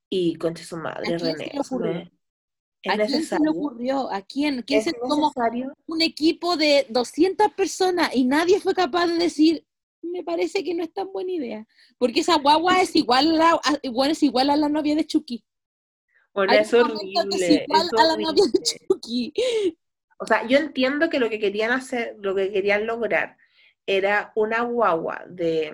y 0.10 0.36
conche 0.36 0.64
su 0.64 0.76
¿A 0.76 0.80
madre, 0.80 1.16
ocurrió? 1.60 2.10
Es 2.82 2.94
¿A 2.94 3.06
quién 3.06 3.24
se 3.24 3.40
le 3.40 3.50
ocurrió? 3.50 4.12
¿A 4.12 4.22
quién? 4.22 4.62
¿Quién 4.64 4.82
se 4.82 4.92
necesario. 4.92 5.74
un 5.86 6.02
equipo 6.02 6.56
de 6.56 6.86
200 6.90 7.52
personas 7.54 8.16
y 8.16 8.24
nadie 8.24 8.60
fue 8.62 8.74
capaz 8.74 9.08
de 9.08 9.16
decir, 9.16 9.66
me 10.02 10.24
parece 10.24 10.64
que 10.64 10.74
no 10.74 10.84
es 10.84 10.94
tan 10.94 11.12
buena 11.12 11.32
idea? 11.32 11.68
Porque 11.98 12.22
esa 12.22 12.38
guagua 12.38 12.82
es 12.82 12.96
igual 12.96 13.42
a 13.42 13.60
la, 13.62 13.62
bueno, 13.92 14.14
es 14.14 14.24
igual 14.24 14.50
a 14.50 14.56
la 14.56 14.70
novia 14.70 14.96
de 14.96 15.06
Chucky. 15.06 15.44
Bueno, 16.34 16.54
Hay 16.54 16.60
es 16.60 16.72
que 16.72 16.78
es 16.78 16.84
horrible. 16.84 17.64
igual 17.64 17.88
es 17.92 17.94
a 18.00 18.04
la 18.06 18.16
novia 18.16 18.32
de 18.34 18.42
horrible. 18.42 18.88
Chucky. 18.88 19.34
O 20.20 20.26
sea, 20.26 20.48
yo 20.48 20.58
entiendo 20.58 21.10
que 21.10 21.20
lo 21.20 21.30
que 21.30 21.40
querían 21.40 21.72
hacer, 21.72 22.16
lo 22.20 22.34
que 22.34 22.52
querían 22.52 22.86
lograr 22.86 23.38
era 23.86 24.32
una 24.36 24.62
guagua 24.62 25.26
de, 25.28 25.74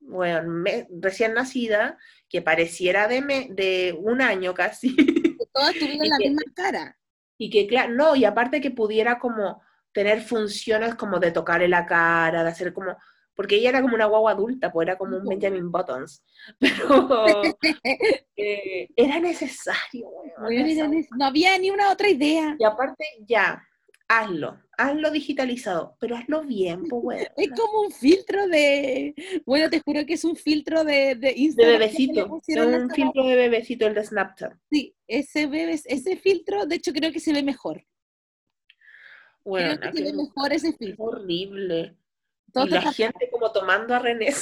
bueno, 0.00 0.42
me- 0.50 0.86
recién 1.00 1.34
nacida, 1.34 1.98
que 2.28 2.42
pareciera 2.42 3.06
de, 3.08 3.20
me- 3.22 3.48
de 3.50 3.96
un 3.98 4.20
año 4.20 4.54
casi, 4.54 4.94
Que 4.96 5.46
todas 5.52 5.74
tuvieron 5.74 6.04
Y 6.06 6.08
la 6.08 6.16
que- 6.18 6.28
misma 6.30 6.42
cara. 6.54 6.98
y 7.38 7.50
que, 7.50 7.66
claro, 7.66 7.92
no, 7.94 8.16
y 8.16 8.24
aparte 8.24 8.60
que 8.60 8.70
pudiera 8.70 9.18
como 9.18 9.62
tener 9.92 10.20
funciones 10.22 10.94
como 10.94 11.18
de 11.18 11.32
tocarle 11.32 11.68
la 11.68 11.86
cara, 11.86 12.42
de 12.44 12.50
hacer 12.50 12.72
como, 12.72 12.96
porque 13.34 13.56
ella 13.56 13.70
era 13.70 13.82
como 13.82 13.94
una 13.94 14.06
guagua 14.06 14.32
adulta, 14.32 14.70
pues 14.70 14.86
era 14.86 14.96
como 14.98 15.16
un 15.16 15.24
Benjamin 15.26 15.70
Buttons, 15.72 16.22
pero 16.58 17.42
eh, 18.36 18.88
era 18.96 19.18
necesario, 19.20 20.08
Bueno, 20.38 20.48
era- 20.70 20.88
no 21.16 21.24
había 21.24 21.58
ni 21.58 21.70
una 21.70 21.90
otra 21.90 22.08
idea. 22.08 22.54
Y 22.58 22.64
aparte, 22.64 23.04
ya, 23.26 23.62
hazlo, 24.10 24.60
hazlo 24.76 25.10
digitalizado, 25.10 25.96
pero 26.00 26.16
hazlo 26.16 26.42
bien, 26.42 26.88
pues, 26.88 27.02
weón. 27.04 27.26
Es 27.36 27.50
como 27.50 27.82
un 27.82 27.92
filtro 27.92 28.48
de. 28.48 29.14
Bueno, 29.46 29.70
te 29.70 29.80
juro 29.80 30.04
que 30.04 30.14
es 30.14 30.24
un 30.24 30.34
filtro 30.36 30.84
de, 30.84 31.14
de 31.14 31.16
De 31.16 31.32
Instagram. 31.36 31.72
le 31.72 31.78
bebecito, 31.78 32.20
es 32.20 32.58
un 32.58 32.90
filtro 32.90 33.24
de 33.24 33.36
bebecito 33.36 33.86
el 33.86 33.94
de 33.94 34.04
Snapchat. 34.04 34.52
Sí, 34.70 34.96
ese, 35.06 35.46
bebé, 35.46 35.80
ese 35.84 36.16
filtro, 36.16 36.66
de 36.66 36.76
hecho, 36.76 36.92
creo 36.92 37.12
que 37.12 37.20
se 37.20 37.32
ve 37.32 37.42
mejor. 37.42 37.86
Bueno, 39.44 39.78
creo 39.78 39.92
que 39.92 39.98
se 39.98 40.04
ve 40.04 40.12
mejor 40.12 40.52
ese 40.52 40.72
filtro. 40.72 41.04
horrible. 41.04 41.96
Todos 42.52 42.68
y 42.68 42.72
la 42.72 42.92
gente 42.92 43.30
como 43.30 43.52
tomando 43.52 43.94
a 43.94 44.00
René. 44.00 44.34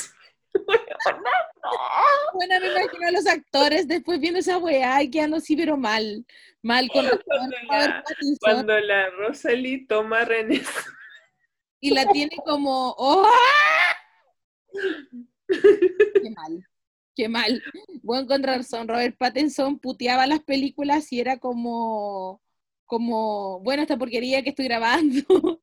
Bueno, 2.34 2.54
me 2.60 2.66
imagino 2.68 3.08
a 3.08 3.10
los 3.10 3.26
actores 3.26 3.86
después 3.88 4.20
viendo 4.20 4.38
esa 4.38 4.58
weá 4.58 5.02
y 5.02 5.10
quedando 5.10 5.36
así, 5.36 5.56
pero 5.56 5.76
mal. 5.76 6.24
Mal 6.62 6.88
con 6.90 7.04
Cuando 7.26 7.56
la- 7.68 8.04
Cuando 8.40 8.80
la 8.80 9.10
Rosalie 9.10 9.86
toma 9.86 10.24
René. 10.24 10.62
y 11.80 11.90
la 11.90 12.06
tiene 12.06 12.36
como. 12.44 12.94
¡Oh! 12.96 13.28
Qué 15.48 16.30
mal. 16.30 16.66
Qué 17.14 17.28
mal. 17.28 17.62
Buen 18.02 18.26
con 18.26 18.42
razón. 18.42 18.88
Robert 18.88 19.16
Pattinson 19.18 19.78
puteaba 19.78 20.26
las 20.26 20.40
películas 20.40 21.12
y 21.12 21.20
era 21.20 21.38
como. 21.38 22.40
Como, 22.86 23.60
bueno, 23.60 23.82
esta 23.82 23.98
porquería 23.98 24.42
que 24.42 24.50
estoy 24.50 24.64
grabando. 24.66 25.60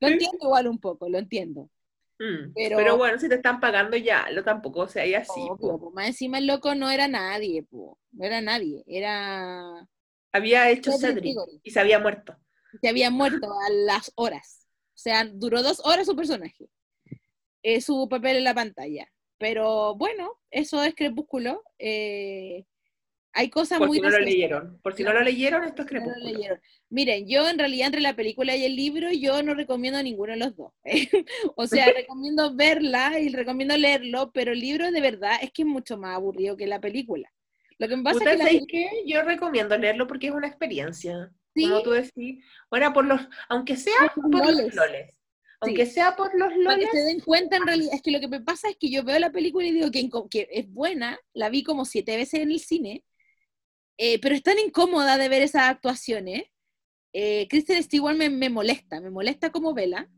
Lo 0.00 0.08
entiendo 0.08 0.38
igual 0.42 0.66
un 0.66 0.78
poco, 0.78 1.08
lo 1.08 1.18
entiendo. 1.18 1.70
Mm, 2.18 2.52
Pero- 2.54 2.76
Pero, 2.76 2.96
bueno, 2.96 3.18
si 3.18 3.28
te 3.28 3.34
están 3.36 3.58
pagando 3.60 3.96
ya, 3.96 4.30
lo 4.30 4.44
tampoco 4.44 4.86
sea 4.88 5.02
ahí 5.02 5.14
así. 5.14 5.40
Obvio, 5.40 5.56
po. 5.56 5.78
po. 5.80 5.90
Más 5.90 6.06
encima 6.08 6.38
el 6.38 6.46
loco 6.46 6.74
no 6.74 6.90
era 6.90 7.08
nadie, 7.08 7.62
po. 7.64 7.98
no 8.12 8.24
era 8.24 8.40
nadie, 8.40 8.84
era 8.86 9.86
Había 10.32 10.70
hecho 10.70 10.92
Cedric 10.92 11.36
y 11.62 11.70
se 11.70 11.80
había 11.80 11.98
muerto. 11.98 12.36
se 12.80 12.88
había 12.88 13.10
muerto 13.10 13.46
a 13.52 13.70
las 13.70 14.12
horas. 14.16 14.66
O 14.90 14.96
sea, 14.98 15.24
duró 15.24 15.62
dos 15.62 15.80
horas 15.84 16.06
su 16.06 16.14
personaje, 16.16 16.68
eh, 17.62 17.80
su 17.80 18.08
papel 18.08 18.36
en 18.36 18.44
la 18.44 18.54
pantalla. 18.54 19.10
Pero 19.38 19.96
bueno, 19.96 20.40
eso 20.50 20.82
es 20.84 20.94
Crepúsculo. 20.94 21.62
eh, 21.78 22.64
hay 23.34 23.50
cosas 23.50 23.78
Por 23.78 23.88
muy 23.88 23.96
si 23.98 24.02
no 24.02 24.10
lo 24.10 24.18
leyeron. 24.20 24.78
Por 24.80 24.94
si 24.94 25.02
no 25.02 25.12
lo 25.12 25.20
leyeron, 25.20 25.64
esto 25.64 25.82
es 25.82 25.90
No 25.92 25.98
lo 25.98 26.04
crepúsculo. 26.04 26.32
leyeron. 26.32 26.60
Miren, 26.88 27.28
yo 27.28 27.48
en 27.48 27.58
realidad 27.58 27.86
entre 27.88 28.00
la 28.00 28.14
película 28.14 28.54
y 28.54 28.64
el 28.64 28.76
libro, 28.76 29.10
yo 29.10 29.42
no 29.42 29.54
recomiendo 29.54 29.98
a 29.98 30.02
ninguno 30.02 30.32
de 30.32 30.38
los 30.38 30.56
dos. 30.56 30.72
o 31.56 31.66
sea, 31.66 31.92
recomiendo 31.92 32.54
verla 32.54 33.18
y 33.18 33.28
recomiendo 33.30 33.76
leerlo, 33.76 34.30
pero 34.32 34.52
el 34.52 34.60
libro 34.60 34.90
de 34.90 35.00
verdad 35.00 35.32
es 35.42 35.50
que 35.50 35.62
es 35.62 35.68
mucho 35.68 35.98
más 35.98 36.14
aburrido 36.14 36.56
que 36.56 36.68
la 36.68 36.80
película. 36.80 37.30
Lo 37.78 37.88
que 37.88 37.96
me 37.96 38.04
pasa 38.04 38.18
es 38.18 38.24
que 38.24 38.30
¿Ustedes 38.30 38.38
la 38.38 38.44
sabéis 38.44 38.66
qué? 38.68 38.90
Yo 39.06 39.22
recomiendo 39.22 39.76
leerlo 39.76 40.06
porque 40.06 40.28
es 40.28 40.32
una 40.32 40.46
experiencia. 40.46 41.32
Sí. 41.54 41.64
Como 41.68 41.82
tú 41.82 41.90
decís. 41.90 42.44
Bueno, 42.70 42.92
por 42.92 43.04
los, 43.04 43.20
aunque 43.48 43.76
sea 43.76 44.12
Por 44.14 44.30
los 44.30 44.46
loles. 44.46 44.74
loles. 44.74 45.20
Aunque 45.60 45.86
sea 45.86 46.14
por 46.14 46.38
los 46.38 46.52
Para 46.64 46.78
que 46.78 46.86
se 46.86 46.98
den 46.98 47.20
cuenta, 47.20 47.56
en 47.56 47.66
realidad, 47.66 47.94
es 47.94 48.02
que 48.02 48.10
lo 48.10 48.20
que 48.20 48.28
me 48.28 48.40
pasa 48.40 48.68
es 48.68 48.76
que 48.76 48.90
yo 48.90 49.02
veo 49.02 49.18
la 49.18 49.32
película 49.32 49.66
y 49.66 49.72
digo 49.72 49.90
que, 49.90 50.08
que 50.30 50.48
es 50.52 50.70
buena, 50.70 51.18
la 51.32 51.48
vi 51.48 51.62
como 51.62 51.84
siete 51.84 52.16
veces 52.16 52.40
en 52.40 52.50
el 52.50 52.60
cine, 52.60 53.02
eh, 53.98 54.18
pero 54.20 54.34
es 54.34 54.42
tan 54.42 54.58
incómoda 54.58 55.16
de 55.18 55.28
ver 55.28 55.42
esas 55.42 55.62
actuaciones. 55.64 56.44
Eh, 57.12 57.46
Kristen 57.48 57.82
Stewart 57.82 58.16
me, 58.16 58.28
me 58.28 58.50
molesta, 58.50 59.00
me 59.00 59.10
molesta 59.10 59.50
como 59.52 59.72
vela, 59.74 60.10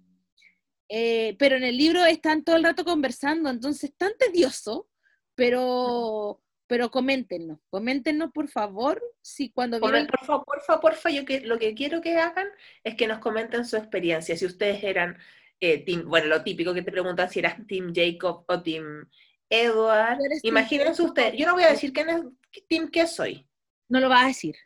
eh, 0.88 1.36
pero 1.38 1.56
en 1.56 1.64
el 1.64 1.76
libro 1.76 2.04
están 2.04 2.42
todo 2.44 2.56
el 2.56 2.64
rato 2.64 2.84
conversando, 2.84 3.50
entonces 3.50 3.92
tan 3.96 4.12
tedioso, 4.18 4.88
pero, 5.34 6.40
pero 6.66 6.90
coméntenos, 6.90 7.58
coméntenos 7.68 8.30
por 8.32 8.48
favor 8.48 9.02
si 9.20 9.50
cuando 9.50 9.78
vieron 9.78 10.06
Comen- 10.06 10.10
Porfa, 10.10 10.42
porfa, 10.42 10.80
porfa, 10.80 11.10
yo 11.10 11.24
que, 11.26 11.40
lo 11.40 11.58
que 11.58 11.74
quiero 11.74 12.00
que 12.00 12.16
hagan 12.16 12.48
es 12.82 12.94
que 12.94 13.06
nos 13.06 13.18
comenten 13.18 13.64
su 13.66 13.76
experiencia. 13.76 14.36
Si 14.36 14.46
ustedes 14.46 14.82
eran, 14.82 15.18
eh, 15.60 15.84
team, 15.84 16.08
bueno, 16.08 16.28
lo 16.28 16.42
típico 16.42 16.72
que 16.72 16.82
te 16.82 16.90
preguntan 16.92 17.28
si 17.28 17.40
eras 17.40 17.56
Team 17.66 17.92
Jacob 17.94 18.44
o 18.48 18.62
Team 18.62 19.06
Edward. 19.50 20.18
Imagínense 20.42 21.02
ustedes, 21.02 21.34
yo 21.36 21.46
no 21.46 21.54
voy 21.54 21.64
a 21.64 21.70
decir 21.70 21.92
quién 21.92 22.08
es, 22.08 22.22
Team 22.68 22.88
qué 22.90 23.06
soy. 23.06 23.45
No 23.88 24.00
lo 24.00 24.08
vas 24.08 24.24
a 24.24 24.28
decir. 24.28 24.56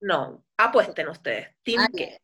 No, 0.00 0.44
apuesten 0.56 1.08
ustedes. 1.08 1.48
Team 1.62 1.80
Ah, 1.82 1.88
qué. 1.96 2.18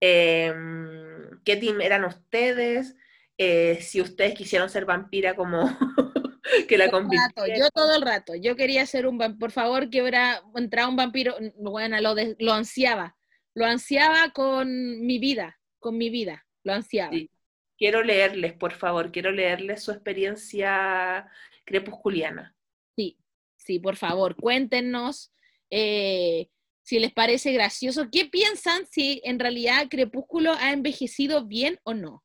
Em, 0.00 1.40
¿Qué 1.44 1.56
team 1.56 1.80
eran 1.80 2.04
ustedes? 2.04 2.96
Eh, 3.36 3.78
si 3.80 4.00
ustedes 4.00 4.34
quisieron 4.34 4.68
ser 4.68 4.84
vampira 4.84 5.34
como 5.36 5.60
que 6.68 6.78
la 6.78 6.90
convirtieron. 6.90 7.58
yo 7.60 7.70
todo 7.70 7.94
el 7.94 8.02
rato, 8.02 8.34
yo 8.34 8.56
quería 8.56 8.84
ser 8.86 9.06
un 9.06 9.18
vampiro, 9.18 9.38
por 9.38 9.52
favor 9.52 9.90
que 9.90 10.00
hubiera 10.02 10.42
entrado 10.56 10.88
un 10.88 10.96
vampiro, 10.96 11.36
bueno, 11.56 12.00
lo, 12.00 12.14
de- 12.14 12.36
lo 12.40 12.52
ansiaba, 12.52 13.16
lo 13.54 13.64
ansiaba 13.64 14.30
con 14.32 15.00
mi 15.06 15.18
vida, 15.18 15.60
con 15.78 15.96
mi 15.96 16.10
vida, 16.10 16.46
lo 16.64 16.72
ansiaba. 16.72 17.12
Sí. 17.12 17.30
Quiero 17.76 18.02
leerles, 18.02 18.54
por 18.54 18.72
favor, 18.72 19.12
quiero 19.12 19.30
leerles 19.30 19.84
su 19.84 19.92
experiencia 19.92 21.28
crepusculiana. 21.64 22.56
Sí, 22.96 23.18
sí, 23.56 23.78
por 23.78 23.94
favor, 23.94 24.34
cuéntenos 24.34 25.32
eh, 25.70 26.48
si 26.82 26.98
les 26.98 27.12
parece 27.12 27.52
gracioso, 27.52 28.08
¿qué 28.10 28.24
piensan 28.24 28.86
si 28.86 29.20
en 29.24 29.38
realidad 29.38 29.88
Crepúsculo 29.90 30.54
ha 30.54 30.72
envejecido 30.72 31.44
bien 31.44 31.78
o 31.82 31.94
no? 31.94 32.24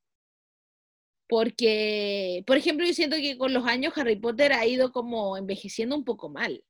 Porque, 1.28 2.44
por 2.48 2.58
ejemplo, 2.58 2.86
yo 2.86 2.94
siento 2.94 3.18
que 3.18 3.38
con 3.38 3.54
los 3.54 3.66
años 3.66 3.94
Harry 3.98 4.16
Potter 4.16 4.54
ha 4.54 4.66
ido 4.66 4.92
como 4.92 5.36
envejeciendo 5.38 5.96
un 5.96 6.06
poco 6.06 6.30
mal. 6.30 6.64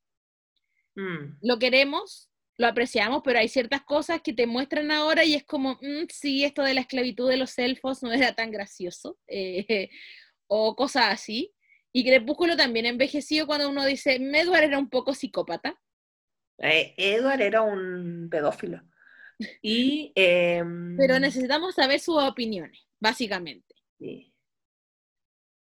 Mm. 0.96 1.40
lo 1.42 1.58
queremos, 1.58 2.30
lo 2.58 2.68
apreciamos, 2.68 3.22
pero 3.24 3.40
hay 3.40 3.48
ciertas 3.48 3.82
cosas 3.82 4.22
que 4.22 4.32
te 4.32 4.46
muestran 4.46 4.92
ahora 4.92 5.26
y 5.26 5.34
es 5.34 5.44
como, 5.44 5.74
mm, 5.82 6.06
sí, 6.10 6.44
esto 6.44 6.62
de 6.62 6.76
la 6.76 6.82
esclavitud 6.82 7.30
de 7.30 7.38
los 7.38 7.58
elfos 7.58 8.04
no 8.04 8.12
era 8.12 8.34
tan 8.36 8.52
gracioso, 8.52 9.18
eh, 9.28 9.90
o 10.48 10.76
cosas 10.76 11.06
así. 11.10 11.54
Y 11.92 12.04
Crepúsculo 12.06 12.56
también 12.58 12.86
envejeció 12.86 13.46
cuando 13.48 13.70
uno 13.70 13.86
dice, 13.86 14.16
Edward 14.16 14.64
era 14.64 14.80
un 14.80 14.90
poco 14.90 15.14
psicópata. 15.14 15.80
Eh, 16.60 16.94
Edward 16.98 17.42
era 17.42 17.62
un 17.62 18.28
pedófilo. 18.30 18.82
Y, 19.62 20.12
em, 20.16 20.96
Pero 20.98 21.20
necesitamos 21.20 21.76
saber 21.76 22.00
sus 22.00 22.22
opiniones, 22.22 22.88
básicamente. 23.00 23.76
sí. 24.00 24.30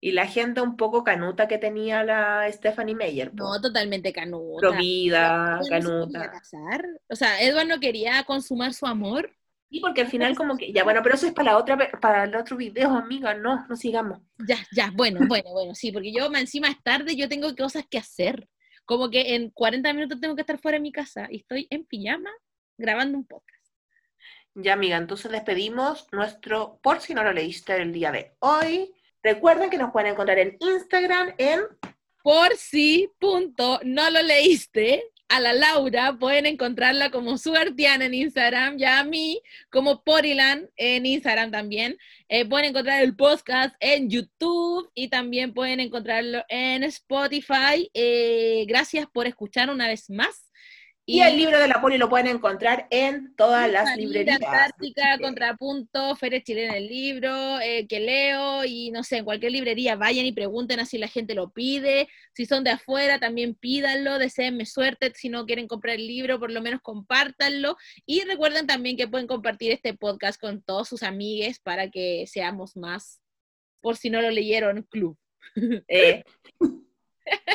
Y 0.02 0.12
la 0.12 0.26
gente 0.26 0.62
un 0.62 0.78
poco 0.78 1.04
canuta 1.04 1.46
que 1.46 1.58
tenía 1.58 2.02
la 2.02 2.50
Stephanie 2.50 2.94
Meyer. 2.94 3.34
No, 3.34 3.60
totalmente 3.60 4.14
canuta. 4.14 4.70
Provida, 4.70 5.60
Edward 5.60 5.82
no 5.82 6.10
canuta. 6.10 6.30
casar. 6.30 6.86
O 7.10 7.14
sea, 7.14 7.38
Edward 7.42 7.66
no 7.68 7.78
quería 7.80 8.24
consumar 8.24 8.72
su 8.72 8.86
amor. 8.86 9.30
Y 9.68 9.80
porque 9.80 10.00
al 10.00 10.08
final 10.08 10.34
como 10.34 10.56
que, 10.56 10.72
ya 10.72 10.84
bueno, 10.84 11.00
pero 11.02 11.14
eso 11.16 11.26
es 11.26 11.34
para 11.34 11.52
la 11.52 11.58
otra, 11.58 11.76
para 12.00 12.24
el 12.24 12.34
otro 12.34 12.56
video, 12.56 12.90
amiga, 12.90 13.34
no, 13.34 13.66
no 13.68 13.76
sigamos. 13.76 14.20
Ya, 14.38 14.56
ya, 14.72 14.90
bueno, 14.94 15.20
bueno, 15.28 15.50
bueno, 15.50 15.74
sí, 15.74 15.92
porque 15.92 16.12
yo 16.12 16.32
encima 16.34 16.68
es 16.68 16.82
tarde, 16.82 17.14
yo 17.14 17.28
tengo 17.28 17.54
cosas 17.54 17.84
que 17.88 17.98
hacer. 17.98 18.48
Como 18.90 19.08
que 19.08 19.36
en 19.36 19.50
40 19.50 19.92
minutos 19.92 20.20
tengo 20.20 20.34
que 20.34 20.40
estar 20.40 20.58
fuera 20.58 20.76
de 20.76 20.82
mi 20.82 20.90
casa 20.90 21.28
y 21.30 21.36
estoy 21.36 21.68
en 21.70 21.84
pijama 21.84 22.32
grabando 22.76 23.18
un 23.18 23.24
podcast. 23.24 23.64
Ya, 24.52 24.72
amiga, 24.72 24.96
entonces 24.96 25.30
despedimos 25.30 26.08
nuestro, 26.10 26.80
por 26.82 27.00
si 27.00 27.14
no 27.14 27.22
lo 27.22 27.32
leíste 27.32 27.76
el 27.76 27.92
día 27.92 28.10
de 28.10 28.34
hoy. 28.40 28.92
Recuerden 29.22 29.70
que 29.70 29.78
nos 29.78 29.92
pueden 29.92 30.10
encontrar 30.10 30.40
en 30.40 30.56
Instagram 30.58 31.34
en 31.38 31.60
Por 32.24 32.56
si, 32.56 33.08
punto, 33.20 33.78
no 33.84 34.10
lo 34.10 34.22
leíste, 34.22 35.04
a 35.30 35.38
la 35.38 35.52
Laura 35.52 36.18
pueden 36.18 36.44
encontrarla 36.44 37.10
como 37.10 37.38
Sugartiana 37.38 38.04
en 38.04 38.14
Instagram, 38.14 38.76
ya 38.78 38.98
a 38.98 39.04
mí 39.04 39.40
como 39.70 40.02
Porilan 40.02 40.68
en 40.76 41.06
Instagram 41.06 41.52
también. 41.52 41.96
Eh, 42.28 42.44
pueden 42.44 42.70
encontrar 42.70 43.00
el 43.02 43.14
podcast 43.14 43.74
en 43.78 44.10
YouTube 44.10 44.90
y 44.92 45.08
también 45.08 45.54
pueden 45.54 45.78
encontrarlo 45.78 46.42
en 46.48 46.82
Spotify. 46.82 47.88
Eh, 47.94 48.64
gracias 48.66 49.06
por 49.06 49.28
escuchar 49.28 49.70
una 49.70 49.86
vez 49.86 50.10
más. 50.10 50.49
Y 51.10 51.22
el 51.22 51.36
libro 51.36 51.58
de 51.58 51.66
la 51.66 51.80
poli 51.80 51.98
lo 51.98 52.08
pueden 52.08 52.28
encontrar 52.28 52.86
en 52.90 53.34
todas 53.34 53.70
las 53.70 53.96
librerías. 53.96 54.38
Que- 54.38 55.22
Contrapunto, 55.22 56.14
Feria 56.14 56.40
Chilena 56.42 56.76
el 56.76 56.86
libro, 56.86 57.58
eh, 57.60 57.86
que 57.88 57.98
leo, 57.98 58.64
y 58.64 58.90
no 58.92 59.02
sé, 59.02 59.16
en 59.18 59.24
cualquier 59.24 59.52
librería 59.52 59.96
vayan 59.96 60.24
y 60.24 60.32
pregunten 60.32 60.78
así 60.78 60.98
la 60.98 61.08
gente 61.08 61.34
lo 61.34 61.50
pide. 61.50 62.08
Si 62.34 62.46
son 62.46 62.62
de 62.62 62.70
afuera, 62.70 63.18
también 63.18 63.54
pídanlo, 63.54 64.18
deseenme 64.18 64.66
suerte. 64.66 65.12
Si 65.14 65.28
no 65.28 65.46
quieren 65.46 65.66
comprar 65.66 65.96
el 65.96 66.06
libro, 66.06 66.38
por 66.38 66.52
lo 66.52 66.60
menos 66.62 66.80
compártanlo. 66.80 67.76
Y 68.06 68.20
recuerden 68.22 68.66
también 68.66 68.96
que 68.96 69.08
pueden 69.08 69.26
compartir 69.26 69.72
este 69.72 69.94
podcast 69.94 70.40
con 70.40 70.62
todos 70.62 70.88
sus 70.88 71.02
amigues 71.02 71.58
para 71.58 71.90
que 71.90 72.26
seamos 72.28 72.76
más, 72.76 73.20
por 73.80 73.96
si 73.96 74.10
no 74.10 74.22
lo 74.22 74.30
leyeron, 74.30 74.82
club. 74.90 75.18
Eh, 75.88 76.22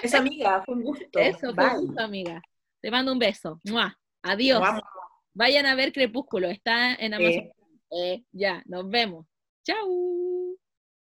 esa 0.04 0.18
amiga, 0.18 0.62
fue 0.66 0.76
un 0.76 0.84
gusto. 0.84 1.20
Eso, 1.20 1.54
fue 1.54 1.54
Bye. 1.54 1.78
un 1.78 1.86
gusto, 1.88 2.02
amiga. 2.02 2.42
Te 2.86 2.92
mando 2.92 3.12
un 3.12 3.18
beso. 3.18 3.60
¡Mua! 3.64 3.98
Adiós. 4.22 4.60
Vamos. 4.60 4.84
Vayan 5.34 5.66
a 5.66 5.74
ver 5.74 5.92
Crepúsculo, 5.92 6.50
está 6.50 6.94
en 6.94 7.16
Amazon. 7.16 7.52
Eh, 7.90 8.24
ya, 8.32 8.62
nos 8.68 8.88
vemos. 8.88 9.26
Chau. 9.66 10.45